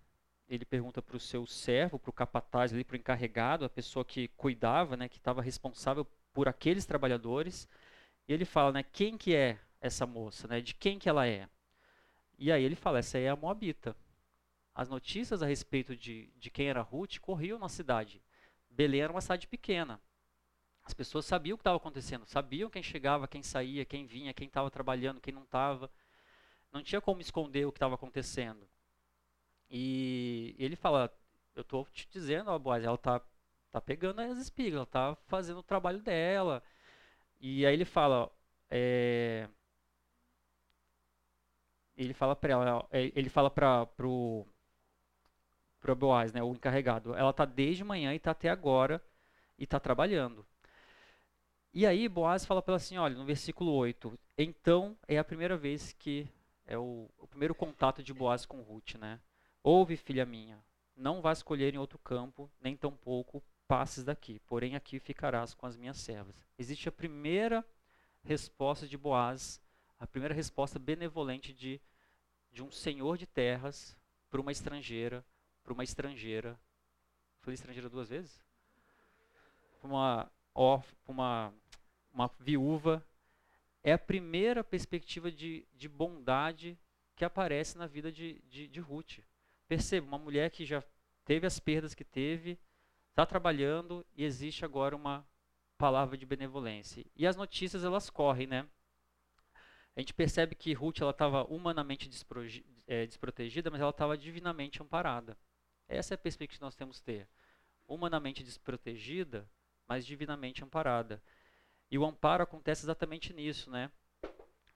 Ele 0.49 0.64
pergunta 0.64 1.01
para 1.01 1.16
o 1.16 1.20
seu 1.20 1.47
servo, 1.47 1.99
para 1.99 2.11
o 2.11 2.12
capataz, 2.12 2.72
para 2.72 2.95
o 2.95 2.97
encarregado, 2.97 3.64
a 3.64 3.70
pessoa 3.70 4.05
que 4.05 4.29
cuidava, 4.29 4.97
né, 4.97 5.09
que 5.09 5.16
estava 5.16 5.41
responsável 5.41 6.07
por 6.35 6.49
aqueles 6.49 6.85
trabalhadores. 6.85 7.66
E 8.29 8.33
ele 8.33 8.45
fala, 8.45 8.72
né, 8.72 8.83
quem 8.83 9.16
que 9.16 9.35
é 9.35 9.59
essa 9.81 10.07
moça, 10.07 10.49
né? 10.49 10.61
De 10.61 10.75
quem 10.75 10.99
que 10.99 11.09
ela 11.09 11.27
é? 11.27 11.49
E 12.39 12.51
aí 12.53 12.62
ele 12.62 12.75
fala, 12.75 12.99
essa 12.99 13.18
é 13.18 13.29
a 13.29 13.37
Moabita. 13.37 13.97
As 14.75 14.89
notícias 14.89 15.43
a 15.43 15.47
respeito 15.47 15.97
de, 15.97 16.31
de 16.37 16.51
quem 16.51 16.68
era 16.68 16.83
Ruth 16.83 17.18
corriam 17.20 17.59
na 17.59 17.68
cidade. 17.68 18.20
Belém 18.68 19.03
era 19.03 19.12
uma 19.12 19.20
cidade 19.20 19.47
pequena. 19.47 20.01
As 20.83 20.93
pessoas 20.93 21.25
sabiam 21.25 21.55
o 21.55 21.59
que 21.59 21.62
estava 21.62 21.77
acontecendo, 21.77 22.27
sabiam 22.27 22.68
quem 22.68 22.83
chegava, 22.83 23.29
quem 23.29 23.43
saía, 23.43 23.85
quem 23.85 24.05
vinha, 24.05 24.35
quem 24.35 24.49
estava 24.49 24.70
trabalhando, 24.70 25.20
quem 25.20 25.33
não 25.33 25.45
estava. 25.45 25.91
Não 26.75 26.83
tinha 26.83 27.01
como 27.01 27.20
esconder 27.20 27.64
o 27.66 27.72
que 27.72 27.79
estava 27.79 27.95
acontecendo. 27.95 28.68
E 29.70 30.55
ele 30.59 30.77
fala, 30.77 31.12
eu 31.55 31.62
estou 31.62 31.87
te 31.87 32.09
dizendo, 32.11 32.51
ó, 32.51 32.59
Boaz, 32.59 32.85
ela 32.85 32.97
está 32.97 33.20
tá 33.70 33.81
pegando 33.81 34.20
as 34.20 34.39
espigas, 34.39 34.75
ela 34.75 34.83
está 34.85 35.16
fazendo 35.27 35.59
o 35.61 35.62
trabalho 35.62 36.03
dela. 36.03 36.62
E 37.41 37.64
aí 37.66 37.75
ele 37.75 37.85
fala, 37.85 38.31
é, 38.70 39.49
ele 41.97 42.12
fala 42.14 42.35
para 42.37 42.53
ela, 42.53 42.87
é, 42.91 43.12
ele 43.14 43.29
fala 43.29 43.51
para 43.51 43.87
pro 43.87 44.47
pro 45.81 45.95
Boaz, 45.95 46.33
né, 46.33 46.43
o 46.43 46.53
encarregado, 46.53 47.14
ela 47.14 47.31
está 47.31 47.45
desde 47.45 47.85
manhã 47.85 48.12
e 48.14 48.16
está 48.16 48.31
até 48.31 48.49
agora 48.49 49.03
e 49.59 49.64
está 49.64 49.79
trabalhando. 49.79 50.47
E 51.75 51.87
aí 51.87 52.09
Boaz 52.09 52.45
fala 52.47 52.62
para 52.62 52.72
ela 52.72 52.77
assim, 52.77 52.97
olha, 52.97 53.16
no 53.16 53.25
versículo 53.25 53.72
8, 53.72 54.18
então 54.39 54.97
é 55.07 55.18
a 55.18 55.25
primeira 55.25 55.57
vez 55.57 55.93
que 55.93 56.27
é 56.67 56.79
o, 56.79 57.11
o 57.19 57.27
primeiro 57.27 57.55
contato 57.55 58.03
de 58.03 58.12
Boaz 58.12 58.47
com 58.47 58.62
Ruth, 58.62 58.95
né? 58.95 59.21
Ouve, 59.62 59.97
filha 59.97 60.27
minha, 60.27 60.62
não 60.97 61.21
vás 61.21 61.43
colher 61.43 61.75
em 61.75 61.79
outro 61.79 61.99
campo, 61.99 62.51
nem 62.61 62.77
tampouco 62.77 63.43
passes 63.67 64.05
daqui, 64.05 64.39
porém 64.41 64.77
aqui 64.77 64.99
ficarás 64.99 65.55
com 65.55 65.67
as 65.67 65.77
minhas 65.77 65.97
servas. 65.99 66.37
Existe 66.59 66.89
a 66.89 66.93
primeira 66.93 67.65
resposta 68.23 68.87
de 68.87 68.97
Boaz, 68.97 69.61
a 69.99 70.07
primeira 70.07 70.35
resposta 70.35 70.79
benevolente 70.79 71.53
de, 71.53 71.81
de 72.53 72.62
um 72.62 72.71
senhor 72.71 73.17
de 73.17 73.27
terras 73.27 73.97
para 74.31 74.41
uma 74.41 74.53
estrangeira, 74.53 75.25
para 75.62 75.73
uma 75.73 75.85
estrangeira. 75.85 76.59
Falei 77.41 77.55
estrangeira 77.55 77.89
duas 77.89 78.09
vezes? 78.09 78.43
Para 79.81 79.89
uma, 79.89 80.33
uma 81.07 81.53
uma 82.15 82.31
viúva, 82.39 83.05
é 83.85 83.93
a 83.93 83.99
primeira 83.99 84.64
perspectiva 84.64 85.30
de, 85.30 85.66
de 85.74 85.89
bondade 85.89 86.78
que 87.14 87.24
aparece 87.24 87.76
na 87.76 87.87
vida 87.87 88.11
de, 88.11 88.41
de, 88.49 88.66
de 88.66 88.80
Ruth. 88.80 89.18
Perceba, 89.68 90.07
uma 90.07 90.18
mulher 90.18 90.51
que 90.51 90.64
já 90.64 90.82
teve 91.24 91.47
as 91.47 91.61
perdas 91.61 91.95
que 91.95 92.03
teve, 92.03 92.59
está 93.11 93.26
trabalhando 93.26 94.05
e 94.16 94.24
existe 94.24 94.64
agora 94.64 94.97
uma 94.97 95.24
palavra 95.76 96.16
de 96.16 96.24
benevolência. 96.24 97.05
E 97.14 97.26
as 97.26 97.37
notícias 97.37 97.85
elas 97.85 98.09
correm, 98.09 98.47
né? 98.47 98.66
A 99.95 100.01
gente 100.01 100.14
percebe 100.14 100.55
que 100.55 100.72
Ruth 100.72 101.01
ela 101.01 101.11
estava 101.11 101.45
humanamente 101.45 102.11
é, 102.87 103.07
desprotegida, 103.07 103.70
mas 103.70 103.80
ela 103.80 103.91
estava 103.91 104.16
divinamente 104.16 104.82
amparada. 104.82 105.39
Essa 105.87 106.14
é 106.14 106.16
a 106.16 106.18
perspectiva 106.18 106.59
que 106.59 106.64
nós 106.64 106.74
temos 106.74 106.99
que 106.99 107.05
ter. 107.05 107.28
Humanamente 107.87 108.43
desprotegida, 108.43 109.49
mas 109.87 110.05
divinamente 110.07 110.64
amparada. 110.64 111.22
E 111.95 111.99
o 111.99 112.05
amparo 112.05 112.43
acontece 112.43 112.85
exatamente 112.85 113.33
nisso, 113.33 113.71
né? 113.71 113.89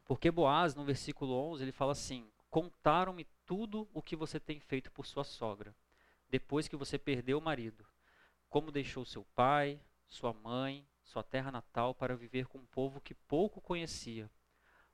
Porque 0.05 0.31
Boaz, 0.31 0.77
no 0.77 0.85
versículo 0.85 1.35
11, 1.51 1.65
ele 1.65 1.73
fala 1.73 1.91
assim: 1.91 2.31
Contaram-me 2.49 3.25
tudo 3.45 3.89
o 3.93 4.01
que 4.01 4.15
você 4.15 4.39
tem 4.39 4.61
feito 4.61 4.93
por 4.93 5.05
sua 5.05 5.25
sogra, 5.25 5.75
depois 6.31 6.69
que 6.69 6.77
você 6.77 6.97
perdeu 6.97 7.39
o 7.39 7.43
marido. 7.43 7.85
Como 8.49 8.71
deixou 8.71 9.05
seu 9.05 9.25
pai, 9.35 9.81
sua 10.07 10.33
mãe, 10.33 10.87
sua 11.03 11.25
terra 11.25 11.51
natal 11.51 11.93
para 11.93 12.15
viver 12.15 12.47
com 12.47 12.59
um 12.59 12.67
povo 12.67 13.01
que 13.01 13.17
pouco 13.17 13.61
conhecia. 13.61 14.31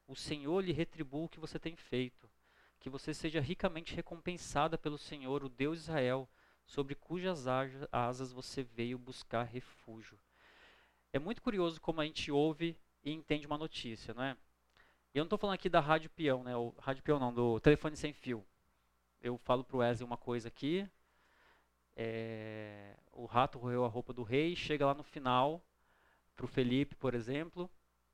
O 0.08 0.16
Senhor 0.16 0.64
lhe 0.64 0.72
retribua 0.72 1.26
o 1.26 1.28
que 1.28 1.38
você 1.38 1.58
tem 1.58 1.76
feito. 1.76 2.26
Que 2.80 2.88
você 2.88 3.12
seja 3.12 3.38
ricamente 3.38 3.94
recompensada 3.94 4.78
pelo 4.78 4.96
Senhor, 4.96 5.44
o 5.44 5.50
Deus 5.50 5.80
Israel, 5.80 6.26
sobre 6.64 6.94
cujas 6.94 7.44
asas 7.92 8.32
você 8.32 8.62
veio 8.62 8.96
buscar 8.96 9.42
refúgio. 9.42 10.18
É 11.14 11.18
muito 11.20 11.40
curioso 11.40 11.80
como 11.80 12.00
a 12.00 12.04
gente 12.04 12.32
ouve 12.32 12.76
e 13.04 13.12
entende 13.12 13.46
uma 13.46 13.56
notícia, 13.56 14.12
não 14.12 14.24
é? 14.24 14.36
Eu 15.14 15.20
não 15.20 15.26
estou 15.26 15.38
falando 15.38 15.54
aqui 15.54 15.68
da 15.68 15.78
rádio 15.78 16.10
peão, 16.10 16.42
né? 16.42 16.56
O 16.56 16.74
rádio 16.76 17.04
peão 17.04 17.20
não, 17.20 17.32
do 17.32 17.60
telefone 17.60 17.96
sem 17.96 18.12
fio. 18.12 18.44
Eu 19.20 19.38
falo 19.38 19.62
para 19.62 19.76
o 19.76 19.78
Wesley 19.78 20.04
uma 20.04 20.16
coisa 20.16 20.48
aqui, 20.48 20.90
é, 21.94 22.96
o 23.12 23.26
rato 23.26 23.60
roeu 23.60 23.84
a 23.84 23.88
roupa 23.88 24.12
do 24.12 24.24
rei, 24.24 24.56
chega 24.56 24.84
lá 24.84 24.92
no 24.92 25.04
final, 25.04 25.64
para 26.34 26.46
o 26.46 26.48
Felipe, 26.48 26.96
por 26.96 27.14
exemplo, 27.14 27.70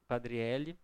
para 0.06 0.16
Adriele, 0.16 0.78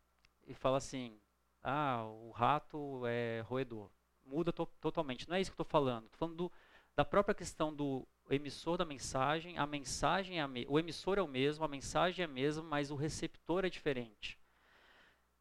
e 0.46 0.54
fala 0.54 0.78
assim, 0.78 1.20
ah, 1.62 2.02
o 2.06 2.30
rato 2.30 3.02
é 3.06 3.42
roedor. 3.42 3.90
Muda 4.24 4.54
to 4.54 4.64
totalmente. 4.80 5.28
Não 5.28 5.36
é 5.36 5.42
isso 5.42 5.50
que 5.50 5.60
eu 5.60 5.64
estou 5.64 5.70
falando. 5.70 6.06
Estou 6.06 6.18
falando 6.18 6.36
do, 6.36 6.52
da 6.96 7.04
própria 7.04 7.34
questão 7.34 7.74
do 7.74 8.08
o 8.28 8.34
emissor 8.34 8.76
da 8.76 8.84
mensagem, 8.84 9.56
a 9.56 9.66
mensagem 9.66 10.40
é 10.40 10.46
o 10.68 10.78
emissor 10.78 11.16
é 11.16 11.22
o 11.22 11.28
mesmo, 11.28 11.64
a 11.64 11.68
mensagem 11.68 12.22
é 12.22 12.26
a 12.26 12.30
mesma, 12.30 12.62
mas 12.62 12.90
o 12.90 12.96
receptor 12.96 13.64
é 13.64 13.70
diferente. 13.70 14.38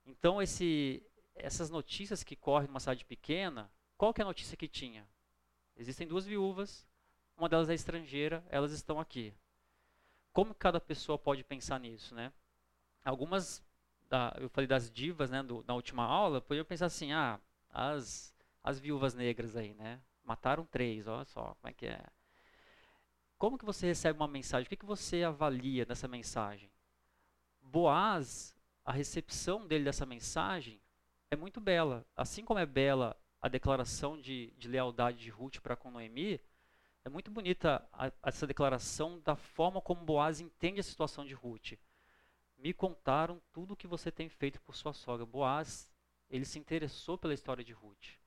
Então 0.06 0.42
esse, 0.42 1.04
essas 1.34 1.70
notícias 1.70 2.24
que 2.24 2.36
correm 2.36 2.68
numa 2.68 2.80
cidade 2.80 3.04
pequena, 3.04 3.72
qual 3.98 4.14
que 4.14 4.22
é 4.22 4.24
a 4.24 4.28
notícia 4.28 4.56
que 4.56 4.68
tinha? 4.68 5.08
Existem 5.76 6.08
duas 6.08 6.26
viúvas, 6.26 6.88
uma 7.36 7.50
delas 7.50 7.70
é 7.70 7.74
estrangeira, 7.74 8.46
elas 8.50 8.72
estão 8.72 9.00
aqui. 9.00 9.34
Como 10.32 10.54
cada 10.54 10.80
pessoa 10.80 11.18
pode 11.18 11.44
pensar 11.44 11.80
nisso, 11.80 12.14
né? 12.14 12.32
Algumas, 13.04 13.64
da, 14.08 14.36
eu 14.40 14.50
falei 14.50 14.68
das 14.68 14.92
divas, 14.92 15.30
né, 15.30 15.42
do, 15.42 15.64
na 15.68 15.74
última 15.74 16.04
aula, 16.04 16.42
podiam 16.42 16.66
pensar 16.66 16.86
assim, 16.86 17.14
ah, 17.14 17.40
as, 17.70 18.34
as 18.64 18.80
viúvas 18.80 19.14
negras 19.16 19.56
aí, 19.56 19.74
né? 19.74 20.02
Mataram 20.24 20.66
três, 20.66 21.08
olha 21.08 21.26
só 21.26 21.56
como 21.56 21.70
é 21.70 21.74
que 21.74 21.88
é. 21.88 22.04
Como 23.38 23.58
que 23.58 23.66
você 23.66 23.86
recebe 23.88 24.18
uma 24.18 24.28
mensagem? 24.28 24.66
O 24.66 24.70
que, 24.70 24.78
que 24.78 24.86
você 24.86 25.24
avalia 25.24 25.86
nessa 25.86 26.08
mensagem? 26.08 26.72
Boaz, 27.62 28.56
a 28.84 28.92
recepção 28.92 29.68
dele 29.68 29.84
dessa 29.84 30.06
mensagem 30.06 30.82
é 31.30 31.36
muito 31.36 31.60
bela. 31.60 32.06
Assim 32.16 32.46
como 32.46 32.60
é 32.60 32.66
bela 32.66 33.16
a 33.42 33.50
declaração 33.50 34.20
de, 34.20 34.54
de 34.58 34.68
lealdade 34.68 35.18
de 35.20 35.30
Ruth 35.30 35.60
para 35.60 35.76
com 35.76 35.92
Noemi, 35.92 36.40
é 37.04 37.10
muito 37.10 37.30
bonita 37.30 37.88
a, 37.92 38.12
essa 38.24 38.48
declaração 38.48 39.20
da 39.20 39.36
forma 39.36 39.82
como 39.82 40.06
Boaz 40.06 40.40
entende 40.40 40.80
a 40.80 40.84
situação 40.84 41.26
de 41.26 41.34
Ruth. 41.34 41.74
Me 42.58 42.74
contaram 42.74 43.42
tudo 43.52 43.74
o 43.74 43.78
que 43.78 43.86
você 43.86 44.10
tem 44.10 44.30
feito 44.30 44.62
por 44.62 44.76
sua 44.76 44.94
sogra. 44.94 45.26
Boaz, 45.26 45.92
ele 46.30 46.46
se 46.46 46.58
interessou 46.58 47.18
pela 47.18 47.34
história 47.34 47.64
de 47.64 47.74
Ruth 47.74 48.25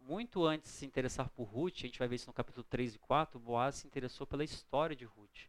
muito 0.00 0.44
antes 0.44 0.70
de 0.70 0.78
se 0.78 0.86
interessar 0.86 1.28
por 1.30 1.44
Ruth, 1.44 1.76
a 1.76 1.86
gente 1.86 1.98
vai 1.98 2.08
ver 2.08 2.16
isso 2.16 2.26
no 2.26 2.32
capítulo 2.32 2.64
3 2.64 2.94
e 2.94 2.98
4, 2.98 3.38
Boaz 3.38 3.76
se 3.76 3.86
interessou 3.86 4.26
pela 4.26 4.42
história 4.42 4.96
de 4.96 5.04
Ruth, 5.04 5.48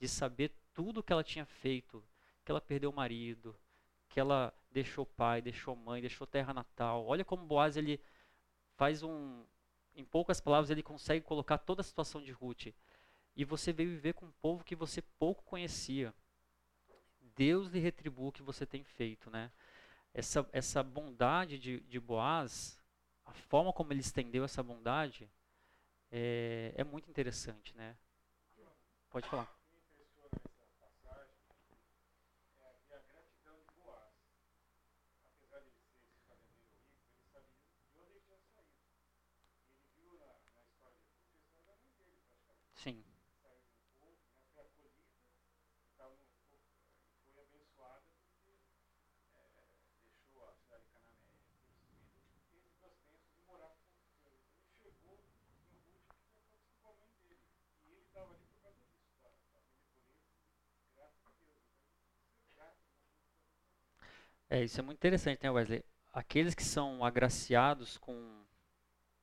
de 0.00 0.08
saber 0.08 0.52
tudo 0.72 1.00
o 1.00 1.02
que 1.02 1.12
ela 1.12 1.24
tinha 1.24 1.44
feito, 1.44 2.02
que 2.44 2.50
ela 2.50 2.60
perdeu 2.60 2.90
o 2.90 2.94
marido, 2.94 3.54
que 4.08 4.18
ela 4.18 4.54
deixou 4.70 5.04
pai, 5.04 5.42
deixou 5.42 5.76
mãe, 5.76 6.00
deixou 6.00 6.26
terra 6.26 6.54
natal. 6.54 7.04
Olha 7.04 7.24
como 7.24 7.44
Boaz 7.44 7.76
ele 7.76 8.00
faz 8.76 9.02
um, 9.02 9.44
em 9.94 10.04
poucas 10.04 10.40
palavras 10.40 10.70
ele 10.70 10.82
consegue 10.82 11.24
colocar 11.24 11.58
toda 11.58 11.80
a 11.80 11.84
situação 11.84 12.22
de 12.22 12.30
Ruth. 12.30 12.68
E 13.36 13.44
você 13.44 13.72
veio 13.72 13.90
viver 13.90 14.14
com 14.14 14.26
um 14.26 14.32
povo 14.40 14.64
que 14.64 14.74
você 14.74 15.02
pouco 15.02 15.42
conhecia. 15.44 16.14
Deus 17.36 17.68
lhe 17.68 17.78
retribua 17.78 18.28
o 18.28 18.32
que 18.32 18.42
você 18.42 18.64
tem 18.64 18.82
feito, 18.82 19.30
né? 19.30 19.50
Essa, 20.14 20.48
essa 20.52 20.82
bondade 20.82 21.58
de, 21.58 21.80
de 21.80 22.00
Boaz 22.00 22.77
a 23.28 23.32
forma 23.32 23.72
como 23.72 23.92
ele 23.92 24.00
estendeu 24.00 24.44
essa 24.44 24.62
bondade 24.62 25.30
é, 26.10 26.72
é 26.76 26.84
muito 26.84 27.10
interessante, 27.10 27.76
né? 27.76 27.96
Pode 29.10 29.28
falar. 29.28 29.48
Sim. 42.74 43.02
É, 64.50 64.64
isso 64.64 64.80
é 64.80 64.82
muito 64.82 64.98
interessante, 64.98 65.42
né, 65.42 65.50
Wesley? 65.50 65.84
aqueles 66.12 66.54
que 66.54 66.64
são 66.64 67.04
agraciados 67.04 67.96
com, 67.98 68.42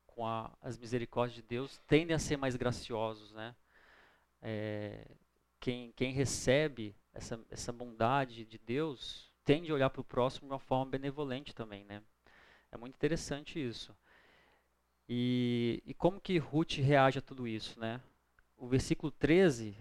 com 0.07 0.25
a, 0.25 0.51
as 0.61 0.77
misericórdias 0.77 1.35
de 1.35 1.41
Deus 1.41 1.81
tendem 1.87 2.15
a 2.15 2.19
ser 2.19 2.37
mais 2.37 2.55
graciosos, 2.55 3.33
né? 3.33 3.55
É, 4.41 5.05
quem, 5.59 5.91
quem 5.93 6.13
recebe 6.13 6.95
essa, 7.13 7.39
essa 7.49 7.73
bondade 7.73 8.45
de 8.45 8.57
Deus 8.57 9.33
tende 9.43 9.71
a 9.71 9.75
olhar 9.75 9.89
para 9.89 10.01
o 10.01 10.05
próximo 10.05 10.47
de 10.47 10.53
uma 10.53 10.59
forma 10.59 10.85
benevolente 10.85 11.53
também, 11.53 11.83
né? 11.83 12.01
É 12.71 12.77
muito 12.77 12.95
interessante 12.95 13.59
isso. 13.59 13.95
E, 15.07 15.83
e 15.85 15.93
como 15.93 16.19
que 16.19 16.37
Ruth 16.37 16.73
reage 16.77 17.19
a 17.19 17.21
tudo 17.21 17.47
isso, 17.47 17.79
né? 17.79 18.01
O 18.57 18.67
versículo 18.67 19.11
13, 19.11 19.75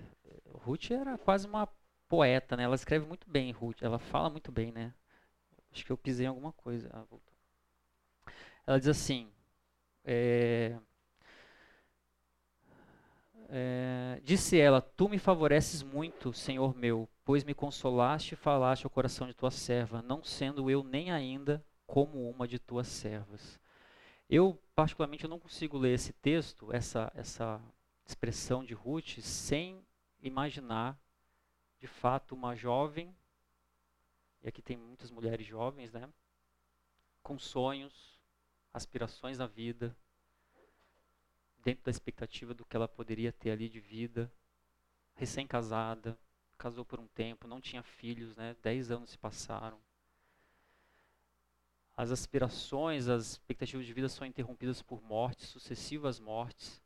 Ruth 0.46 0.90
era 0.90 1.16
quase 1.16 1.46
uma 1.46 1.68
poeta, 2.08 2.56
né? 2.56 2.64
Ela 2.64 2.74
escreve 2.74 3.06
muito 3.06 3.28
bem, 3.30 3.52
Ruth. 3.52 3.82
Ela 3.82 3.98
fala 3.98 4.28
muito 4.28 4.50
bem, 4.50 4.72
né? 4.72 4.92
Acho 5.74 5.84
que 5.84 5.90
eu 5.92 5.98
pisei 5.98 6.24
em 6.26 6.28
alguma 6.28 6.52
coisa. 6.52 6.88
Ah, 6.92 7.04
ela 8.66 8.78
diz 8.78 8.88
assim: 8.88 9.28
é, 10.04 10.78
é, 13.48 14.20
Disse 14.22 14.58
ela: 14.58 14.80
Tu 14.80 15.08
me 15.08 15.18
favoreces 15.18 15.82
muito, 15.82 16.32
Senhor 16.32 16.76
meu, 16.76 17.08
pois 17.24 17.42
me 17.42 17.54
consolaste 17.54 18.34
e 18.34 18.36
falaste 18.36 18.84
ao 18.84 18.90
coração 18.90 19.26
de 19.26 19.34
tua 19.34 19.50
serva, 19.50 20.00
não 20.00 20.22
sendo 20.22 20.70
eu 20.70 20.84
nem 20.84 21.10
ainda 21.10 21.64
como 21.86 22.30
uma 22.30 22.46
de 22.46 22.58
tuas 22.58 22.86
servas. 22.86 23.60
Eu, 24.30 24.58
particularmente, 24.74 25.24
eu 25.24 25.30
não 25.30 25.40
consigo 25.40 25.76
ler 25.76 25.94
esse 25.94 26.12
texto, 26.12 26.72
essa, 26.72 27.12
essa 27.14 27.60
expressão 28.06 28.64
de 28.64 28.74
Ruth, 28.74 29.18
sem 29.20 29.84
imaginar, 30.22 30.98
de 31.78 31.86
fato, 31.86 32.34
uma 32.34 32.54
jovem, 32.54 33.14
e 34.44 34.48
aqui 34.48 34.62
tem 34.62 34.76
muitas 34.76 35.10
mulheres 35.10 35.44
jovens, 35.44 35.92
né? 35.92 36.08
Com 37.22 37.36
sonhos, 37.38 38.20
aspirações 38.72 39.38
na 39.38 39.46
vida, 39.48 39.96
dentro 41.64 41.82
da 41.84 41.90
expectativa 41.90 42.54
do 42.54 42.64
que 42.64 42.76
ela 42.76 42.86
poderia 42.86 43.32
ter 43.32 43.50
ali 43.50 43.68
de 43.68 43.80
vida, 43.80 44.30
recém-casada, 45.14 46.16
casou 46.56 46.84
por 46.84 47.00
um 47.00 47.08
tempo, 47.08 47.48
não 47.48 47.60
tinha 47.60 47.82
filhos, 47.82 48.36
né? 48.36 48.54
Dez 48.62 48.92
anos 48.92 49.10
se 49.10 49.18
passaram 49.18 49.80
as 51.96 52.10
aspirações, 52.10 53.08
as 53.08 53.32
expectativas 53.32 53.86
de 53.86 53.92
vida 53.92 54.08
são 54.08 54.26
interrompidas 54.26 54.82
por 54.82 55.00
mortes, 55.02 55.48
sucessivas 55.48 56.18
mortes. 56.18 56.82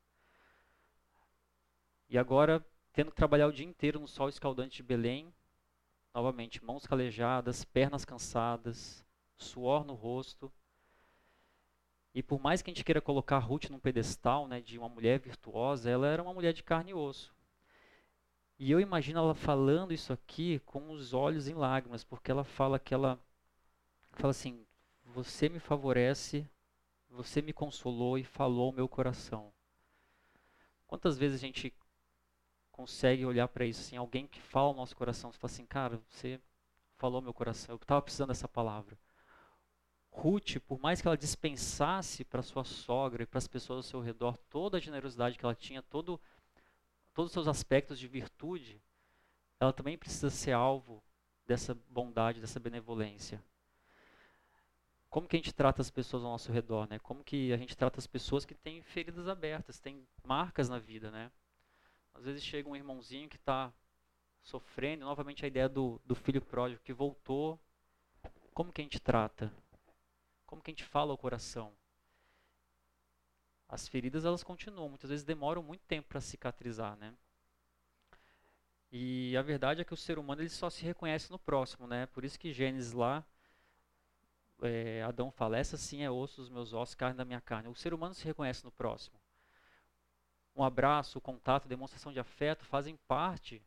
E 2.08 2.18
agora, 2.18 2.64
tendo 2.92 3.10
que 3.10 3.16
trabalhar 3.16 3.46
o 3.46 3.52
dia 3.52 3.66
inteiro 3.66 3.98
no 3.98 4.08
sol 4.08 4.28
escaldante 4.28 4.76
de 4.76 4.82
Belém, 4.82 5.32
novamente, 6.18 6.64
mãos 6.64 6.84
calejadas, 6.84 7.64
pernas 7.64 8.04
cansadas, 8.04 9.06
suor 9.36 9.84
no 9.84 9.94
rosto. 9.94 10.50
E 12.12 12.24
por 12.24 12.40
mais 12.40 12.60
que 12.60 12.70
a 12.70 12.74
gente 12.74 12.82
queira 12.82 13.00
colocar 13.00 13.38
Ruth 13.38 13.70
num 13.70 13.78
pedestal 13.78 14.48
né, 14.48 14.60
de 14.60 14.76
uma 14.76 14.88
mulher 14.88 15.20
virtuosa, 15.20 15.88
ela 15.88 16.08
era 16.08 16.20
uma 16.20 16.34
mulher 16.34 16.52
de 16.52 16.64
carne 16.64 16.90
e 16.90 16.94
osso. 16.94 17.32
E 18.58 18.68
eu 18.68 18.80
imagino 18.80 19.20
ela 19.20 19.34
falando 19.34 19.92
isso 19.92 20.12
aqui 20.12 20.58
com 20.66 20.90
os 20.90 21.14
olhos 21.14 21.46
em 21.46 21.54
lágrimas, 21.54 22.02
porque 22.02 22.32
ela 22.32 22.42
fala 22.42 22.80
que 22.80 22.92
ela 22.92 23.16
fala 24.10 24.32
assim: 24.32 24.66
você 25.04 25.48
me 25.48 25.60
favorece, 25.60 26.44
você 27.08 27.40
me 27.40 27.52
consolou 27.52 28.18
e 28.18 28.24
falou 28.24 28.66
ao 28.66 28.72
meu 28.72 28.88
coração. 28.88 29.52
Quantas 30.88 31.16
vezes 31.16 31.36
a 31.36 31.46
gente 31.46 31.72
consegue 32.78 33.26
olhar 33.26 33.48
para 33.48 33.64
isso 33.64 33.80
assim, 33.80 33.96
alguém 33.96 34.24
que 34.24 34.40
fala 34.40 34.68
ao 34.68 34.74
nosso 34.74 34.94
coração, 34.94 35.32
você 35.32 35.38
fala 35.40 35.52
assim, 35.52 35.66
cara, 35.66 36.00
você 36.08 36.40
falou 36.96 37.20
meu 37.20 37.34
coração, 37.34 37.74
eu 37.74 37.76
estava 37.76 38.00
precisando 38.00 38.28
dessa 38.28 38.46
palavra. 38.46 38.96
Ruth, 40.12 40.58
por 40.64 40.78
mais 40.78 41.00
que 41.00 41.08
ela 41.08 41.16
dispensasse 41.16 42.24
para 42.24 42.40
sua 42.40 42.62
sogra 42.62 43.24
e 43.24 43.26
para 43.26 43.38
as 43.38 43.48
pessoas 43.48 43.78
ao 43.78 43.82
seu 43.82 44.00
redor 44.00 44.36
toda 44.48 44.76
a 44.76 44.80
generosidade 44.80 45.36
que 45.36 45.44
ela 45.44 45.56
tinha, 45.56 45.82
todo, 45.82 46.20
todos 47.12 47.30
os 47.30 47.32
seus 47.32 47.48
aspectos 47.48 47.98
de 47.98 48.06
virtude, 48.06 48.80
ela 49.58 49.72
também 49.72 49.98
precisa 49.98 50.30
ser 50.30 50.52
alvo 50.52 51.02
dessa 51.44 51.76
bondade, 51.90 52.40
dessa 52.40 52.60
benevolência 52.60 53.42
como 55.10 55.26
que 55.26 55.36
a 55.36 55.38
gente 55.38 55.54
trata 55.54 55.80
as 55.80 55.90
pessoas 55.90 56.22
ao 56.22 56.30
nosso 56.30 56.52
redor, 56.52 56.86
né? 56.88 56.98
Como 56.98 57.24
que 57.24 57.52
a 57.52 57.56
gente 57.56 57.76
trata 57.76 57.98
as 57.98 58.06
pessoas 58.06 58.44
que 58.44 58.54
têm 58.54 58.82
feridas 58.82 59.26
abertas, 59.26 59.80
têm 59.80 60.06
marcas 60.22 60.68
na 60.68 60.78
vida, 60.78 61.10
né? 61.10 61.30
Às 62.18 62.24
vezes 62.24 62.42
chega 62.42 62.68
um 62.68 62.74
irmãozinho 62.74 63.28
que 63.28 63.36
está 63.36 63.72
sofrendo, 64.42 65.04
novamente 65.04 65.44
a 65.44 65.48
ideia 65.48 65.68
do, 65.68 66.00
do 66.04 66.16
filho 66.16 66.42
pródigo 66.42 66.82
que 66.82 66.92
voltou. 66.92 67.60
Como 68.52 68.72
que 68.72 68.80
a 68.80 68.84
gente 68.84 68.98
trata? 68.98 69.52
Como 70.44 70.60
que 70.60 70.72
a 70.72 70.72
gente 70.72 70.82
fala 70.82 71.12
ao 71.12 71.16
coração? 71.16 71.72
As 73.68 73.86
feridas 73.86 74.24
elas 74.24 74.42
continuam, 74.42 74.88
muitas 74.88 75.10
vezes 75.10 75.24
demoram 75.24 75.62
muito 75.62 75.84
tempo 75.86 76.08
para 76.08 76.20
cicatrizar, 76.20 76.96
né? 76.96 77.14
E 78.90 79.36
a 79.36 79.42
verdade 79.42 79.80
é 79.80 79.84
que 79.84 79.94
o 79.94 79.96
ser 79.96 80.18
humano 80.18 80.42
ele 80.42 80.48
só 80.48 80.68
se 80.68 80.82
reconhece 80.82 81.30
no 81.30 81.38
próximo, 81.38 81.86
né? 81.86 82.06
Por 82.06 82.24
isso 82.24 82.36
que 82.36 82.52
Gênesis 82.52 82.92
lá 82.92 83.24
é, 84.60 85.04
Adão 85.04 85.30
fala: 85.30 85.56
Essa 85.56 85.76
sim 85.76 86.02
é 86.02 86.10
osso 86.10 86.40
dos 86.40 86.50
meus 86.50 86.72
ossos, 86.72 86.96
carne 86.96 87.16
da 87.16 87.24
minha 87.24 87.40
carne. 87.40 87.68
O 87.68 87.76
ser 87.76 87.94
humano 87.94 88.12
se 88.12 88.24
reconhece 88.24 88.64
no 88.64 88.72
próximo. 88.72 89.16
Um 90.58 90.64
abraço, 90.64 91.18
o 91.18 91.20
contato, 91.20 91.68
demonstração 91.68 92.12
de 92.12 92.18
afeto 92.18 92.64
fazem 92.64 92.96
parte 93.06 93.62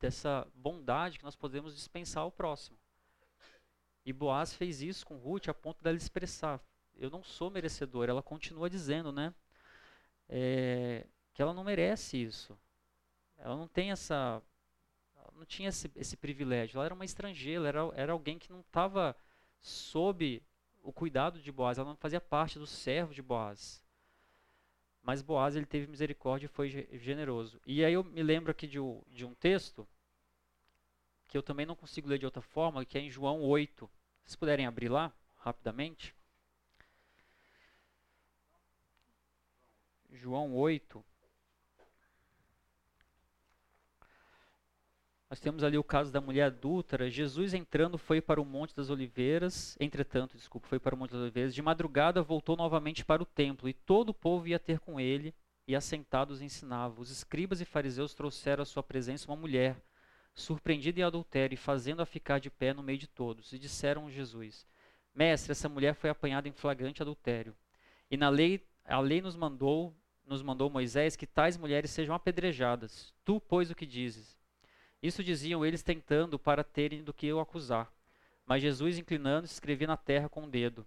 dessa 0.00 0.48
bondade 0.54 1.18
que 1.18 1.24
nós 1.24 1.36
podemos 1.36 1.74
dispensar 1.74 2.22
ao 2.22 2.32
próximo. 2.32 2.78
E 4.02 4.10
Boaz 4.10 4.54
fez 4.54 4.80
isso 4.80 5.04
com 5.04 5.18
Ruth 5.18 5.48
a 5.48 5.52
ponto 5.52 5.84
dela 5.84 5.98
expressar: 5.98 6.58
Eu 6.96 7.10
não 7.10 7.22
sou 7.22 7.50
merecedor. 7.50 8.08
Ela 8.08 8.22
continua 8.22 8.70
dizendo, 8.70 9.12
né? 9.12 9.34
É, 10.26 11.06
que 11.34 11.42
ela 11.42 11.52
não 11.52 11.62
merece 11.62 12.16
isso. 12.16 12.58
Ela 13.36 13.54
não 13.54 13.68
tem 13.68 13.90
essa. 13.90 14.42
não 15.34 15.44
tinha 15.44 15.68
esse, 15.68 15.92
esse 15.96 16.16
privilégio. 16.16 16.78
Ela 16.78 16.86
era 16.86 16.94
uma 16.94 17.04
estrangeira, 17.04 17.68
era, 17.68 17.80
era 17.94 18.12
alguém 18.12 18.38
que 18.38 18.50
não 18.50 18.60
estava 18.60 19.14
sob 19.60 20.42
o 20.82 20.92
cuidado 20.94 21.38
de 21.38 21.52
Boaz, 21.52 21.76
ela 21.76 21.90
não 21.90 21.96
fazia 21.96 22.22
parte 22.22 22.58
do 22.58 22.66
servo 22.66 23.12
de 23.12 23.20
Boaz. 23.20 23.86
Mas 25.02 25.22
Boaz 25.22 25.56
ele 25.56 25.66
teve 25.66 25.86
misericórdia 25.86 26.46
e 26.46 26.48
foi 26.48 26.68
generoso. 26.92 27.60
E 27.66 27.84
aí 27.84 27.92
eu 27.92 28.04
me 28.04 28.22
lembro 28.22 28.50
aqui 28.50 28.66
de, 28.66 28.78
de 29.08 29.24
um 29.24 29.34
texto 29.34 29.88
que 31.26 31.36
eu 31.36 31.42
também 31.42 31.66
não 31.66 31.76
consigo 31.76 32.08
ler 32.08 32.18
de 32.18 32.24
outra 32.24 32.42
forma, 32.42 32.84
que 32.84 32.98
é 32.98 33.00
em 33.00 33.10
João 33.10 33.40
8. 33.42 33.88
Se 34.24 34.36
puderem 34.36 34.66
abrir 34.66 34.88
lá, 34.88 35.12
rapidamente. 35.36 36.14
João 40.10 40.54
8. 40.54 41.04
Nós 45.30 45.40
temos 45.40 45.62
ali 45.62 45.76
o 45.76 45.84
caso 45.84 46.10
da 46.10 46.22
mulher 46.22 46.44
adúltera. 46.44 47.10
Jesus 47.10 47.52
entrando 47.52 47.98
foi 47.98 48.18
para 48.18 48.40
o 48.40 48.46
Monte 48.46 48.74
das 48.74 48.88
Oliveiras, 48.88 49.76
entretanto, 49.78 50.36
desculpa, 50.36 50.66
foi 50.66 50.78
para 50.78 50.94
o 50.94 50.98
Monte 50.98 51.10
das 51.10 51.20
Oliveiras. 51.20 51.54
De 51.54 51.60
madrugada 51.60 52.22
voltou 52.22 52.56
novamente 52.56 53.04
para 53.04 53.22
o 53.22 53.26
templo 53.26 53.68
e 53.68 53.74
todo 53.74 54.10
o 54.10 54.14
povo 54.14 54.48
ia 54.48 54.58
ter 54.58 54.80
com 54.80 54.98
ele 54.98 55.34
e 55.66 55.76
assentados 55.76 56.40
ensinava. 56.40 56.98
Os 56.98 57.10
escribas 57.10 57.60
e 57.60 57.66
fariseus 57.66 58.14
trouxeram 58.14 58.62
à 58.62 58.64
sua 58.64 58.82
presença 58.82 59.30
uma 59.30 59.36
mulher 59.36 59.76
surpreendida 60.34 61.00
em 61.00 61.02
adultério 61.02 61.54
e 61.54 61.58
fazendo-a 61.58 62.06
ficar 62.06 62.38
de 62.38 62.48
pé 62.48 62.72
no 62.72 62.82
meio 62.82 62.98
de 62.98 63.06
todos. 63.06 63.52
E 63.52 63.58
disseram 63.58 64.06
a 64.06 64.10
Jesus: 64.10 64.66
Mestre, 65.14 65.52
essa 65.52 65.68
mulher 65.68 65.94
foi 65.94 66.08
apanhada 66.08 66.48
em 66.48 66.52
flagrante 66.52 67.02
adultério. 67.02 67.54
E 68.10 68.16
na 68.16 68.30
lei, 68.30 68.66
a 68.82 68.98
lei 68.98 69.20
nos 69.20 69.36
mandou, 69.36 69.94
nos 70.24 70.42
mandou 70.42 70.70
Moisés 70.70 71.16
que 71.16 71.26
tais 71.26 71.58
mulheres 71.58 71.90
sejam 71.90 72.14
apedrejadas. 72.14 73.12
Tu, 73.22 73.38
pois, 73.40 73.70
o 73.70 73.74
que 73.74 73.84
dizes? 73.84 74.38
Isso 75.02 75.22
diziam 75.22 75.64
eles 75.64 75.82
tentando 75.82 76.38
para 76.38 76.64
terem 76.64 77.02
do 77.02 77.14
que 77.14 77.32
o 77.32 77.40
acusar. 77.40 77.92
Mas 78.44 78.62
Jesus, 78.62 78.98
inclinando-se, 78.98 79.54
escrevia 79.54 79.86
na 79.86 79.96
terra 79.96 80.28
com 80.28 80.40
o 80.40 80.44
um 80.44 80.50
dedo. 80.50 80.86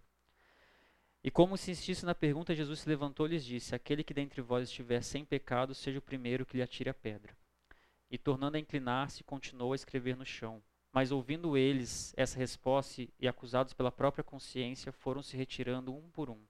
E 1.24 1.30
como 1.30 1.56
se 1.56 1.72
insistisse 1.72 2.06
na 2.06 2.16
pergunta, 2.16 2.56
Jesus 2.56 2.80
se 2.80 2.90
levantou 2.90 3.28
e 3.28 3.30
lhes 3.30 3.46
disse: 3.46 3.76
Aquele 3.76 4.04
que 4.04 4.14
dentre 4.14 4.42
vós 4.42 4.68
estiver 4.68 5.02
sem 5.02 5.24
pecado, 5.24 5.76
seja 5.76 6.00
o 6.00 6.02
primeiro 6.02 6.46
que 6.46 6.58
lhe 6.58 6.64
atire 6.64 6.90
a 6.90 6.94
pedra. 6.94 7.38
E 8.10 8.18
tornando 8.18 8.58
a 8.58 8.60
inclinar-se, 8.60 9.24
continuou 9.24 9.74
a 9.74 9.76
escrever 9.76 10.18
no 10.18 10.26
chão. 10.26 10.62
Mas 10.92 11.12
ouvindo 11.12 11.56
eles 11.56 12.14
essa 12.18 12.38
resposta 12.38 13.08
e 13.18 13.28
acusados 13.28 13.74
pela 13.74 13.92
própria 13.92 14.24
consciência, 14.24 14.92
foram 14.92 15.22
se 15.22 15.38
retirando 15.38 15.96
um 15.96 16.10
por 16.10 16.30
um, 16.30 16.42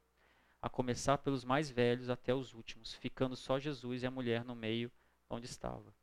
a 0.59 0.67
começar 0.67 1.19
pelos 1.19 1.43
mais 1.43 1.69
velhos 1.69 2.09
até 2.09 2.33
os 2.33 2.53
últimos, 2.53 2.93
ficando 2.93 3.35
só 3.35 3.59
Jesus 3.59 4.01
e 4.01 4.07
a 4.07 4.11
mulher 4.11 4.43
no 4.43 4.55
meio 4.55 4.91
onde 5.29 5.45
estava. 5.45 5.93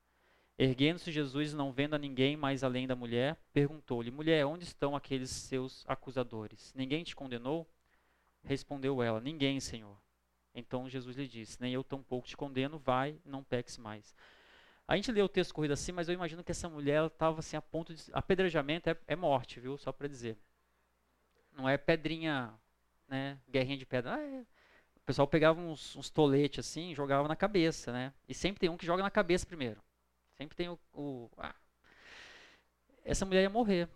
Erguendo-se 0.59 1.13
Jesus, 1.13 1.55
não 1.55 1.71
vendo 1.71 1.95
a 1.95 1.99
ninguém 1.99 2.37
mais 2.37 2.65
além 2.65 2.85
da 2.85 2.97
mulher, 2.97 3.37
perguntou-lhe: 3.53 4.11
Mulher, 4.11 4.45
onde 4.45 4.65
estão 4.65 4.97
aqueles 4.97 5.31
seus 5.31 5.85
acusadores? 5.87 6.75
Ninguém 6.75 7.05
te 7.05 7.15
condenou? 7.15 7.65
Respondeu 8.43 9.01
ela: 9.01 9.21
Ninguém, 9.21 9.61
Senhor. 9.61 9.97
Então 10.53 10.89
Jesus 10.89 11.17
lhe 11.17 11.29
disse: 11.29 11.61
Nem 11.61 11.73
eu 11.73 11.85
tampouco 11.85 12.27
te 12.27 12.37
condeno, 12.37 12.77
vai, 12.77 13.17
não 13.25 13.45
peques 13.45 13.79
mais. 13.79 14.13
A 14.89 14.97
gente 14.97 15.13
lê 15.13 15.23
o 15.23 15.29
texto 15.29 15.55
corrido 15.55 15.73
assim, 15.73 15.93
mas 15.93 16.09
eu 16.09 16.15
imagino 16.15 16.43
que 16.43 16.51
essa 16.51 16.69
mulher 16.69 17.07
estava 17.07 17.39
assim 17.39 17.57
a 17.57 17.63
ponto 17.63 17.95
de 17.95 18.03
apedrejamento 18.13 18.91
é, 18.91 18.97
é 19.07 19.15
morte, 19.15 19.61
viu? 19.61 19.79
Só 19.79 19.93
para 19.93 20.09
dizer. 20.09 20.37
não 21.53 21.69
é 21.69 21.77
pedrinha, 21.79 22.53
né? 23.07 23.39
Guerrinha 23.49 23.77
de 23.77 23.87
pedra. 23.87 24.15
Ah, 24.15 24.21
é. 24.21 24.41
O 24.97 25.01
pessoal 25.07 25.29
pegava 25.29 25.61
uns, 25.61 25.95
uns 25.95 26.11
toletes 26.11 26.67
assim, 26.67 26.95
jogava 26.95 27.29
na 27.29 27.37
cabeça, 27.37 27.93
né? 27.93 28.13
E 28.29 28.35
sempre 28.35 28.59
tem 28.61 28.69
um 28.69 28.77
que 28.77 28.87
joga 28.87 29.03
na 29.03 29.11
cabeça 29.11 29.47
primeiro. 29.47 29.81
Sempre 30.39 30.57
tem 30.57 30.69
o, 30.69 30.79
o 30.95 31.29
ah. 31.37 31.55
essa 33.05 33.27
mulher 33.27 33.43
ia 33.43 33.51
morrer. 33.51 33.89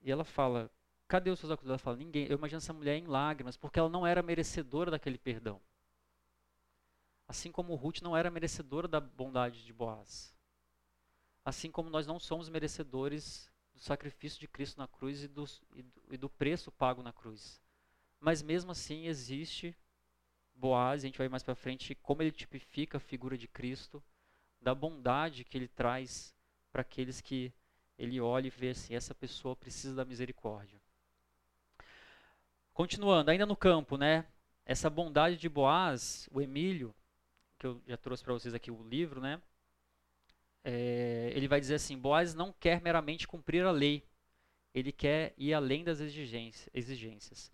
E 0.00 0.10
ela 0.10 0.24
fala: 0.24 0.70
Cadê 1.08 1.30
os 1.30 1.40
seus 1.40 1.50
acusados? 1.50 1.70
Ela 1.70 1.78
fala: 1.78 1.96
Ninguém. 1.96 2.26
Eu 2.26 2.38
imagino 2.38 2.58
essa 2.58 2.72
mulher 2.72 2.96
em 2.96 3.06
lágrimas, 3.06 3.56
porque 3.56 3.78
ela 3.78 3.88
não 3.88 4.06
era 4.06 4.22
merecedora 4.22 4.90
daquele 4.90 5.18
perdão. 5.18 5.60
Assim 7.26 7.50
como 7.50 7.74
Ruth 7.74 8.02
não 8.02 8.16
era 8.16 8.30
merecedora 8.30 8.86
da 8.86 9.00
bondade 9.00 9.64
de 9.64 9.72
Boaz. 9.72 10.32
Assim 11.44 11.70
como 11.70 11.90
nós 11.90 12.06
não 12.06 12.20
somos 12.20 12.48
merecedores 12.48 13.50
do 13.72 13.80
sacrifício 13.80 14.38
de 14.38 14.46
Cristo 14.46 14.78
na 14.78 14.86
cruz 14.86 15.24
e 15.24 15.28
do, 15.28 15.44
e 15.74 15.82
do, 15.82 16.02
e 16.12 16.16
do 16.16 16.30
preço 16.30 16.70
pago 16.70 17.02
na 17.02 17.12
cruz. 17.12 17.60
Mas 18.20 18.42
mesmo 18.42 18.70
assim 18.70 19.06
existe 19.06 19.76
Boaz, 20.54 21.02
a 21.02 21.06
gente 21.06 21.18
vai 21.18 21.28
mais 21.28 21.42
para 21.42 21.56
frente, 21.56 21.96
como 21.96 22.22
ele 22.22 22.30
tipifica 22.30 22.98
a 22.98 23.00
figura 23.00 23.36
de 23.36 23.48
Cristo, 23.48 24.02
da 24.64 24.74
bondade 24.74 25.44
que 25.44 25.56
ele 25.56 25.68
traz 25.68 26.34
para 26.72 26.80
aqueles 26.80 27.20
que 27.20 27.52
ele 27.98 28.20
olha 28.20 28.46
e 28.46 28.50
vê 28.50 28.70
assim, 28.70 28.94
essa 28.94 29.14
pessoa 29.14 29.54
precisa 29.54 29.94
da 29.94 30.04
misericórdia. 30.04 30.80
Continuando, 32.72 33.30
ainda 33.30 33.46
no 33.46 33.54
campo, 33.54 33.96
né? 33.96 34.26
Essa 34.64 34.90
bondade 34.90 35.36
de 35.36 35.48
Boaz, 35.48 36.28
o 36.32 36.40
Emílio, 36.40 36.92
que 37.58 37.66
eu 37.66 37.80
já 37.86 37.96
trouxe 37.96 38.24
para 38.24 38.32
vocês 38.32 38.54
aqui 38.54 38.70
o 38.70 38.82
livro, 38.88 39.20
né? 39.20 39.40
É, 40.64 41.30
ele 41.34 41.46
vai 41.46 41.60
dizer 41.60 41.74
assim: 41.74 41.96
Boaz 41.96 42.34
não 42.34 42.50
quer 42.52 42.80
meramente 42.80 43.28
cumprir 43.28 43.64
a 43.64 43.70
lei, 43.70 44.02
ele 44.72 44.90
quer 44.90 45.34
ir 45.36 45.52
além 45.52 45.84
das 45.84 46.00
exigências. 46.00 47.52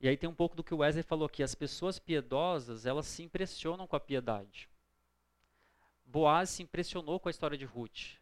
E 0.00 0.08
aí 0.08 0.16
tem 0.16 0.30
um 0.30 0.34
pouco 0.34 0.54
do 0.54 0.62
que 0.62 0.72
o 0.72 0.78
Wesley 0.78 1.02
falou 1.02 1.26
aqui: 1.26 1.42
as 1.42 1.56
pessoas 1.56 1.98
piedosas 1.98 2.86
elas 2.86 3.06
se 3.06 3.24
impressionam 3.24 3.86
com 3.86 3.96
a 3.96 4.00
piedade. 4.00 4.70
Boaz 6.08 6.48
se 6.48 6.62
impressionou 6.62 7.20
com 7.20 7.28
a 7.28 7.30
história 7.30 7.56
de 7.56 7.66
Ruth. 7.66 8.16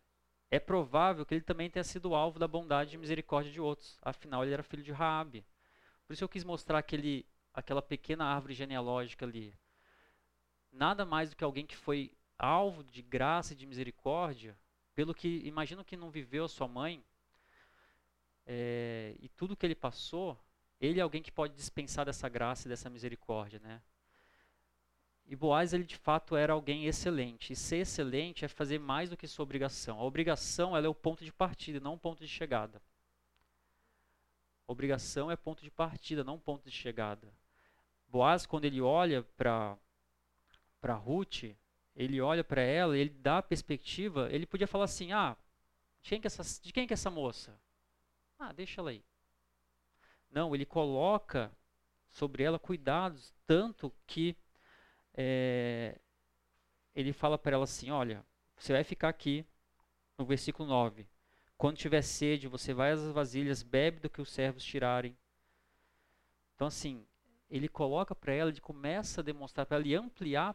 É 0.50 0.58
provável 0.58 1.24
que 1.24 1.34
ele 1.34 1.40
também 1.40 1.70
tenha 1.70 1.84
sido 1.84 2.16
alvo 2.16 2.38
da 2.38 2.48
bondade 2.48 2.96
e 2.96 2.98
misericórdia 2.98 3.52
de 3.52 3.60
outros. 3.60 3.96
Afinal, 4.02 4.42
ele 4.42 4.52
era 4.52 4.62
filho 4.62 4.82
de 4.82 4.90
Raabe. 4.90 5.46
Por 6.04 6.12
isso 6.12 6.24
eu 6.24 6.28
quis 6.28 6.42
mostrar 6.42 6.78
aquele, 6.78 7.24
aquela 7.54 7.80
pequena 7.80 8.24
árvore 8.24 8.54
genealógica 8.54 9.24
ali. 9.24 9.56
Nada 10.72 11.04
mais 11.04 11.30
do 11.30 11.36
que 11.36 11.44
alguém 11.44 11.64
que 11.64 11.76
foi 11.76 12.12
alvo 12.36 12.82
de 12.82 13.02
graça 13.02 13.52
e 13.52 13.56
de 13.56 13.66
misericórdia, 13.66 14.58
pelo 14.92 15.14
que 15.14 15.42
imagino 15.44 15.84
que 15.84 15.96
não 15.96 16.10
viveu 16.10 16.44
a 16.44 16.48
sua 16.48 16.66
mãe, 16.66 17.04
é, 18.44 19.14
e 19.20 19.28
tudo 19.28 19.56
que 19.56 19.64
ele 19.64 19.76
passou, 19.76 20.36
ele 20.80 20.98
é 20.98 21.02
alguém 21.02 21.22
que 21.22 21.30
pode 21.30 21.54
dispensar 21.54 22.04
dessa 22.04 22.28
graça 22.28 22.66
e 22.66 22.68
dessa 22.68 22.90
misericórdia, 22.90 23.60
né? 23.60 23.80
E 25.28 25.34
Boaz, 25.34 25.72
ele 25.72 25.84
de 25.84 25.96
fato 25.96 26.36
era 26.36 26.52
alguém 26.52 26.86
excelente. 26.86 27.52
E 27.52 27.56
ser 27.56 27.78
excelente 27.78 28.44
é 28.44 28.48
fazer 28.48 28.78
mais 28.78 29.10
do 29.10 29.16
que 29.16 29.26
sua 29.26 29.42
obrigação. 29.42 29.98
A 29.98 30.04
obrigação 30.04 30.76
ela 30.76 30.86
é 30.86 30.88
o 30.88 30.94
ponto 30.94 31.24
de 31.24 31.32
partida, 31.32 31.80
não 31.80 31.94
o 31.94 31.98
ponto 31.98 32.20
de 32.20 32.28
chegada. 32.28 32.80
A 34.68 34.72
obrigação 34.72 35.30
é 35.30 35.36
ponto 35.36 35.62
de 35.62 35.70
partida, 35.70 36.22
não 36.22 36.38
ponto 36.38 36.64
de 36.64 36.70
chegada. 36.70 37.32
Boaz, 38.08 38.46
quando 38.46 38.64
ele 38.64 38.80
olha 38.80 39.22
para 39.36 39.76
Ruth, 40.94 41.44
ele 41.94 42.20
olha 42.20 42.44
para 42.44 42.62
ela, 42.62 42.96
ele 42.96 43.10
dá 43.10 43.38
a 43.38 43.42
perspectiva, 43.42 44.28
ele 44.30 44.46
podia 44.46 44.66
falar 44.66 44.84
assim, 44.84 45.12
ah, 45.12 45.36
de 46.02 46.10
quem, 46.10 46.20
que 46.20 46.26
essa, 46.26 46.62
de 46.62 46.72
quem 46.72 46.86
que 46.86 46.92
é 46.92 46.94
essa 46.94 47.10
moça? 47.10 47.58
Ah, 48.38 48.52
deixa 48.52 48.80
ela 48.80 48.90
aí. 48.90 49.04
Não, 50.30 50.54
ele 50.54 50.66
coloca 50.66 51.50
sobre 52.10 52.42
ela 52.42 52.58
cuidados, 52.58 53.34
tanto 53.46 53.92
que 54.06 54.36
é, 55.16 55.98
ele 56.94 57.12
fala 57.12 57.38
para 57.38 57.54
ela 57.54 57.64
assim: 57.64 57.90
Olha, 57.90 58.24
você 58.56 58.72
vai 58.72 58.84
ficar 58.84 59.08
aqui, 59.08 59.44
no 60.18 60.24
versículo 60.24 60.68
9. 60.68 61.06
Quando 61.56 61.78
tiver 61.78 62.02
sede, 62.02 62.48
você 62.48 62.74
vai 62.74 62.92
às 62.92 63.06
vasilhas, 63.08 63.62
bebe 63.62 64.00
do 64.00 64.10
que 64.10 64.20
os 64.20 64.30
servos 64.30 64.62
tirarem. 64.64 65.16
Então, 66.54 66.66
assim, 66.66 67.06
ele 67.48 67.68
coloca 67.68 68.14
para 68.14 68.32
ela, 68.32 68.50
ele 68.50 68.60
começa 68.60 69.20
a 69.20 69.24
demonstrar 69.24 69.64
para 69.66 69.76
ela 69.76 69.86
e 69.86 69.94
ampliar 69.94 70.54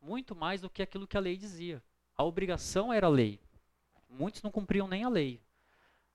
muito 0.00 0.34
mais 0.34 0.60
do 0.60 0.70
que 0.70 0.82
aquilo 0.82 1.06
que 1.06 1.16
a 1.16 1.20
lei 1.20 1.36
dizia. 1.36 1.82
A 2.16 2.24
obrigação 2.24 2.92
era 2.92 3.06
a 3.06 3.10
lei. 3.10 3.40
Muitos 4.08 4.42
não 4.42 4.50
cumpriam 4.50 4.88
nem 4.88 5.04
a 5.04 5.08
lei. 5.08 5.40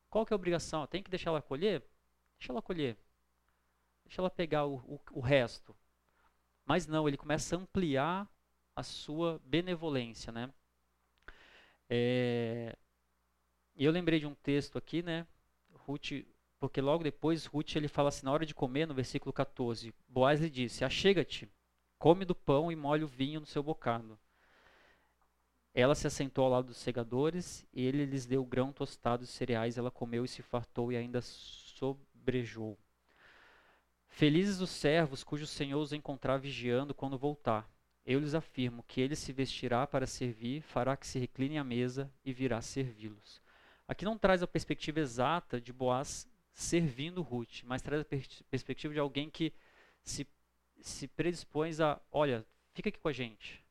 Qual 0.09 0.25
que 0.25 0.33
é 0.33 0.35
a 0.35 0.37
obrigação? 0.37 0.85
Tem 0.87 1.01
que 1.01 1.09
deixar 1.09 1.29
ela 1.29 1.41
colher? 1.41 1.83
Deixa 2.37 2.51
ela 2.51 2.61
colher. 2.61 2.97
Deixa 4.05 4.21
ela 4.21 4.29
pegar 4.29 4.65
o, 4.65 4.75
o, 4.75 4.99
o 5.13 5.19
resto. 5.19 5.75
Mas 6.67 6.85
não, 6.85 7.07
ele 7.07 7.15
começa 7.15 7.55
a 7.55 7.59
ampliar 7.59 8.29
a 8.75 8.83
sua 8.83 9.41
benevolência, 9.45 10.33
né? 10.33 10.51
É, 11.89 12.75
eu 13.73 13.89
lembrei 13.89 14.19
de 14.19 14.27
um 14.27 14.35
texto 14.35 14.77
aqui, 14.77 15.01
né? 15.01 15.25
Ruth, 15.71 16.25
porque 16.59 16.81
logo 16.81 17.05
depois 17.05 17.45
Ruth 17.45 17.77
ele 17.77 17.87
fala 17.87 18.09
assim, 18.09 18.25
na 18.25 18.33
hora 18.33 18.45
de 18.45 18.53
comer, 18.53 18.85
no 18.85 18.93
versículo 18.93 19.31
14, 19.31 19.93
Boaz 20.09 20.41
lhe 20.41 20.49
disse: 20.49 20.83
Achega-te, 20.83 21.49
come 21.97 22.25
do 22.25 22.35
pão 22.35 22.69
e 22.69 22.75
molhe 22.75 23.05
o 23.05 23.07
vinho 23.07 23.39
no 23.39 23.45
seu 23.45 23.63
bocado. 23.63 24.19
Ela 25.73 25.95
se 25.95 26.05
assentou 26.05 26.43
ao 26.43 26.51
lado 26.51 26.67
dos 26.67 26.77
segadores, 26.77 27.65
e 27.71 27.85
ele 27.85 28.03
lhes 28.03 28.25
deu 28.25 28.43
grão 28.43 28.73
tostado 28.73 29.23
e 29.23 29.27
cereais. 29.27 29.77
Ela 29.77 29.91
comeu 29.91 30.25
e 30.25 30.27
se 30.27 30.41
fartou 30.41 30.91
e 30.91 30.97
ainda 30.97 31.21
sobrejou. 31.21 32.77
Felizes 34.17 34.61
os 34.61 34.71
servos 34.71 35.23
cujo 35.23 35.45
senhor 35.45 35.79
os 35.79 35.93
encontrar 35.93 36.39
vigiando 36.39 36.91
quando 36.91 37.19
voltar. 37.19 37.69
Eu 38.03 38.19
lhes 38.19 38.33
afirmo 38.33 38.81
que 38.81 38.99
ele 38.99 39.15
se 39.15 39.31
vestirá 39.31 39.85
para 39.85 40.07
servir, 40.07 40.63
fará 40.63 40.97
que 40.97 41.05
se 41.05 41.19
reclinem 41.19 41.59
à 41.59 41.63
mesa 41.63 42.11
e 42.25 42.33
virá 42.33 42.59
servi-los. 42.59 43.39
Aqui 43.87 44.03
não 44.05 44.17
traz 44.17 44.41
a 44.41 44.47
perspectiva 44.47 45.01
exata 45.01 45.61
de 45.61 45.71
Boaz 45.71 46.27
servindo 46.51 47.21
Ruth, 47.21 47.61
mas 47.63 47.83
traz 47.83 48.01
a 48.01 48.05
pers 48.05 48.41
perspectiva 48.49 48.91
de 48.91 48.99
alguém 48.99 49.29
que 49.29 49.53
se, 50.01 50.27
se 50.81 51.07
predispõe 51.07 51.69
a, 51.79 52.01
olha, 52.11 52.43
fica 52.73 52.89
aqui 52.89 52.97
com 52.97 53.09
a 53.09 53.13
gente, 53.13 53.63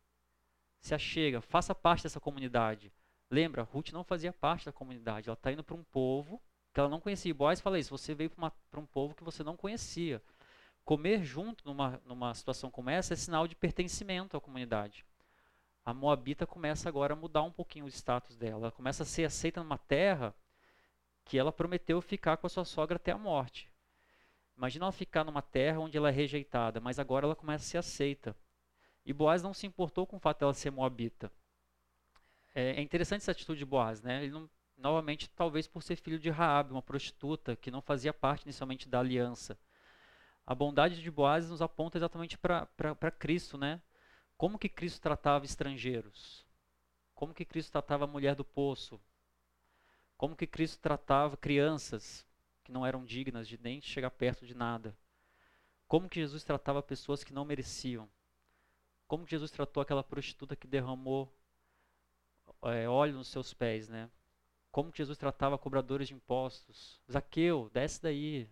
se 0.78 0.94
achega, 0.94 1.40
faça 1.40 1.74
parte 1.74 2.04
dessa 2.04 2.20
comunidade. 2.20 2.92
Lembra, 3.28 3.64
Ruth 3.64 3.90
não 3.90 4.04
fazia 4.04 4.32
parte 4.32 4.66
da 4.66 4.72
comunidade, 4.72 5.28
ela 5.28 5.34
está 5.34 5.50
indo 5.50 5.64
para 5.64 5.74
um 5.74 5.82
povo 5.82 6.40
que 6.72 6.78
ela 6.78 6.88
não 6.88 7.00
conhecia. 7.00 7.34
Boaz 7.34 7.60
fala 7.60 7.80
isso, 7.80 7.90
você 7.90 8.14
veio 8.14 8.30
para 8.30 8.78
um 8.78 8.86
povo 8.86 9.12
que 9.12 9.24
você 9.24 9.42
não 9.42 9.56
conhecia 9.56 10.22
comer 10.86 11.24
junto 11.24 11.66
numa, 11.66 12.00
numa 12.06 12.32
situação 12.32 12.70
como 12.70 12.88
essa 12.88 13.12
é 13.12 13.16
sinal 13.16 13.48
de 13.48 13.56
pertencimento 13.56 14.36
à 14.36 14.40
comunidade. 14.40 15.04
A 15.84 15.92
Moabita 15.92 16.46
começa 16.46 16.88
agora 16.88 17.12
a 17.12 17.16
mudar 17.16 17.42
um 17.42 17.50
pouquinho 17.50 17.86
o 17.86 17.88
status 17.88 18.36
dela. 18.36 18.66
Ela 18.66 18.72
começa 18.72 19.02
a 19.02 19.06
ser 19.06 19.24
aceita 19.24 19.60
numa 19.60 19.76
terra 19.76 20.32
que 21.24 21.36
ela 21.36 21.50
prometeu 21.50 22.00
ficar 22.00 22.36
com 22.36 22.46
a 22.46 22.50
sua 22.50 22.64
sogra 22.64 22.96
até 22.96 23.10
a 23.10 23.18
morte. 23.18 23.68
Imagina 24.56 24.84
ela 24.84 24.92
ficar 24.92 25.24
numa 25.24 25.42
terra 25.42 25.80
onde 25.80 25.96
ela 25.96 26.08
é 26.08 26.12
rejeitada, 26.12 26.80
mas 26.80 27.00
agora 27.00 27.26
ela 27.26 27.34
começa 27.34 27.64
a 27.64 27.66
ser 27.66 27.78
aceita. 27.78 28.36
E 29.04 29.12
Boaz 29.12 29.42
não 29.42 29.52
se 29.52 29.66
importou 29.66 30.06
com 30.06 30.16
o 30.16 30.20
fato 30.20 30.38
dela 30.38 30.54
ser 30.54 30.70
moabita. 30.70 31.32
É, 32.54 32.76
é 32.76 32.80
interessante 32.80 33.22
essa 33.22 33.32
atitude 33.32 33.58
de 33.58 33.64
Boaz, 33.64 34.02
né? 34.02 34.22
Ele 34.22 34.32
não, 34.32 34.48
novamente, 34.78 35.28
talvez 35.30 35.66
por 35.66 35.82
ser 35.82 35.96
filho 35.96 36.18
de 36.18 36.30
Raab, 36.30 36.70
uma 36.70 36.82
prostituta 36.82 37.56
que 37.56 37.72
não 37.72 37.82
fazia 37.82 38.14
parte 38.14 38.44
inicialmente 38.44 38.88
da 38.88 39.00
aliança 39.00 39.58
a 40.46 40.54
bondade 40.54 41.02
de 41.02 41.10
Boaz 41.10 41.50
nos 41.50 41.60
aponta 41.60 41.98
exatamente 41.98 42.38
para 42.38 43.10
Cristo, 43.18 43.58
né? 43.58 43.82
Como 44.36 44.58
que 44.58 44.68
Cristo 44.68 45.00
tratava 45.00 45.44
estrangeiros? 45.44 46.46
Como 47.14 47.34
que 47.34 47.44
Cristo 47.44 47.72
tratava 47.72 48.04
a 48.04 48.06
mulher 48.06 48.34
do 48.34 48.44
poço? 48.44 49.00
Como 50.16 50.36
que 50.36 50.46
Cristo 50.46 50.80
tratava 50.80 51.36
crianças 51.36 52.24
que 52.62 52.70
não 52.70 52.86
eram 52.86 53.04
dignas 53.04 53.48
de 53.48 53.58
nem 53.58 53.80
chegar 53.80 54.10
perto 54.10 54.46
de 54.46 54.54
nada? 54.54 54.96
Como 55.88 56.08
que 56.08 56.20
Jesus 56.20 56.44
tratava 56.44 56.82
pessoas 56.82 57.24
que 57.24 57.32
não 57.32 57.44
mereciam? 57.44 58.08
Como 59.08 59.24
que 59.24 59.30
Jesus 59.30 59.50
tratou 59.50 59.80
aquela 59.80 60.04
prostituta 60.04 60.54
que 60.54 60.66
derramou 60.66 61.32
é, 62.62 62.88
óleo 62.88 63.14
nos 63.14 63.28
seus 63.28 63.52
pés, 63.54 63.88
né? 63.88 64.10
Como 64.70 64.92
que 64.92 64.98
Jesus 64.98 65.16
tratava 65.16 65.58
cobradores 65.58 66.08
de 66.08 66.14
impostos? 66.14 67.00
Zaqueu, 67.10 67.70
desce 67.72 68.02
daí, 68.02 68.50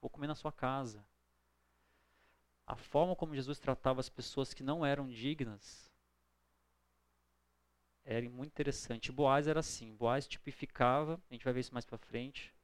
vou 0.00 0.10
comer 0.10 0.26
na 0.26 0.34
sua 0.34 0.52
casa. 0.52 1.07
A 2.68 2.76
forma 2.76 3.16
como 3.16 3.34
Jesus 3.34 3.58
tratava 3.58 3.98
as 3.98 4.10
pessoas 4.10 4.52
que 4.52 4.62
não 4.62 4.84
eram 4.84 5.08
dignas 5.08 5.90
era 8.04 8.28
muito 8.28 8.50
interessante. 8.50 9.10
Boaz 9.10 9.46
era 9.46 9.60
assim. 9.60 9.96
Boaz 9.96 10.28
tipificava, 10.28 11.18
a 11.30 11.32
gente 11.32 11.44
vai 11.44 11.54
ver 11.54 11.60
isso 11.60 11.72
mais 11.72 11.86
para 11.86 11.96
frente, 11.96 12.54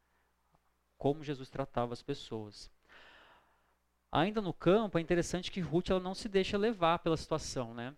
como 0.98 1.24
Jesus 1.24 1.48
tratava 1.48 1.94
as 1.94 2.02
pessoas. 2.02 2.70
Ainda 4.12 4.42
no 4.42 4.52
campo, 4.52 4.98
é 4.98 5.00
interessante 5.00 5.50
que 5.50 5.60
Ruth 5.60 5.88
ela 5.88 6.00
não 6.00 6.14
se 6.14 6.28
deixa 6.28 6.58
levar 6.58 6.98
pela 6.98 7.16
situação, 7.16 7.72
né? 7.72 7.94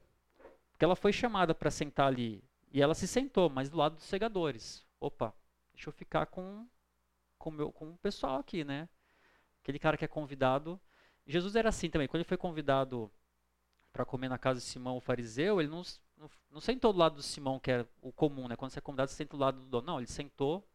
Porque 0.70 0.84
ela 0.84 0.94
foi 0.94 1.12
chamada 1.12 1.56
para 1.56 1.72
sentar 1.72 2.06
ali 2.06 2.40
e 2.72 2.80
ela 2.80 2.94
se 2.94 3.08
sentou, 3.08 3.50
mas 3.50 3.68
do 3.68 3.76
lado 3.76 3.96
dos 3.96 4.04
segadores. 4.04 4.86
Opa, 5.00 5.34
deixa 5.74 5.88
eu 5.88 5.92
ficar 5.92 6.26
com 6.26 6.68
com, 7.36 7.50
meu, 7.50 7.72
com 7.72 7.90
o 7.90 7.98
pessoal 7.98 8.38
aqui, 8.38 8.62
né? 8.62 8.88
Aquele 9.60 9.78
cara 9.80 9.96
que 9.96 10.04
é 10.04 10.08
convidado. 10.08 10.80
Jesus 11.26 11.56
era 11.56 11.68
assim 11.68 11.90
também. 11.90 12.06
Quando 12.06 12.20
ele 12.20 12.28
foi 12.28 12.36
convidado 12.36 13.10
para 13.92 14.04
comer 14.04 14.28
na 14.28 14.38
casa 14.38 14.60
de 14.60 14.66
Simão, 14.66 14.96
o 14.96 15.00
fariseu, 15.00 15.60
ele 15.60 15.70
não, 15.70 15.82
não, 16.16 16.30
não, 16.50 16.60
sentou 16.60 16.92
do 16.92 16.98
lado 16.98 17.16
do 17.16 17.22
Simão, 17.22 17.58
que 17.58 17.70
é 17.70 17.86
o 18.00 18.12
comum, 18.12 18.46
né? 18.48 18.56
Quando 18.56 18.70
você 18.70 18.78
é 18.78 18.82
convidado, 18.82 19.10
você 19.10 19.16
senta 19.16 19.36
do 19.36 19.40
lado 19.40 19.60
do 19.60 19.66
dono. 19.66 19.86
Não, 19.86 19.98
ele 19.98 20.06
sentou 20.06 20.66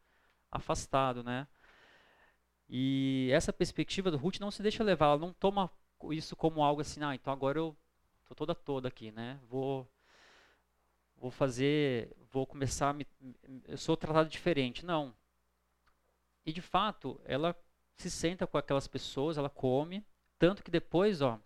afastado, 0.52 1.24
né? 1.24 1.48
E 2.70 3.30
essa 3.34 3.52
perspectiva 3.52 4.10
do 4.10 4.18
Ruth 4.18 4.40
não 4.40 4.50
se 4.50 4.64
deixa 4.64 4.84
levar, 4.84 5.08
ela 5.08 5.18
não 5.18 5.34
toma 5.34 5.70
isso 6.12 6.36
como 6.36 6.64
algo 6.64 6.82
assim, 6.82 7.04
ah, 7.04 7.14
então 7.14 7.32
agora 7.32 7.60
eu 7.60 7.76
tô 8.26 8.34
toda 8.34 8.56
toda 8.56 8.88
aqui, 8.88 9.12
né? 9.12 9.40
Vou 9.50 9.88
vou 11.18 11.30
fazer, 11.30 12.16
vou 12.32 12.48
começar 12.48 12.90
a 12.90 12.94
me, 12.94 13.06
eu 13.68 13.78
sou 13.78 13.96
tratado 13.96 14.30
diferente, 14.30 14.86
não. 14.86 15.14
E 16.46 16.52
de 16.52 16.62
fato, 16.62 17.22
ela 17.26 17.56
se 17.98 18.10
senta 18.10 18.48
com 18.48 18.58
aquelas 18.58 18.88
pessoas, 18.88 19.38
ela 19.38 19.50
come, 19.50 20.04
tanto 20.42 20.64
que 20.64 20.72
depois, 20.72 21.22
ó, 21.22 21.40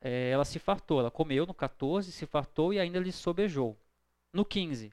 é, 0.00 0.30
ela 0.30 0.44
se 0.44 0.58
fartou, 0.58 0.98
ela 0.98 1.08
comeu 1.08 1.46
no 1.46 1.54
14, 1.54 2.10
se 2.10 2.26
fartou 2.26 2.74
e 2.74 2.80
ainda 2.80 2.98
lhe 2.98 3.12
sobejou. 3.12 3.78
No 4.32 4.44
15, 4.44 4.92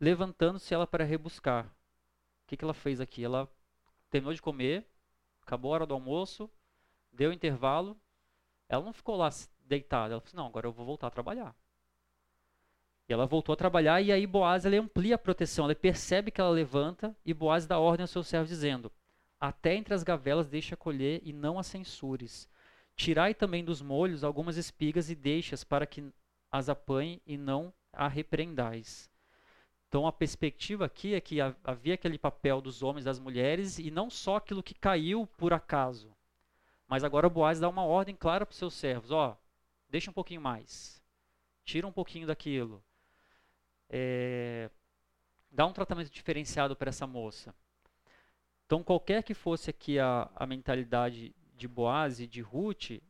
levantando-se 0.00 0.72
ela 0.72 0.86
para 0.86 1.04
rebuscar. 1.04 1.66
O 1.66 2.46
que, 2.46 2.56
que 2.56 2.64
ela 2.64 2.72
fez 2.72 3.02
aqui? 3.02 3.22
Ela 3.22 3.46
terminou 4.08 4.32
de 4.32 4.40
comer, 4.40 4.86
acabou 5.42 5.72
a 5.72 5.74
hora 5.74 5.86
do 5.86 5.92
almoço, 5.92 6.50
deu 7.12 7.30
intervalo, 7.30 8.00
ela 8.66 8.82
não 8.82 8.94
ficou 8.94 9.14
lá 9.14 9.28
deitada, 9.60 10.14
ela 10.14 10.22
falou 10.22 10.28
assim, 10.28 10.36
não, 10.38 10.46
agora 10.46 10.66
eu 10.66 10.72
vou 10.72 10.86
voltar 10.86 11.08
a 11.08 11.10
trabalhar. 11.10 11.54
E 13.06 13.12
ela 13.12 13.26
voltou 13.26 13.52
a 13.52 13.56
trabalhar 13.56 14.00
e 14.00 14.10
aí 14.10 14.26
Boaz 14.26 14.64
ele 14.64 14.78
amplia 14.78 15.16
a 15.16 15.18
proteção, 15.18 15.66
ele 15.66 15.74
percebe 15.74 16.30
que 16.30 16.40
ela 16.40 16.48
levanta 16.48 17.14
e 17.26 17.34
Boaz 17.34 17.66
dá 17.66 17.78
ordem 17.78 18.04
ao 18.04 18.08
seu 18.08 18.22
servo 18.22 18.48
dizendo: 18.48 18.90
Até 19.46 19.74
entre 19.74 19.92
as 19.92 20.02
gavelas 20.02 20.48
deixa 20.48 20.74
colher 20.74 21.20
e 21.22 21.30
não 21.30 21.58
as 21.58 21.66
censures. 21.66 22.48
Tirai 22.96 23.34
também 23.34 23.62
dos 23.62 23.82
molhos 23.82 24.24
algumas 24.24 24.56
espigas 24.56 25.10
e 25.10 25.14
deixas 25.14 25.62
para 25.62 25.86
que 25.86 26.10
as 26.50 26.70
apanhe 26.70 27.20
e 27.26 27.36
não 27.36 27.70
a 27.92 28.08
repreendais. 28.08 29.10
Então 29.86 30.06
a 30.06 30.12
perspectiva 30.12 30.86
aqui 30.86 31.12
é 31.12 31.20
que 31.20 31.42
havia 31.62 31.92
aquele 31.92 32.16
papel 32.16 32.62
dos 32.62 32.82
homens 32.82 33.04
das 33.04 33.18
mulheres 33.18 33.78
e 33.78 33.90
não 33.90 34.08
só 34.08 34.36
aquilo 34.36 34.62
que 34.62 34.72
caiu 34.72 35.26
por 35.36 35.52
acaso. 35.52 36.16
Mas 36.88 37.04
agora 37.04 37.28
Boaz 37.28 37.60
dá 37.60 37.68
uma 37.68 37.84
ordem 37.84 38.16
clara 38.16 38.46
para 38.46 38.52
os 38.54 38.58
seus 38.58 38.72
servos, 38.72 39.10
ó, 39.10 39.38
deixa 39.90 40.10
um 40.10 40.14
pouquinho 40.14 40.40
mais. 40.40 41.04
Tira 41.66 41.86
um 41.86 41.92
pouquinho 41.92 42.26
daquilo. 42.26 42.82
É, 43.90 44.70
dá 45.50 45.66
um 45.66 45.72
tratamento 45.74 46.10
diferenciado 46.10 46.74
para 46.74 46.88
essa 46.88 47.06
moça. 47.06 47.54
Então 48.66 48.82
qualquer 48.82 49.22
que 49.22 49.34
fosse 49.34 49.70
aqui 49.70 49.98
a, 49.98 50.30
a 50.34 50.46
mentalidade 50.46 51.34
de 51.56 51.68
Boaz 51.68 52.20
e 52.20 52.26
de 52.26 52.40
Ruth, 52.40 53.00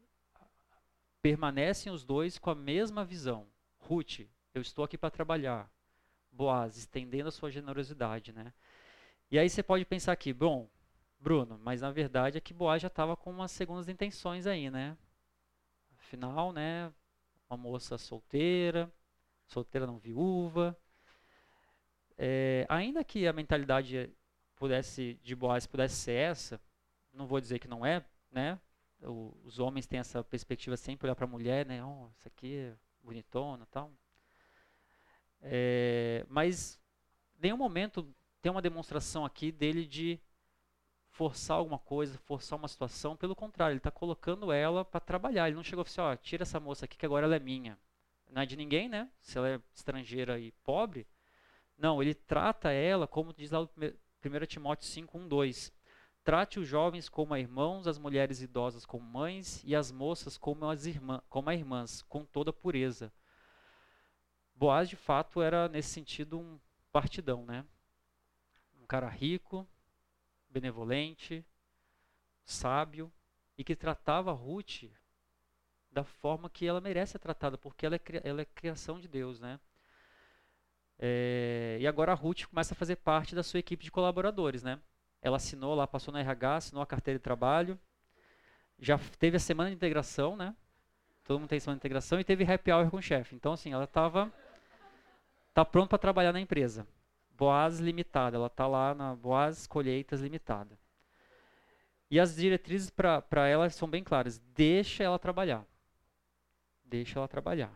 permanecem 1.23 1.93
os 1.93 2.05
dois 2.05 2.39
com 2.39 2.51
a 2.51 2.55
mesma 2.55 3.05
visão. 3.05 3.47
Ruth, 3.79 4.21
eu 4.53 4.61
estou 4.61 4.85
aqui 4.85 4.99
para 4.99 5.11
trabalhar. 5.11 5.71
Boaz, 6.31 6.77
estendendo 6.77 7.29
a 7.29 7.33
sua 7.33 7.51
generosidade, 7.51 8.33
né? 8.33 8.53
E 9.31 9.39
aí 9.39 9.49
você 9.49 9.63
pode 9.63 9.85
pensar 9.85 10.13
aqui, 10.13 10.33
bom, 10.33 10.69
Bruno, 11.19 11.59
mas 11.63 11.81
na 11.81 11.91
verdade 11.91 12.37
é 12.37 12.41
que 12.41 12.53
Boaz 12.53 12.83
já 12.83 12.89
estava 12.89 13.17
com 13.17 13.31
umas 13.31 13.53
segundas 13.53 13.89
intenções 13.89 14.47
aí, 14.47 14.71
né? 14.71 14.99
Afinal, 15.97 16.53
né, 16.53 16.93
uma 17.49 17.57
moça 17.57 17.97
solteira, 17.97 18.93
solteira 19.47 19.87
não 19.87 19.99
viúva. 19.99 20.77
É, 22.19 22.67
ainda 22.69 23.03
que 23.03 23.27
a 23.27 23.33
mentalidade 23.33 24.13
pudesse 24.57 25.19
de 25.23 25.35
Boaz 25.35 25.67
pudesse 25.67 25.97
ser 25.97 26.13
essa, 26.13 26.61
não 27.13 27.27
vou 27.27 27.41
dizer 27.41 27.59
que 27.59 27.69
não 27.69 27.85
é, 27.85 28.05
né? 28.31 28.59
O, 29.03 29.37
os 29.45 29.59
homens 29.59 29.87
têm 29.87 29.99
essa 29.99 30.23
perspectiva 30.25 30.77
sempre 30.77 31.07
olhar 31.07 31.15
para 31.15 31.25
a 31.25 31.29
mulher, 31.29 31.67
né? 31.67 31.85
Oh, 31.85 32.09
isso 32.17 32.27
aqui 32.29 32.57
é 32.57 32.75
bonitona, 33.03 33.67
tal. 33.67 33.93
É, 35.41 36.25
mas 36.29 36.81
nenhum 37.39 37.57
momento 37.57 38.15
tem 38.41 38.51
uma 38.51 38.63
demonstração 38.63 39.25
aqui 39.25 39.53
dele 39.53 39.87
de 39.87 40.19
forçar 41.11 41.59
alguma 41.59 41.79
coisa, 41.79 42.19
forçar 42.19 42.59
uma 42.59 42.69
situação. 42.69 43.17
Pelo 43.17 43.37
contrário, 43.37 43.73
ele 43.73 43.79
está 43.79 43.91
colocando 43.91 44.51
ela 44.51 44.85
para 44.85 45.01
trabalhar. 45.01 45.47
Ele 45.47 45.57
não 45.57 45.63
chegou 45.63 45.83
assim, 45.83 46.01
ó, 46.01 46.17
tira 46.17 46.43
essa 46.43 46.59
moça 46.59 46.87
aqui 46.87 46.97
que 46.97 47.07
agora 47.07 47.27
ela 47.27 47.37
é 47.37 47.41
minha. 47.41 47.79
Não 48.31 48.43
é 48.43 48.47
de 48.47 48.57
ninguém, 48.57 48.89
né? 48.89 49.09
Se 49.21 49.39
ela 49.39 49.49
é 49.49 49.61
estrangeira 49.73 50.39
e 50.41 50.51
pobre. 50.65 51.07
Não, 51.77 52.03
ele 52.03 52.15
trata 52.15 52.73
ela, 52.73 53.07
como 53.07 53.33
diz 53.33 53.51
lá 53.51 53.61
no 53.61 53.69
1 54.25 54.47
Timóteo 54.47 54.87
5, 54.87 55.18
1, 55.18 55.29
2. 55.29 55.72
Trate 56.25 56.59
os 56.59 56.66
jovens 56.66 57.09
como 57.09 57.37
irmãos, 57.37 57.87
as 57.87 57.99
mulheres 57.99 58.41
idosas 58.41 58.87
como 58.87 59.05
mães 59.05 59.62
e 59.64 59.77
as 59.77 59.93
moças 59.93 60.39
como 60.39 60.66
as 60.68 60.87
irmãs, 60.87 61.22
como 61.29 61.53
irmãs, 61.53 62.03
com 62.03 62.25
toda 62.25 62.53
pureza. 62.53 63.12
Boaz, 64.55 64.89
de 64.89 64.97
fato, 64.97 65.43
era, 65.43 65.68
nesse 65.68 65.91
sentido, 65.91 66.39
um 66.39 66.59
partidão, 66.91 67.45
né? 67.45 67.64
Um 68.81 68.87
cara 68.87 69.09
rico, 69.09 69.68
benevolente, 70.49 71.45
sábio, 72.45 73.12
e 73.59 73.64
que 73.64 73.77
tratava 73.77 74.33
Ruth 74.33 74.85
da 75.91 76.05
forma 76.05 76.49
que 76.49 76.66
ela 76.66 76.81
merece 76.81 77.12
ser 77.12 77.18
tratada, 77.18 77.59
porque 77.59 77.85
ela 77.85 77.97
é, 77.97 78.01
ela 78.22 78.41
é 78.41 78.45
criação 78.45 78.99
de 78.99 79.07
Deus, 79.07 79.39
né? 79.39 79.61
É, 80.99 81.77
e 81.81 81.87
agora 81.87 82.13
a 82.13 82.15
Ruth 82.15 82.45
começa 82.45 82.75
a 82.75 82.77
fazer 82.77 82.97
parte 82.97 83.35
da 83.35 83.43
sua 83.43 83.61
equipe 83.61 83.85
de 83.85 83.91
colaboradores, 83.91 84.63
né? 84.63 84.79
Ela 85.21 85.37
assinou 85.37 85.75
lá, 85.75 85.87
passou 85.87 86.13
na 86.13 86.21
RH, 86.21 86.57
assinou 86.57 86.83
a 86.83 86.87
carteira 86.87 87.19
de 87.19 87.23
trabalho, 87.23 87.79
já 88.79 88.99
teve 89.19 89.37
a 89.37 89.41
semana 89.41 89.71
de 89.71 89.77
integração, 89.77 90.37
né? 90.37 90.55
Todo 91.25 91.41
mundo 91.41 91.49
tem 91.49 91.59
semana 91.59 91.77
de 91.77 91.81
integração 91.81 92.21
e 92.21 92.25
teve 92.25 92.45
happy 92.45 92.71
hour 92.71 92.91
com 92.91 92.99
o 92.99 93.03
chefe. 93.03 93.35
Então, 93.35 93.53
assim, 93.53 93.73
ela 93.73 93.85
estava 93.85 94.33
está 95.49 95.65
pronto 95.65 95.89
para 95.89 95.99
trabalhar 95.99 96.33
na 96.33 96.41
empresa. 96.41 96.87
Boas 97.31 97.81
Limitada, 97.81 98.37
ela 98.37 98.49
está 98.49 98.67
lá 98.67 98.95
na 98.95 99.15
Boas 99.15 99.67
Colheitas 99.67 100.21
Limitada. 100.21 100.79
E 102.11 102.21
as 102.21 102.37
diretrizes 102.37 102.91
para 102.91 103.49
ela 103.49 103.69
são 103.71 103.89
bem 103.89 104.05
claras. 104.05 104.39
Deixa 104.55 105.03
ela 105.03 105.19
trabalhar. 105.19 105.65
Deixa 106.85 107.19
ela 107.19 107.27
trabalhar. 107.27 107.73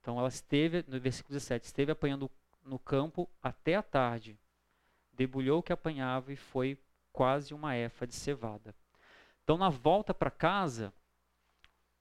Então 0.00 0.18
ela 0.18 0.28
esteve, 0.28 0.84
no 0.86 1.00
versículo 1.00 1.32
17, 1.32 1.64
esteve 1.64 1.92
apanhando 1.92 2.30
no 2.64 2.78
campo 2.78 3.28
até 3.42 3.74
a 3.74 3.82
tarde. 3.82 4.38
Debulhou 5.12 5.60
o 5.60 5.62
que 5.62 5.72
apanhava 5.72 6.32
e 6.32 6.36
foi 6.36 6.78
quase 7.12 7.52
uma 7.52 7.76
efa 7.76 8.06
de 8.06 8.14
cevada. 8.14 8.74
Então 9.42 9.58
na 9.58 9.68
volta 9.68 10.14
para 10.14 10.30
casa, 10.30 10.92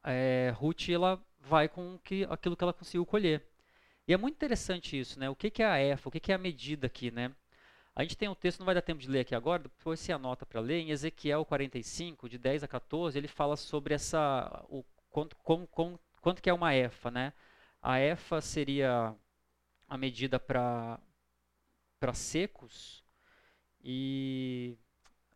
é, 0.04 0.54
Ruth 0.56 0.90
ela 0.90 1.22
vai 1.40 1.68
com 1.68 1.98
que, 2.00 2.26
aquilo 2.30 2.56
que 2.56 2.64
ela 2.64 2.74
conseguiu 2.74 3.06
colher. 3.06 3.46
E 4.08 4.14
é 4.14 4.18
muito 4.18 4.36
interessante 4.36 5.00
isso, 5.00 5.20
né? 5.20 5.30
O 5.30 5.36
que, 5.36 5.52
que 5.52 5.62
é 5.62 5.66
a 5.66 5.80
EFA, 5.80 6.10
o 6.10 6.12
que, 6.12 6.20
que 6.20 6.32
é 6.32 6.36
a 6.36 6.40
medida 6.40 6.88
aqui, 6.88 7.12
né? 7.12 7.32
A 7.96 8.02
gente 8.02 8.18
tem 8.18 8.30
um 8.30 8.36
texto, 8.36 8.60
não 8.60 8.66
vai 8.66 8.74
dar 8.74 8.82
tempo 8.82 9.02
de 9.02 9.10
ler 9.10 9.20
aqui 9.20 9.36
agora, 9.36 9.64
depois 9.64 10.00
você 10.00 10.12
anota 10.12 10.46
para 10.46 10.62
ler, 10.62 10.80
em 10.80 10.90
Ezequiel 10.90 11.44
45, 11.46 12.30
de 12.30 12.38
10 12.38 12.64
a 12.64 12.68
14, 12.68 13.18
ele 13.18 13.28
fala 13.28 13.56
sobre 13.56 13.94
essa, 13.94 14.66
o, 14.70 14.84
quanto, 15.10 15.36
com, 15.38 15.68
com, 15.68 16.00
quanto 16.22 16.42
que 16.42 16.50
é 16.50 16.54
uma 16.54 16.74
EFA, 16.74 17.12
né? 17.12 17.34
A 17.82 18.00
EFA 18.00 18.42
seria 18.42 19.14
a 19.90 19.98
medida 19.98 20.40
para 20.40 21.00
secos 22.14 23.04
e 23.84 24.78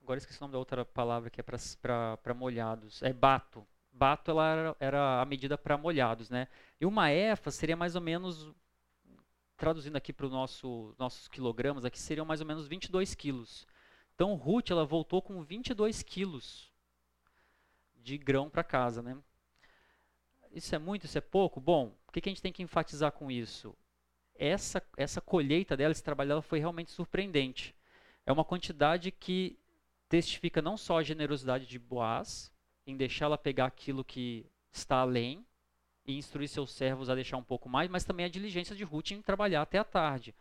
agora 0.02 0.20
esqueci 0.20 0.38
o 0.40 0.42
nome 0.42 0.54
da 0.54 0.60
outra 0.60 0.86
palavra 0.86 1.30
que 1.30 1.42
é 1.42 1.44
para 1.44 2.34
molhados, 2.36 3.02
é 3.02 3.12
bato. 3.12 3.66
Bato 3.92 4.32
ela 4.32 4.52
era, 4.52 4.76
era 4.80 5.22
a 5.22 5.26
medida 5.26 5.58
para 5.58 5.78
molhados, 5.78 6.30
né? 6.30 6.48
E 6.80 6.86
uma 6.86 7.12
EFA 7.12 7.52
seria 7.52 7.76
mais 7.76 7.96
ou 7.96 8.02
menos 8.02 8.54
traduzindo 9.58 9.96
aqui 9.96 10.12
para 10.12 10.26
os 10.26 10.32
nosso, 10.32 10.96
nossos 10.98 11.28
quilogramas, 11.28 11.86
aqui 11.86 12.00
seriam 12.00 12.26
mais 12.26 12.42
ou 12.42 12.48
menos 12.48 12.68
22 12.68 13.16
quilos. 13.16 13.68
Então, 14.14 14.36
Ruth, 14.36 14.72
ela 14.72 14.86
voltou 14.86 15.22
com 15.22 15.42
22 15.44 16.04
quilos 16.04 16.72
de 17.96 18.18
grão 18.18 18.50
para 18.50 18.64
casa, 18.64 19.02
né? 19.02 19.18
Isso 20.52 20.76
é 20.76 20.80
muito, 20.80 21.06
isso 21.06 21.18
é 21.18 21.22
pouco? 21.22 21.60
Bom, 21.62 21.96
o 22.08 22.12
que, 22.12 22.22
que 22.22 22.30
a 22.30 22.32
gente 22.32 22.42
tem 22.42 22.54
que 22.54 22.62
enfatizar 22.62 23.12
com 23.12 23.32
isso? 23.32 23.76
Essa, 24.36 24.82
essa 24.98 25.22
colheita 25.22 25.78
dela, 25.78 25.92
esse 25.92 26.04
trabalho 26.04 26.30
dela 26.30 26.42
foi 26.42 26.60
realmente 26.60 26.92
surpreendente. 26.92 27.76
É 28.26 28.32
uma 28.32 28.44
quantidade 28.44 29.12
que 29.12 29.58
testifica 30.10 30.62
não 30.62 30.78
só 30.78 31.00
a 31.00 31.04
generosidade 31.04 31.66
de 31.66 31.80
Boaz, 31.80 32.52
em 32.86 32.96
deixá-la 32.96 33.38
pegar 33.38 33.66
aquilo 33.66 34.04
que 34.04 34.46
está 34.72 34.98
além, 34.98 35.46
e 36.06 36.18
instruir 36.18 36.50
seus 36.50 36.72
servos 36.72 37.10
a 37.10 37.16
deixar 37.16 37.38
um 37.38 37.44
pouco 37.44 37.70
mais, 37.70 37.90
mas 37.90 38.04
também 38.04 38.26
a 38.26 38.30
diligência 38.30 38.76
de 38.76 38.84
Ruth 38.84 39.12
em 39.12 39.22
trabalhar 39.22 39.62
até 39.62 39.78
a 39.78 39.84
tarde. 39.84 40.36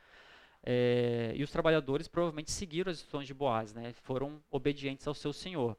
É, 0.65 1.33
e 1.35 1.43
os 1.43 1.51
trabalhadores 1.51 2.09
provavelmente 2.09 2.51
seguiram 2.51 2.91
as 2.91 2.99
instruções 2.99 3.27
de 3.27 3.35
Boaz, 3.35 3.73
né, 3.73 3.93
foram 3.93 4.43
obedientes 4.51 5.07
ao 5.07 5.15
seu 5.15 5.33
senhor. 5.33 5.77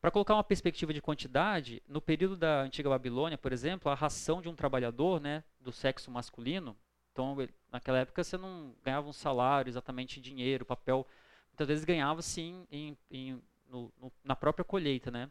Para 0.00 0.10
colocar 0.10 0.34
uma 0.34 0.44
perspectiva 0.44 0.92
de 0.92 1.00
quantidade, 1.00 1.82
no 1.88 2.00
período 2.00 2.36
da 2.36 2.62
antiga 2.62 2.88
Babilônia, 2.88 3.38
por 3.38 3.52
exemplo, 3.52 3.90
a 3.90 3.94
ração 3.94 4.42
de 4.42 4.48
um 4.48 4.54
trabalhador 4.54 5.20
né, 5.20 5.42
do 5.60 5.72
sexo 5.72 6.10
masculino, 6.10 6.76
então 7.16 7.34
naquela 7.72 8.00
época 8.00 8.22
você 8.22 8.36
não 8.36 8.74
ganhava 8.84 9.08
um 9.08 9.12
salário 9.12 9.70
exatamente 9.70 10.18
em 10.18 10.22
dinheiro, 10.22 10.66
papel, 10.66 11.06
muitas 11.48 11.66
vezes 11.66 11.82
ganhava 11.82 12.20
sim 12.20 12.66
em, 12.70 12.94
em 13.10 13.42
no, 13.70 13.90
no, 13.98 14.12
na 14.22 14.36
própria 14.36 14.62
colheita, 14.62 15.10
né? 15.10 15.30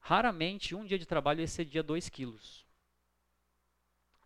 Raramente 0.00 0.74
um 0.74 0.84
dia 0.84 0.98
de 0.98 1.06
trabalho 1.06 1.40
excedia 1.40 1.80
2 1.80 2.08
quilos. 2.08 2.66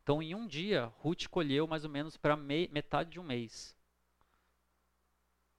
Então, 0.02 0.22
em 0.22 0.34
um 0.34 0.46
dia, 0.46 0.86
Ruth 1.00 1.26
colheu 1.26 1.66
mais 1.66 1.84
ou 1.84 1.90
menos 1.90 2.16
para 2.16 2.34
metade 2.34 3.10
de 3.10 3.20
um 3.20 3.24
mês. 3.24 3.76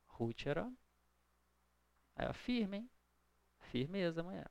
Ruth 0.08 0.48
era, 0.48 0.72
era 2.16 2.34
firme, 2.34 2.78
hein? 2.78 2.90
Firmeza, 3.72 4.24
mulher. 4.24 4.50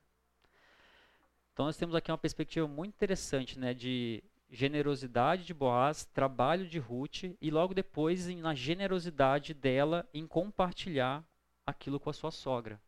Então, 1.51 1.65
nós 1.65 1.75
temos 1.75 1.95
aqui 1.95 2.11
uma 2.11 2.17
perspectiva 2.17 2.65
muito 2.65 2.93
interessante, 2.93 3.59
né? 3.59 3.73
De 3.73 4.23
generosidade 4.49 5.45
de 5.45 5.53
Boaz, 5.53 6.05
trabalho 6.05 6.67
de 6.67 6.79
Ruth 6.79 7.23
e 7.41 7.51
logo 7.51 7.73
depois 7.73 8.27
na 8.27 8.53
generosidade 8.53 9.53
dela 9.53 10.07
em 10.13 10.25
compartilhar 10.25 11.25
aquilo 11.65 11.99
com 11.99 12.09
a 12.09 12.13
sua 12.13 12.31
sogra. 12.31 12.81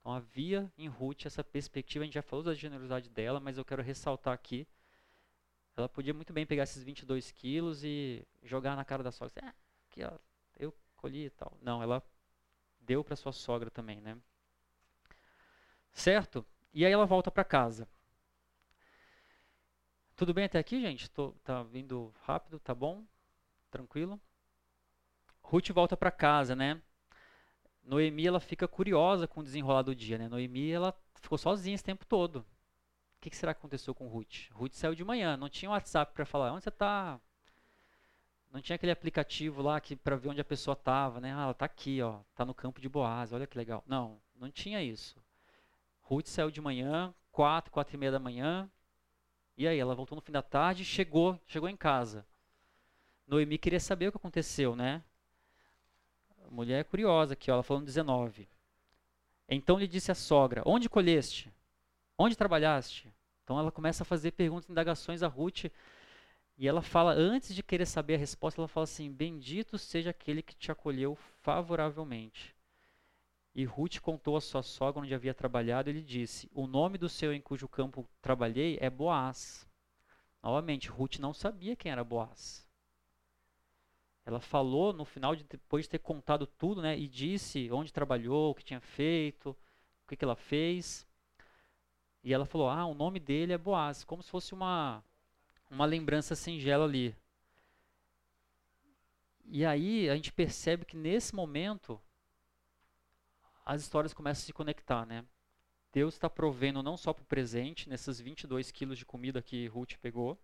Então 0.00 0.12
havia 0.12 0.72
em 0.78 0.86
Ruth 0.88 1.26
essa 1.26 1.42
perspectiva, 1.42 2.04
a 2.04 2.06
gente 2.06 2.14
já 2.14 2.22
falou 2.22 2.44
da 2.44 2.54
generosidade 2.54 3.10
dela, 3.10 3.40
mas 3.40 3.58
eu 3.58 3.64
quero 3.64 3.82
ressaltar 3.82 4.32
aqui, 4.32 4.66
ela 5.76 5.88
podia 5.88 6.14
muito 6.14 6.32
bem 6.32 6.46
pegar 6.46 6.62
esses 6.62 6.82
22 6.82 7.32
quilos 7.32 7.84
e 7.84 8.26
jogar 8.42 8.76
na 8.76 8.84
cara 8.84 9.02
da 9.02 9.12
sogra. 9.12 9.34
Ah, 9.44 9.54
aqui 9.90 10.04
ó, 10.04 10.12
eu 10.58 10.72
colhi 10.96 11.26
e 11.26 11.30
tal. 11.30 11.58
Não, 11.60 11.82
ela 11.82 12.02
deu 12.80 13.04
para 13.04 13.16
sua 13.16 13.32
sogra 13.32 13.70
também, 13.70 14.00
né? 14.00 14.16
Certo? 15.92 16.46
E 16.72 16.86
aí 16.86 16.92
ela 16.92 17.04
volta 17.04 17.30
para 17.30 17.44
casa. 17.44 17.88
Tudo 20.16 20.32
bem 20.32 20.46
até 20.46 20.58
aqui, 20.58 20.80
gente? 20.80 21.10
Tô, 21.10 21.32
tá 21.44 21.62
vindo 21.62 22.10
rápido, 22.22 22.58
tá 22.58 22.74
bom? 22.74 23.04
Tranquilo? 23.70 24.18
Ruth 25.42 25.68
volta 25.72 25.94
para 25.94 26.10
casa, 26.10 26.56
né? 26.56 26.80
Noemi, 27.84 28.26
ela 28.26 28.40
fica 28.40 28.66
curiosa 28.66 29.28
com 29.28 29.40
o 29.40 29.44
desenrolar 29.44 29.82
do 29.82 29.94
dia, 29.94 30.16
né? 30.16 30.26
Noemi, 30.26 30.70
ela 30.70 30.98
ficou 31.20 31.36
sozinha 31.36 31.74
esse 31.74 31.84
tempo 31.84 32.06
todo. 32.06 32.36
O 32.38 32.46
que, 33.20 33.28
que 33.28 33.36
será 33.36 33.52
que 33.52 33.58
aconteceu 33.58 33.94
com 33.94 34.08
Ruth? 34.08 34.50
Ruth 34.52 34.72
saiu 34.72 34.94
de 34.94 35.04
manhã, 35.04 35.36
não 35.36 35.50
tinha 35.50 35.70
WhatsApp 35.70 36.14
para 36.14 36.24
falar, 36.24 36.50
onde 36.50 36.64
você 36.64 36.70
está? 36.70 37.20
Não 38.50 38.62
tinha 38.62 38.76
aquele 38.76 38.92
aplicativo 38.92 39.60
lá 39.60 39.78
que 39.82 39.94
para 39.94 40.16
ver 40.16 40.30
onde 40.30 40.40
a 40.40 40.44
pessoa 40.44 40.72
estava, 40.72 41.20
né? 41.20 41.34
Ah, 41.34 41.42
ela 41.42 41.50
está 41.50 41.66
aqui, 41.66 42.00
ó, 42.00 42.20
tá 42.34 42.42
no 42.42 42.54
campo 42.54 42.80
de 42.80 42.88
Boaz, 42.88 43.34
olha 43.34 43.46
que 43.46 43.58
legal. 43.58 43.84
Não, 43.86 44.18
não 44.34 44.50
tinha 44.50 44.82
isso. 44.82 45.22
Ruth 46.00 46.26
saiu 46.26 46.50
de 46.50 46.60
manhã, 46.62 47.14
quatro, 47.30 47.70
quatro 47.70 47.94
e 47.94 47.98
meia 47.98 48.12
da 48.12 48.18
manhã, 48.18 48.70
e 49.56 49.66
aí, 49.66 49.78
ela 49.78 49.94
voltou 49.94 50.16
no 50.16 50.22
fim 50.22 50.32
da 50.32 50.42
tarde, 50.42 50.84
chegou, 50.84 51.40
chegou 51.46 51.68
em 51.68 51.76
casa. 51.76 52.26
Noemi 53.26 53.58
queria 53.58 53.80
saber 53.80 54.08
o 54.08 54.12
que 54.12 54.18
aconteceu, 54.18 54.76
né? 54.76 55.02
A 56.46 56.50
mulher 56.50 56.80
é 56.80 56.84
curiosa 56.84 57.32
aqui, 57.32 57.50
ó, 57.50 57.54
ela 57.54 57.62
falando 57.62 57.86
19. 57.86 58.48
Então 59.48 59.78
lhe 59.78 59.86
disse 59.86 60.10
a 60.10 60.14
sogra: 60.14 60.62
Onde 60.66 60.88
colheste? 60.88 61.52
Onde 62.18 62.36
trabalhaste? 62.36 63.12
Então 63.44 63.58
ela 63.58 63.70
começa 63.70 64.02
a 64.02 64.06
fazer 64.06 64.32
perguntas, 64.32 64.68
indagações 64.68 65.22
a 65.22 65.28
Ruth. 65.28 65.66
E 66.58 66.66
ela 66.66 66.80
fala, 66.80 67.12
antes 67.12 67.54
de 67.54 67.62
querer 67.62 67.86
saber 67.86 68.14
a 68.14 68.18
resposta, 68.18 68.60
ela 68.60 68.68
fala 68.68 68.84
assim: 68.84 69.12
Bendito 69.12 69.78
seja 69.78 70.10
aquele 70.10 70.42
que 70.42 70.54
te 70.54 70.72
acolheu 70.72 71.16
favoravelmente. 71.42 72.55
E 73.56 73.64
Ruth 73.64 74.00
contou 74.00 74.36
a 74.36 74.40
sua 74.42 74.62
sogra 74.62 75.00
onde 75.00 75.14
havia 75.14 75.32
trabalhado 75.32 75.88
e 75.88 76.02
disse: 76.02 76.46
O 76.54 76.66
nome 76.66 76.98
do 76.98 77.08
seu 77.08 77.32
em 77.32 77.40
cujo 77.40 77.66
campo 77.66 78.06
trabalhei 78.20 78.76
é 78.82 78.90
Boaz. 78.90 79.66
Novamente, 80.42 80.90
Ruth 80.90 81.18
não 81.18 81.32
sabia 81.32 81.74
quem 81.74 81.90
era 81.90 82.04
Boaz. 82.04 82.68
Ela 84.26 84.40
falou 84.40 84.92
no 84.92 85.06
final, 85.06 85.34
de, 85.34 85.42
depois 85.42 85.86
de 85.86 85.88
ter 85.88 86.00
contado 86.00 86.46
tudo, 86.46 86.82
né, 86.82 86.98
e 86.98 87.08
disse 87.08 87.72
onde 87.72 87.94
trabalhou, 87.94 88.50
o 88.50 88.54
que 88.54 88.62
tinha 88.62 88.80
feito, 88.80 89.56
o 90.04 90.08
que, 90.08 90.16
que 90.16 90.24
ela 90.24 90.36
fez. 90.36 91.06
E 92.22 92.34
ela 92.34 92.44
falou: 92.44 92.68
Ah, 92.68 92.84
o 92.84 92.92
nome 92.92 93.18
dele 93.18 93.54
é 93.54 93.58
Boaz, 93.58 94.04
como 94.04 94.22
se 94.22 94.30
fosse 94.30 94.52
uma, 94.52 95.02
uma 95.70 95.86
lembrança 95.86 96.34
singela 96.34 96.84
ali. 96.84 97.16
E 99.46 99.64
aí 99.64 100.10
a 100.10 100.14
gente 100.14 100.30
percebe 100.30 100.84
que 100.84 100.94
nesse 100.94 101.34
momento 101.34 101.98
as 103.66 103.82
histórias 103.82 104.14
começam 104.14 104.44
a 104.44 104.46
se 104.46 104.52
conectar, 104.52 105.04
né? 105.04 105.24
Deus 105.92 106.14
está 106.14 106.30
provendo 106.30 106.84
não 106.84 106.96
só 106.96 107.12
para 107.12 107.22
o 107.22 107.26
presente, 107.26 107.88
nesses 107.88 108.20
22 108.20 108.70
quilos 108.70 108.96
de 108.96 109.04
comida 109.04 109.42
que 109.42 109.66
Ruth 109.66 109.94
pegou, 110.00 110.38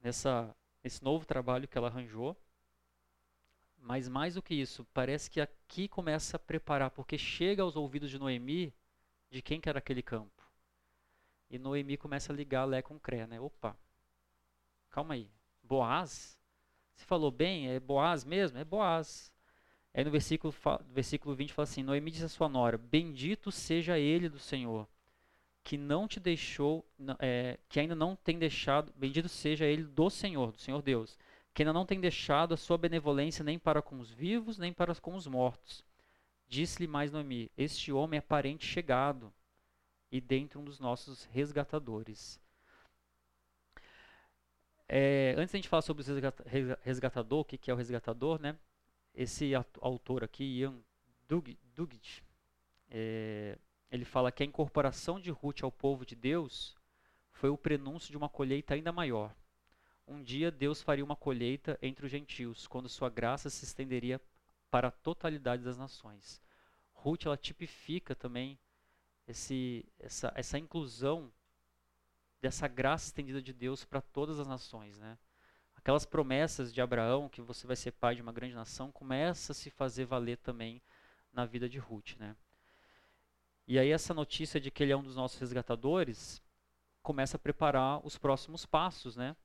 nessa, 0.00 0.54
nesse 0.84 1.02
novo 1.02 1.26
trabalho 1.26 1.66
que 1.66 1.76
ela 1.76 1.88
arranjou, 1.88 2.36
mas 3.76 4.08
mais 4.08 4.34
do 4.34 4.42
que 4.42 4.54
isso, 4.54 4.86
parece 4.94 5.28
que 5.28 5.40
aqui 5.40 5.88
começa 5.88 6.36
a 6.36 6.40
preparar, 6.40 6.90
porque 6.92 7.18
chega 7.18 7.62
aos 7.64 7.74
ouvidos 7.74 8.08
de 8.08 8.18
Noemi 8.20 8.72
de 9.28 9.42
quem 9.42 9.60
que 9.60 9.68
era 9.68 9.80
aquele 9.80 10.02
campo. 10.02 10.48
E 11.50 11.58
Noemi 11.58 11.96
começa 11.96 12.32
a 12.32 12.36
ligar 12.36 12.64
Lé 12.64 12.82
com 12.82 13.00
Cré, 13.00 13.26
né? 13.26 13.40
Opa, 13.40 13.76
calma 14.90 15.14
aí, 15.14 15.28
Boaz? 15.60 16.38
Você 16.94 17.04
falou 17.04 17.32
bem, 17.32 17.68
é 17.68 17.80
Boaz 17.80 18.24
mesmo? 18.24 18.58
É 18.58 18.64
Boaz. 18.64 19.31
Aí 19.94 20.04
no 20.04 20.10
versículo, 20.10 20.54
versículo 20.90 21.34
20 21.34 21.52
fala 21.52 21.64
assim: 21.64 21.82
Noemi 21.82 22.10
diz 22.10 22.22
a 22.22 22.28
sua 22.28 22.48
nora: 22.48 22.78
Bendito 22.78 23.52
seja 23.52 23.98
ele 23.98 24.28
do 24.28 24.38
Senhor, 24.38 24.88
que 25.62 25.76
não 25.76 26.08
te 26.08 26.18
deixou, 26.18 26.84
é, 27.18 27.58
que 27.68 27.78
ainda 27.78 27.94
não 27.94 28.16
tem 28.16 28.38
deixado, 28.38 28.92
bendito 28.96 29.28
seja 29.28 29.66
ele 29.66 29.84
do 29.84 30.08
Senhor, 30.08 30.52
do 30.52 30.60
Senhor 30.60 30.80
Deus, 30.80 31.18
que 31.52 31.62
ainda 31.62 31.72
não 31.72 31.84
tem 31.84 32.00
deixado 32.00 32.54
a 32.54 32.56
sua 32.56 32.78
benevolência 32.78 33.44
nem 33.44 33.58
para 33.58 33.82
com 33.82 33.98
os 34.00 34.10
vivos, 34.10 34.56
nem 34.56 34.72
para 34.72 34.94
com 34.94 35.14
os 35.14 35.26
mortos. 35.26 35.84
Disse-lhe 36.48 36.86
mais 36.86 37.12
Noemi: 37.12 37.50
Este 37.56 37.92
homem 37.92 38.18
é 38.18 38.22
parente 38.22 38.64
chegado 38.66 39.32
e 40.10 40.20
dentro 40.20 40.60
um 40.60 40.64
dos 40.64 40.80
nossos 40.80 41.24
resgatadores. 41.24 42.40
É, 44.88 45.34
antes 45.38 45.52
da 45.52 45.58
gente 45.58 45.68
falar 45.68 45.82
sobre 45.82 46.02
o 46.02 46.76
resgatador, 46.82 47.40
o 47.40 47.44
que 47.44 47.70
é 47.70 47.74
o 47.74 47.76
resgatador, 47.76 48.40
né? 48.40 48.56
Esse 49.14 49.52
autor 49.80 50.24
aqui, 50.24 50.44
Ian 50.60 50.82
Duguid, 51.28 52.24
é, 52.88 53.58
ele 53.90 54.04
fala 54.04 54.32
que 54.32 54.42
a 54.42 54.46
incorporação 54.46 55.20
de 55.20 55.30
Ruth 55.30 55.62
ao 55.62 55.72
povo 55.72 56.04
de 56.04 56.14
Deus 56.14 56.76
foi 57.30 57.50
o 57.50 57.58
prenúncio 57.58 58.10
de 58.10 58.16
uma 58.16 58.28
colheita 58.28 58.74
ainda 58.74 58.92
maior. 58.92 59.34
Um 60.06 60.22
dia 60.22 60.50
Deus 60.50 60.82
faria 60.82 61.04
uma 61.04 61.16
colheita 61.16 61.78
entre 61.80 62.04
os 62.04 62.10
gentios, 62.10 62.66
quando 62.66 62.88
sua 62.88 63.08
graça 63.08 63.48
se 63.48 63.64
estenderia 63.64 64.20
para 64.70 64.88
a 64.88 64.92
totalidade 64.92 65.62
das 65.62 65.78
nações. 65.78 66.40
Ruth 66.92 67.26
ela 67.26 67.36
tipifica 67.36 68.14
também 68.14 68.58
esse, 69.26 69.84
essa, 69.98 70.32
essa 70.34 70.58
inclusão 70.58 71.32
dessa 72.40 72.66
graça 72.66 73.06
estendida 73.06 73.40
de 73.40 73.52
Deus 73.52 73.84
para 73.84 74.00
todas 74.00 74.38
as 74.38 74.46
nações, 74.46 74.98
né? 74.98 75.18
Aquelas 75.82 76.06
promessas 76.06 76.72
de 76.72 76.80
Abraão, 76.80 77.28
que 77.28 77.42
você 77.42 77.66
vai 77.66 77.74
ser 77.74 77.90
pai 77.90 78.14
de 78.14 78.22
uma 78.22 78.32
grande 78.32 78.54
nação, 78.54 78.92
começa 78.92 79.50
a 79.50 79.54
se 79.54 79.68
fazer 79.68 80.04
valer 80.04 80.38
também 80.38 80.80
na 81.32 81.44
vida 81.44 81.68
de 81.68 81.78
Ruth, 81.78 82.14
né? 82.18 82.36
E 83.66 83.78
aí 83.78 83.90
essa 83.90 84.14
notícia 84.14 84.60
de 84.60 84.70
que 84.70 84.82
ele 84.82 84.92
é 84.92 84.96
um 84.96 85.02
dos 85.02 85.16
nossos 85.16 85.40
resgatadores 85.40 86.40
começa 87.02 87.36
a 87.36 87.40
preparar 87.40 88.00
os 88.06 88.16
próximos 88.16 88.64
passos, 88.64 89.16
né? 89.16 89.36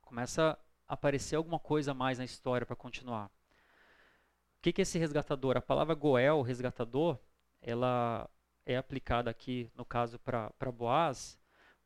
Começa 0.00 0.56
a 0.86 0.94
aparecer 0.94 1.34
alguma 1.34 1.58
coisa 1.58 1.92
mais 1.92 2.18
na 2.18 2.24
história 2.24 2.64
para 2.64 2.76
continuar. 2.76 3.26
O 3.26 4.62
que, 4.62 4.72
que 4.72 4.80
é 4.80 4.84
esse 4.84 4.98
resgatador? 4.98 5.56
A 5.56 5.62
palavra 5.62 5.94
Goel, 5.94 6.40
resgatador, 6.40 7.18
ela 7.60 8.30
é 8.64 8.76
aplicada 8.76 9.28
aqui, 9.28 9.72
no 9.74 9.84
caso, 9.84 10.20
para 10.20 10.72
Boaz, 10.72 11.36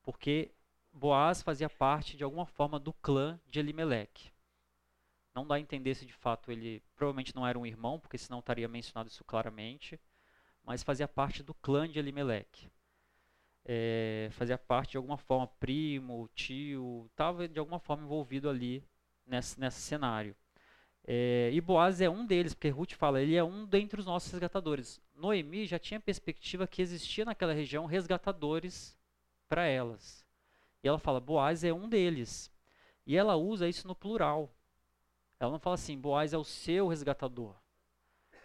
porque 0.02 0.52
Boaz 0.92 1.42
fazia 1.42 1.68
parte 1.68 2.16
de 2.16 2.24
alguma 2.24 2.46
forma 2.46 2.78
do 2.78 2.92
clã 2.92 3.40
de 3.48 3.58
Elimelech. 3.58 4.32
Não 5.34 5.46
dá 5.46 5.54
a 5.54 5.60
entender 5.60 5.94
se 5.94 6.04
de 6.04 6.12
fato 6.12 6.50
ele 6.50 6.82
provavelmente 6.96 7.34
não 7.34 7.46
era 7.46 7.58
um 7.58 7.66
irmão, 7.66 7.98
porque 8.00 8.18
senão 8.18 8.40
estaria 8.40 8.68
mencionado 8.68 9.08
isso 9.08 9.24
claramente, 9.24 9.98
mas 10.64 10.82
fazia 10.82 11.06
parte 11.08 11.42
do 11.42 11.54
clã 11.54 11.88
de 11.88 11.98
Elimelech. 11.98 12.70
É, 13.64 14.28
fazia 14.32 14.58
parte 14.58 14.92
de 14.92 14.96
alguma 14.96 15.16
forma, 15.16 15.46
primo, 15.46 16.28
tio, 16.34 17.06
estava 17.10 17.46
de 17.46 17.58
alguma 17.58 17.78
forma 17.78 18.04
envolvido 18.04 18.48
ali 18.48 18.84
nesse, 19.26 19.60
nesse 19.60 19.80
cenário. 19.80 20.34
É, 21.04 21.50
e 21.52 21.60
Boaz 21.60 22.00
é 22.00 22.10
um 22.10 22.26
deles, 22.26 22.54
porque 22.54 22.68
Ruth 22.68 22.92
fala, 22.92 23.22
ele 23.22 23.36
é 23.36 23.44
um 23.44 23.64
dentre 23.66 24.00
os 24.00 24.06
nossos 24.06 24.30
resgatadores. 24.32 25.00
Noemi 25.14 25.66
já 25.66 25.78
tinha 25.78 26.00
perspectiva 26.00 26.66
que 26.66 26.82
existia 26.82 27.24
naquela 27.24 27.52
região 27.52 27.86
resgatadores 27.86 28.96
para 29.48 29.66
elas. 29.66 30.24
E 30.82 30.88
ela 30.88 30.98
fala, 30.98 31.20
Boaz 31.20 31.64
é 31.64 31.72
um 31.72 31.88
deles. 31.88 32.50
E 33.06 33.16
ela 33.16 33.36
usa 33.36 33.68
isso 33.68 33.86
no 33.86 33.94
plural. 33.94 34.54
Ela 35.38 35.52
não 35.52 35.58
fala 35.58 35.74
assim, 35.74 35.98
Boaz 35.98 36.32
é 36.32 36.38
o 36.38 36.44
seu 36.44 36.88
resgatador. 36.88 37.54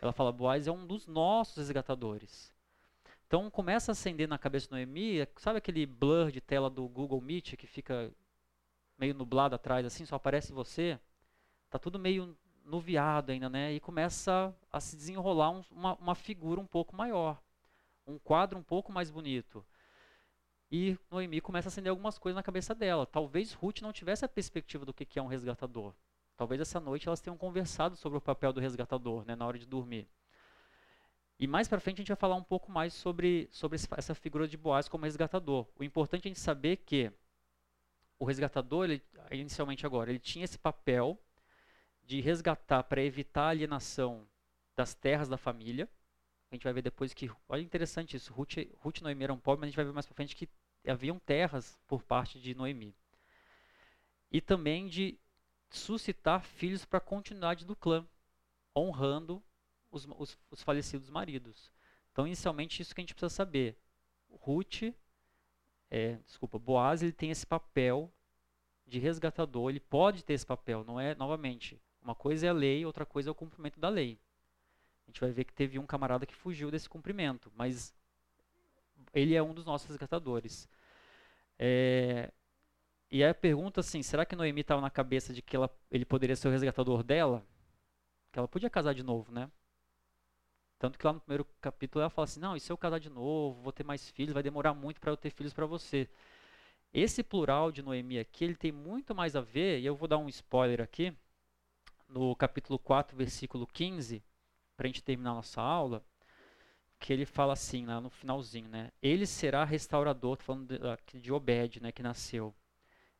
Ela 0.02 0.12
fala, 0.12 0.32
Boaz 0.32 0.68
é 0.68 0.72
um 0.72 0.86
dos 0.86 1.08
nossos 1.08 1.58
resgatadores. 1.58 2.54
Então 3.28 3.50
começa 3.50 3.92
a 3.92 3.94
acender 3.94 4.28
na 4.28 4.38
cabeça 4.38 4.68
de 4.68 4.72
Noemi, 4.72 5.28
sabe 5.38 5.58
aquele 5.58 5.86
blur 5.86 6.32
de 6.32 6.40
tela 6.40 6.70
do 6.70 6.88
Google 6.88 7.20
Meet 7.20 7.56
que 7.56 7.66
fica 7.66 8.14
meio 8.98 9.14
nublado 9.14 9.56
atrás, 9.56 9.86
assim, 9.86 10.06
só 10.06 10.16
aparece 10.16 10.54
você? 10.54 11.00
Tá 11.70 11.80
tudo 11.80 12.00
meio 12.00 12.38
no 12.64 12.80
viado 12.80 13.32
ainda, 13.32 13.50
né? 13.50 13.74
E 13.74 13.80
começa 13.80 14.56
a 14.72 14.80
se 14.80 14.96
desenrolar 14.96 15.52
um, 15.52 15.64
uma, 15.72 15.96
uma 15.96 16.16
figura 16.16 16.60
um 16.62 16.66
pouco 16.66 16.96
maior, 16.96 17.42
um 18.08 18.18
quadro 18.18 18.58
um 18.58 18.64
pouco 18.64 18.92
mais 18.92 19.10
bonito. 19.10 19.66
E 20.72 20.98
Noemi 21.12 21.42
começa 21.42 21.68
a 21.68 21.70
acender 21.70 21.90
algumas 21.90 22.18
coisas 22.18 22.36
na 22.36 22.44
cabeça 22.44 22.74
dela. 22.74 23.06
Talvez 23.06 23.54
Ruth 23.54 23.82
não 23.82 23.94
tivesse 23.94 24.26
a 24.26 24.28
perspectiva 24.28 24.86
do 24.86 24.94
que 24.94 25.20
é 25.20 25.22
um 25.22 25.28
resgatador. 25.28 25.94
Talvez 26.36 26.60
essa 26.60 26.80
noite 26.80 27.08
elas 27.08 27.22
tenham 27.22 27.38
conversado 27.38 27.96
sobre 27.96 28.18
o 28.18 28.22
papel 28.22 28.52
do 28.52 28.60
resgatador, 28.60 29.24
né, 29.26 29.36
na 29.36 29.46
hora 29.46 29.58
de 29.58 29.66
dormir. 29.66 30.08
E 31.40 31.48
mais 31.48 31.68
para 31.68 31.80
frente 31.80 31.98
a 31.98 32.02
gente 32.02 32.08
vai 32.08 32.18
falar 32.18 32.36
um 32.36 32.44
pouco 32.44 32.72
mais 32.72 32.94
sobre, 32.94 33.48
sobre 33.52 33.78
essa 33.98 34.16
figura 34.16 34.48
de 34.48 34.58
Boaz 34.58 34.88
como 34.88 35.06
resgatador. 35.06 35.68
O 35.78 35.84
importante 35.84 36.26
é 36.26 36.28
a 36.28 36.30
gente 36.30 36.40
saber 36.40 36.78
que 36.78 37.12
o 38.18 38.26
resgatador, 38.26 38.86
ele, 38.86 39.02
inicialmente 39.32 39.86
agora, 39.86 40.10
ele 40.10 40.20
tinha 40.20 40.46
esse 40.46 40.58
papel 40.58 41.20
de 42.04 42.22
resgatar 42.22 42.84
para 42.84 43.04
evitar 43.04 43.46
a 43.46 43.50
alienação 43.50 44.28
das 44.76 44.94
terras 44.94 45.28
da 45.28 45.38
família. 45.38 45.90
A 46.52 46.56
gente 46.56 46.64
vai 46.64 46.74
ver 46.74 46.82
depois 46.82 47.14
que, 47.14 47.30
olha 47.50 47.62
interessante 47.62 48.16
isso, 48.16 48.34
Ruth, 48.34 48.58
Ruth 48.80 49.00
e 49.00 49.04
Noemi 49.04 49.24
eram 49.24 49.40
pobres, 49.40 49.60
mas 49.60 49.68
a 49.68 49.70
gente 49.70 49.76
vai 49.76 49.86
ver 49.86 49.92
mais 49.92 50.06
para 50.06 50.16
frente 50.16 50.36
que 50.36 50.48
haviam 50.88 51.20
terras 51.20 51.78
por 51.88 52.04
parte 52.04 52.40
de 52.40 52.54
Noemi. 52.54 52.96
E 54.32 54.40
também 54.40 54.88
de 54.88 55.18
suscitar 55.70 56.44
filhos 56.44 56.86
para 56.86 56.98
a 56.98 57.02
continuidade 57.02 57.66
do 57.66 57.76
clã, 57.76 58.08
honrando 58.76 59.44
os, 59.92 60.06
os, 60.18 60.38
os, 60.52 60.64
falecidos 60.64 61.10
maridos. 61.10 61.72
Então, 62.12 62.26
inicialmente, 62.28 62.82
isso 62.82 62.94
que 62.94 63.02
a 63.02 63.04
gente 63.04 63.14
precisa 63.14 63.30
saber. 63.30 63.78
Ruth, 64.30 64.84
é, 65.90 66.16
desculpa, 66.26 66.60
Boaz, 66.60 67.02
ele 67.02 67.14
tem 67.14 67.32
esse 67.32 67.46
papel 67.46 68.12
de 68.86 69.00
resgatador, 69.00 69.70
ele 69.70 69.80
pode 69.80 70.24
ter 70.24 70.34
esse 70.34 70.46
papel, 70.46 70.84
não 70.84 71.00
é, 71.00 71.16
novamente, 71.16 71.82
uma 72.02 72.14
coisa 72.14 72.46
é 72.46 72.50
a 72.50 72.54
lei, 72.54 72.86
outra 72.86 73.06
coisa 73.06 73.30
é 73.30 73.32
o 73.32 73.36
cumprimento 73.36 73.80
da 73.80 73.90
lei. 73.90 74.20
A 75.08 75.12
gente 75.12 75.22
vai 75.22 75.32
ver 75.32 75.46
que 75.46 75.54
teve 75.54 75.80
um 75.80 75.86
camarada 75.86 76.26
que 76.26 76.36
fugiu 76.36 76.72
desse 76.72 76.90
cumprimento, 76.90 77.52
mas 77.56 77.94
ele 79.14 79.36
é 79.36 79.42
um 79.42 79.54
dos 79.54 79.66
nossos 79.66 79.88
resgatadores. 79.88 80.68
É, 81.58 82.32
e 83.10 83.24
aí 83.24 83.30
a 83.30 83.36
pergunta 83.36 83.80
assim, 83.80 84.02
será 84.04 84.26
que 84.26 84.36
Noemi 84.36 84.62
estava 84.62 84.82
na 84.82 84.90
cabeça 84.90 85.34
de 85.34 85.42
que 85.42 85.56
ela, 85.56 85.70
ele 85.92 86.06
poderia 86.06 86.36
ser 86.36 86.48
o 86.48 86.52
resgatador 86.52 87.04
dela? 87.04 87.46
Que 88.32 88.40
ela 88.40 88.48
podia 88.48 88.70
casar 88.70 88.94
de 88.94 89.04
novo, 89.04 89.32
né? 89.32 89.50
Tanto 90.78 91.00
que 91.00 91.06
lá 91.06 91.14
no 91.14 91.22
primeiro 91.22 91.46
capítulo 91.62 92.02
ela 92.02 92.10
fala 92.10 92.26
assim: 92.26 92.40
Não, 92.40 92.56
e 92.56 92.60
se 92.60 92.72
eu 92.72 92.78
casar 92.78 93.00
de 93.00 93.10
novo, 93.10 93.62
vou 93.62 93.72
ter 93.72 93.84
mais 93.84 94.10
filhos, 94.10 94.34
vai 94.34 94.44
demorar 94.44 94.74
muito 94.74 95.00
para 95.00 95.12
eu 95.12 95.18
ter 95.18 95.30
filhos 95.30 95.54
para 95.54 95.66
você. 95.66 96.10
Esse 96.94 97.24
plural 97.24 97.72
de 97.72 97.82
Noemi 97.82 98.20
aqui, 98.20 98.44
ele 98.44 98.56
tem 98.56 98.72
muito 98.72 99.14
mais 99.16 99.36
a 99.36 99.42
ver, 99.42 99.80
e 99.80 99.86
eu 99.86 99.96
vou 99.96 100.08
dar 100.08 100.18
um 100.18 100.30
spoiler 100.30 100.82
aqui, 100.82 101.14
no 102.08 102.36
capítulo 102.36 102.80
4, 102.80 103.18
versículo 103.18 103.68
15, 103.68 104.24
para 104.76 104.86
a 104.86 104.88
gente 104.88 105.04
terminar 105.04 105.34
nossa 105.34 105.62
aula, 105.62 106.04
que 107.00 107.12
ele 107.14 107.26
fala 107.26 107.54
assim, 107.54 107.86
lá 107.86 108.00
no 108.02 108.10
finalzinho, 108.10 108.70
né? 108.70 108.92
Ele 109.02 109.26
será 109.26 109.64
restaurador, 109.64 110.38
falando 110.38 110.68
de, 110.68 111.20
de 111.20 111.32
Obed, 111.32 111.82
né, 111.82 111.92
que 111.92 112.04
nasceu. 112.04 112.54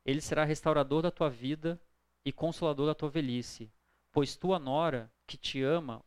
Ele 0.04 0.20
será 0.20 0.44
restaurador 0.44 1.02
da 1.02 1.10
tua 1.10 1.28
vida 1.28 1.80
e 2.24 2.32
consolador 2.32 2.86
da 2.86 2.94
tua 2.94 3.08
velhice, 3.08 3.70
pois 4.12 4.36
tua 4.36 4.58
nora, 4.58 5.10
que 5.26 5.36
te 5.36 5.62
ama, 5.62 6.04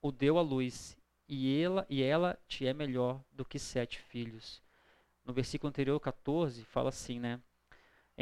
o 0.00 0.10
deu 0.10 0.38
à 0.38 0.42
luz, 0.42 0.96
e 1.28 1.60
ela, 1.60 1.86
e 1.88 2.02
ela 2.02 2.38
te 2.48 2.66
é 2.66 2.72
melhor 2.72 3.22
do 3.30 3.44
que 3.44 3.58
sete 3.58 4.00
filhos. 4.00 4.62
No 5.24 5.32
versículo 5.32 5.68
anterior, 5.68 6.00
14, 6.00 6.64
fala 6.64 6.88
assim, 6.88 7.20
né? 7.20 7.40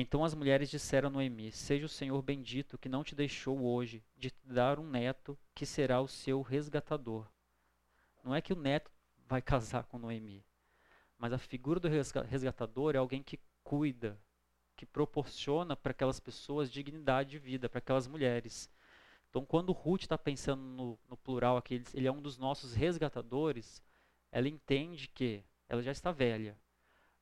Então 0.00 0.22
as 0.22 0.32
mulheres 0.32 0.70
disseram 0.70 1.08
a 1.08 1.10
Noemi: 1.10 1.50
Seja 1.50 1.84
o 1.84 1.88
Senhor 1.88 2.22
bendito 2.22 2.78
que 2.78 2.88
não 2.88 3.02
te 3.02 3.16
deixou 3.16 3.60
hoje 3.64 4.00
de 4.16 4.30
te 4.30 4.46
dar 4.46 4.78
um 4.78 4.88
neto 4.88 5.36
que 5.52 5.66
será 5.66 6.00
o 6.00 6.06
seu 6.06 6.40
resgatador. 6.40 7.26
Não 8.22 8.32
é 8.32 8.40
que 8.40 8.52
o 8.52 8.56
neto 8.56 8.92
vai 9.26 9.42
casar 9.42 9.86
com 9.86 9.98
Noemi, 9.98 10.44
mas 11.18 11.32
a 11.32 11.38
figura 11.38 11.80
do 11.80 11.88
resgatador 11.88 12.94
é 12.94 12.98
alguém 12.98 13.24
que 13.24 13.40
cuida, 13.64 14.16
que 14.76 14.86
proporciona 14.86 15.74
para 15.74 15.90
aquelas 15.90 16.20
pessoas 16.20 16.70
dignidade 16.70 17.30
de 17.30 17.38
vida, 17.40 17.68
para 17.68 17.78
aquelas 17.78 18.06
mulheres. 18.06 18.70
Então, 19.28 19.44
quando 19.44 19.72
Ruth 19.72 20.02
está 20.02 20.16
pensando 20.16 20.62
no, 20.62 20.98
no, 21.08 21.16
plural 21.16 21.56
aqui, 21.56 21.82
ele 21.92 22.06
é 22.06 22.12
um 22.12 22.22
dos 22.22 22.38
nossos 22.38 22.72
resgatadores, 22.72 23.82
ela 24.30 24.48
entende 24.48 25.08
que 25.08 25.44
ela 25.68 25.82
já 25.82 25.90
está 25.90 26.12
velha, 26.12 26.56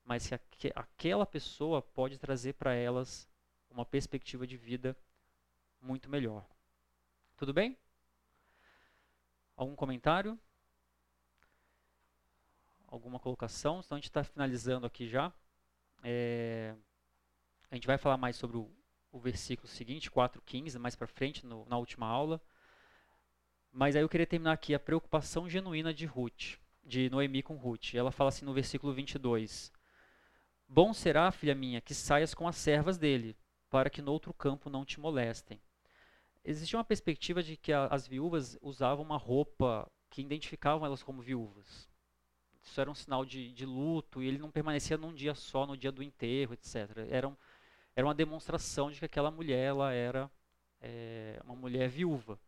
mas 0.06 0.30
que 0.52 0.72
aquela 0.74 1.26
pessoa 1.26 1.82
pode 1.82 2.16
trazer 2.16 2.52
para 2.52 2.72
elas 2.72 3.28
uma 3.68 3.84
perspectiva 3.84 4.46
de 4.46 4.56
vida 4.56 4.96
muito 5.80 6.08
melhor. 6.08 6.46
Tudo 7.36 7.52
bem? 7.52 7.76
Algum 9.56 9.74
comentário? 9.74 10.38
Alguma 12.86 13.18
colocação? 13.18 13.80
Então 13.84 13.96
a 13.96 13.98
gente 13.98 14.08
está 14.08 14.22
finalizando 14.22 14.86
aqui 14.86 15.08
já. 15.08 15.32
É, 16.04 16.76
a 17.68 17.74
gente 17.74 17.88
vai 17.88 17.98
falar 17.98 18.16
mais 18.16 18.36
sobre 18.36 18.56
o, 18.58 18.70
o 19.10 19.18
versículo 19.18 19.66
seguinte, 19.66 20.08
4,15, 20.08 20.78
mais 20.78 20.94
para 20.94 21.08
frente, 21.08 21.44
no, 21.44 21.66
na 21.66 21.76
última 21.76 22.06
aula. 22.06 22.40
Mas 23.72 23.96
aí 23.96 24.02
eu 24.02 24.08
queria 24.08 24.26
terminar 24.26 24.52
aqui 24.52 24.72
a 24.72 24.78
preocupação 24.78 25.48
genuína 25.48 25.92
de 25.92 26.06
Ruth, 26.06 26.58
de 26.84 27.10
Noemi 27.10 27.42
com 27.42 27.56
Ruth. 27.56 27.94
Ela 27.94 28.12
fala 28.12 28.28
assim 28.28 28.44
no 28.44 28.54
versículo 28.54 28.94
22: 28.94 29.72
Bom 30.68 30.92
será, 30.92 31.30
filha 31.30 31.54
minha, 31.54 31.80
que 31.80 31.94
saias 31.94 32.34
com 32.34 32.48
as 32.48 32.56
servas 32.56 32.98
dele, 32.98 33.36
para 33.70 33.88
que 33.88 34.02
no 34.02 34.12
outro 34.12 34.34
campo 34.34 34.68
não 34.68 34.84
te 34.84 35.00
molestem. 35.00 35.60
Existia 36.44 36.78
uma 36.78 36.84
perspectiva 36.84 37.42
de 37.42 37.56
que 37.56 37.72
a, 37.72 37.86
as 37.86 38.06
viúvas 38.06 38.58
usavam 38.60 39.04
uma 39.04 39.16
roupa 39.16 39.90
que 40.10 40.22
identificavam 40.22 40.86
elas 40.86 41.02
como 41.02 41.22
viúvas. 41.22 41.88
Isso 42.62 42.80
era 42.80 42.90
um 42.90 42.94
sinal 42.94 43.24
de, 43.24 43.52
de 43.52 43.64
luto 43.64 44.22
e 44.22 44.26
ele 44.26 44.38
não 44.38 44.50
permanecia 44.50 44.96
num 44.96 45.14
dia 45.14 45.34
só, 45.34 45.66
no 45.66 45.76
dia 45.76 45.92
do 45.92 46.02
enterro, 46.02 46.54
etc. 46.54 46.90
Eram 47.10 47.36
era 47.94 48.06
uma 48.06 48.14
demonstração 48.14 48.90
de 48.90 48.98
que 48.98 49.06
aquela 49.06 49.30
mulher 49.30 49.68
ela 49.68 49.90
era 49.90 50.30
é, 50.82 51.40
uma 51.42 51.56
mulher 51.56 51.88
viúva. 51.88 52.38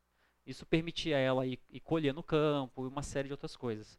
Isso 0.46 0.66
permitia 0.66 1.16
ela 1.16 1.46
ir, 1.46 1.58
ir 1.70 1.80
colher 1.80 2.12
no 2.12 2.22
campo 2.22 2.84
e 2.84 2.88
uma 2.88 3.02
série 3.02 3.28
de 3.28 3.32
outras 3.32 3.56
coisas. 3.56 3.98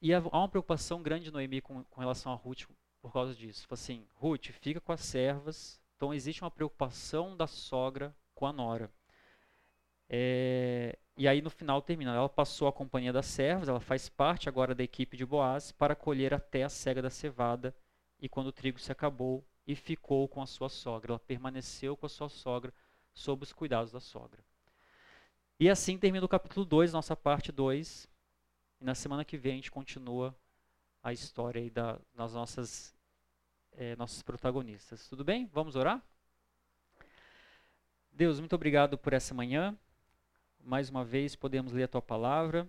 E 0.00 0.12
há 0.12 0.20
uma 0.20 0.48
preocupação 0.48 1.02
grande 1.02 1.24
de 1.24 1.30
Noemi 1.30 1.60
com, 1.60 1.82
com 1.84 2.00
relação 2.00 2.32
a 2.32 2.34
Ruth 2.34 2.64
por 3.00 3.12
causa 3.12 3.34
disso. 3.34 3.66
Assim, 3.70 4.06
Ruth, 4.14 4.46
fica 4.60 4.80
com 4.80 4.92
as 4.92 5.00
servas. 5.00 5.80
Então 5.96 6.12
existe 6.12 6.42
uma 6.42 6.50
preocupação 6.50 7.36
da 7.36 7.46
sogra 7.46 8.14
com 8.34 8.46
a 8.46 8.52
nora. 8.52 8.90
É, 10.08 10.98
e 11.16 11.26
aí 11.26 11.40
no 11.40 11.50
final 11.50 11.80
termina. 11.80 12.14
Ela 12.14 12.28
passou 12.28 12.68
a 12.68 12.72
companhia 12.72 13.12
das 13.12 13.26
servas, 13.26 13.68
ela 13.68 13.80
faz 13.80 14.08
parte 14.08 14.48
agora 14.48 14.74
da 14.74 14.84
equipe 14.84 15.16
de 15.16 15.24
Boaz 15.24 15.72
para 15.72 15.96
colher 15.96 16.34
até 16.34 16.62
a 16.62 16.68
cega 16.68 17.00
da 17.00 17.10
cevada. 17.10 17.74
E 18.20 18.28
quando 18.28 18.48
o 18.48 18.52
trigo 18.52 18.78
se 18.78 18.92
acabou, 18.92 19.44
e 19.66 19.74
ficou 19.74 20.28
com 20.28 20.40
a 20.40 20.46
sua 20.46 20.68
sogra. 20.68 21.12
Ela 21.12 21.18
permaneceu 21.18 21.96
com 21.96 22.06
a 22.06 22.08
sua 22.08 22.28
sogra 22.28 22.72
sob 23.12 23.42
os 23.42 23.52
cuidados 23.52 23.92
da 23.92 24.00
sogra. 24.00 24.44
E 25.58 25.68
assim 25.68 25.98
termina 25.98 26.24
o 26.24 26.28
capítulo 26.28 26.64
2, 26.64 26.92
nossa 26.92 27.16
parte 27.16 27.50
2. 27.50 28.08
E 28.80 28.84
na 28.84 28.94
semana 28.94 29.24
que 29.24 29.38
vem 29.38 29.52
a 29.52 29.56
gente 29.56 29.70
continua 29.70 30.36
a 31.02 31.12
história 31.12 31.60
aí 31.60 31.70
da, 31.70 31.98
das 32.14 32.34
nossas 32.34 32.94
é, 33.72 33.94
nossos 33.96 34.22
protagonistas. 34.22 35.08
Tudo 35.08 35.24
bem? 35.24 35.46
Vamos 35.52 35.76
orar? 35.76 36.02
Deus, 38.10 38.40
muito 38.40 38.54
obrigado 38.54 38.96
por 38.96 39.12
essa 39.12 39.34
manhã. 39.34 39.76
Mais 40.58 40.88
uma 40.88 41.04
vez 41.04 41.36
podemos 41.36 41.72
ler 41.72 41.84
a 41.84 41.88
tua 41.88 42.02
palavra, 42.02 42.68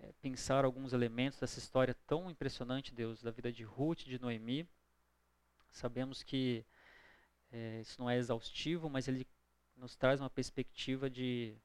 é, 0.00 0.12
pensar 0.22 0.64
alguns 0.64 0.92
elementos 0.92 1.38
dessa 1.38 1.58
história 1.58 1.94
tão 2.06 2.30
impressionante, 2.30 2.94
Deus, 2.94 3.22
da 3.22 3.30
vida 3.30 3.52
de 3.52 3.64
Ruth, 3.64 4.04
de 4.04 4.18
Noemi. 4.18 4.66
Sabemos 5.70 6.22
que 6.22 6.64
é, 7.52 7.80
isso 7.80 8.00
não 8.00 8.08
é 8.08 8.16
exaustivo, 8.16 8.88
mas 8.88 9.08
ele 9.08 9.26
nos 9.76 9.96
traz 9.96 10.20
uma 10.20 10.30
perspectiva 10.30 11.10
de 11.10 11.56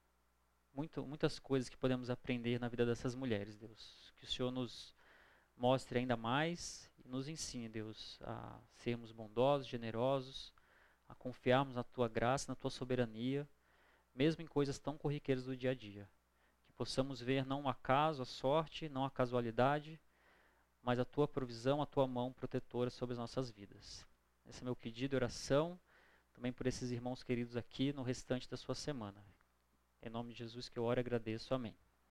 muito, 0.74 1.06
muitas 1.06 1.40
coisas 1.40 1.70
que 1.70 1.78
podemos 1.78 2.10
aprender 2.10 2.60
na 2.60 2.68
vida 2.68 2.86
dessas 2.86 3.16
mulheres, 3.16 3.58
Deus. 3.58 4.14
Que 4.18 4.24
o 4.26 4.28
Senhor 4.28 4.52
nos 4.52 4.94
mostre 5.56 6.00
ainda 6.00 6.16
mais 6.16 6.90
e 7.04 7.08
nos 7.08 7.28
ensine, 7.28 7.68
Deus, 7.68 8.20
a 8.22 8.60
sermos 8.76 9.12
bondosos, 9.12 9.68
generosos, 9.68 10.54
a 11.08 11.16
confiarmos 11.16 11.76
na 11.76 11.84
Tua 11.84 12.08
graça, 12.08 12.52
na 12.52 12.56
Tua 12.56 12.70
soberania, 12.70 13.48
mesmo 14.14 14.42
em 14.42 14.48
coisas 14.48 14.80
tão 14.80 14.98
corriqueiras 14.98 15.46
do 15.46 15.56
dia 15.56 15.72
a 15.72 15.76
dia. 15.76 16.10
Que 16.66 16.74
possamos 16.74 17.22
ver 17.22 17.46
não 17.46 17.64
o 17.64 17.70
acaso, 17.70 18.22
a 18.22 18.26
sorte, 18.26 18.90
não 18.90 19.06
a 19.06 19.12
casualidade, 19.12 20.00
mas 20.82 21.00
a 21.00 21.06
tua 21.06 21.28
provisão, 21.28 21.82
a 21.82 21.86
tua 21.86 22.08
mão 22.08 22.32
protetora 22.32 22.90
sobre 22.90 23.14
as 23.14 23.20
nossas 23.20 23.52
vidas. 23.52 24.06
Esse 24.46 24.62
é 24.62 24.64
meu 24.64 24.76
pedido 24.76 25.14
e 25.14 25.18
oração, 25.18 25.80
também 26.34 26.52
por 26.52 26.66
esses 26.68 26.90
irmãos 26.92 27.22
queridos 27.22 27.56
aqui 27.58 27.92
no 27.94 28.02
restante 28.02 28.50
da 28.50 28.58
sua 28.58 28.76
semana. 28.76 29.24
Em 30.02 30.10
nome 30.10 30.34
de 30.34 30.40
Jesus 30.40 30.70
que 30.70 30.80
eu 30.80 30.84
oro 30.84 31.00
e 31.00 31.02
agradeço. 31.02 31.54
Amém. 31.54 31.76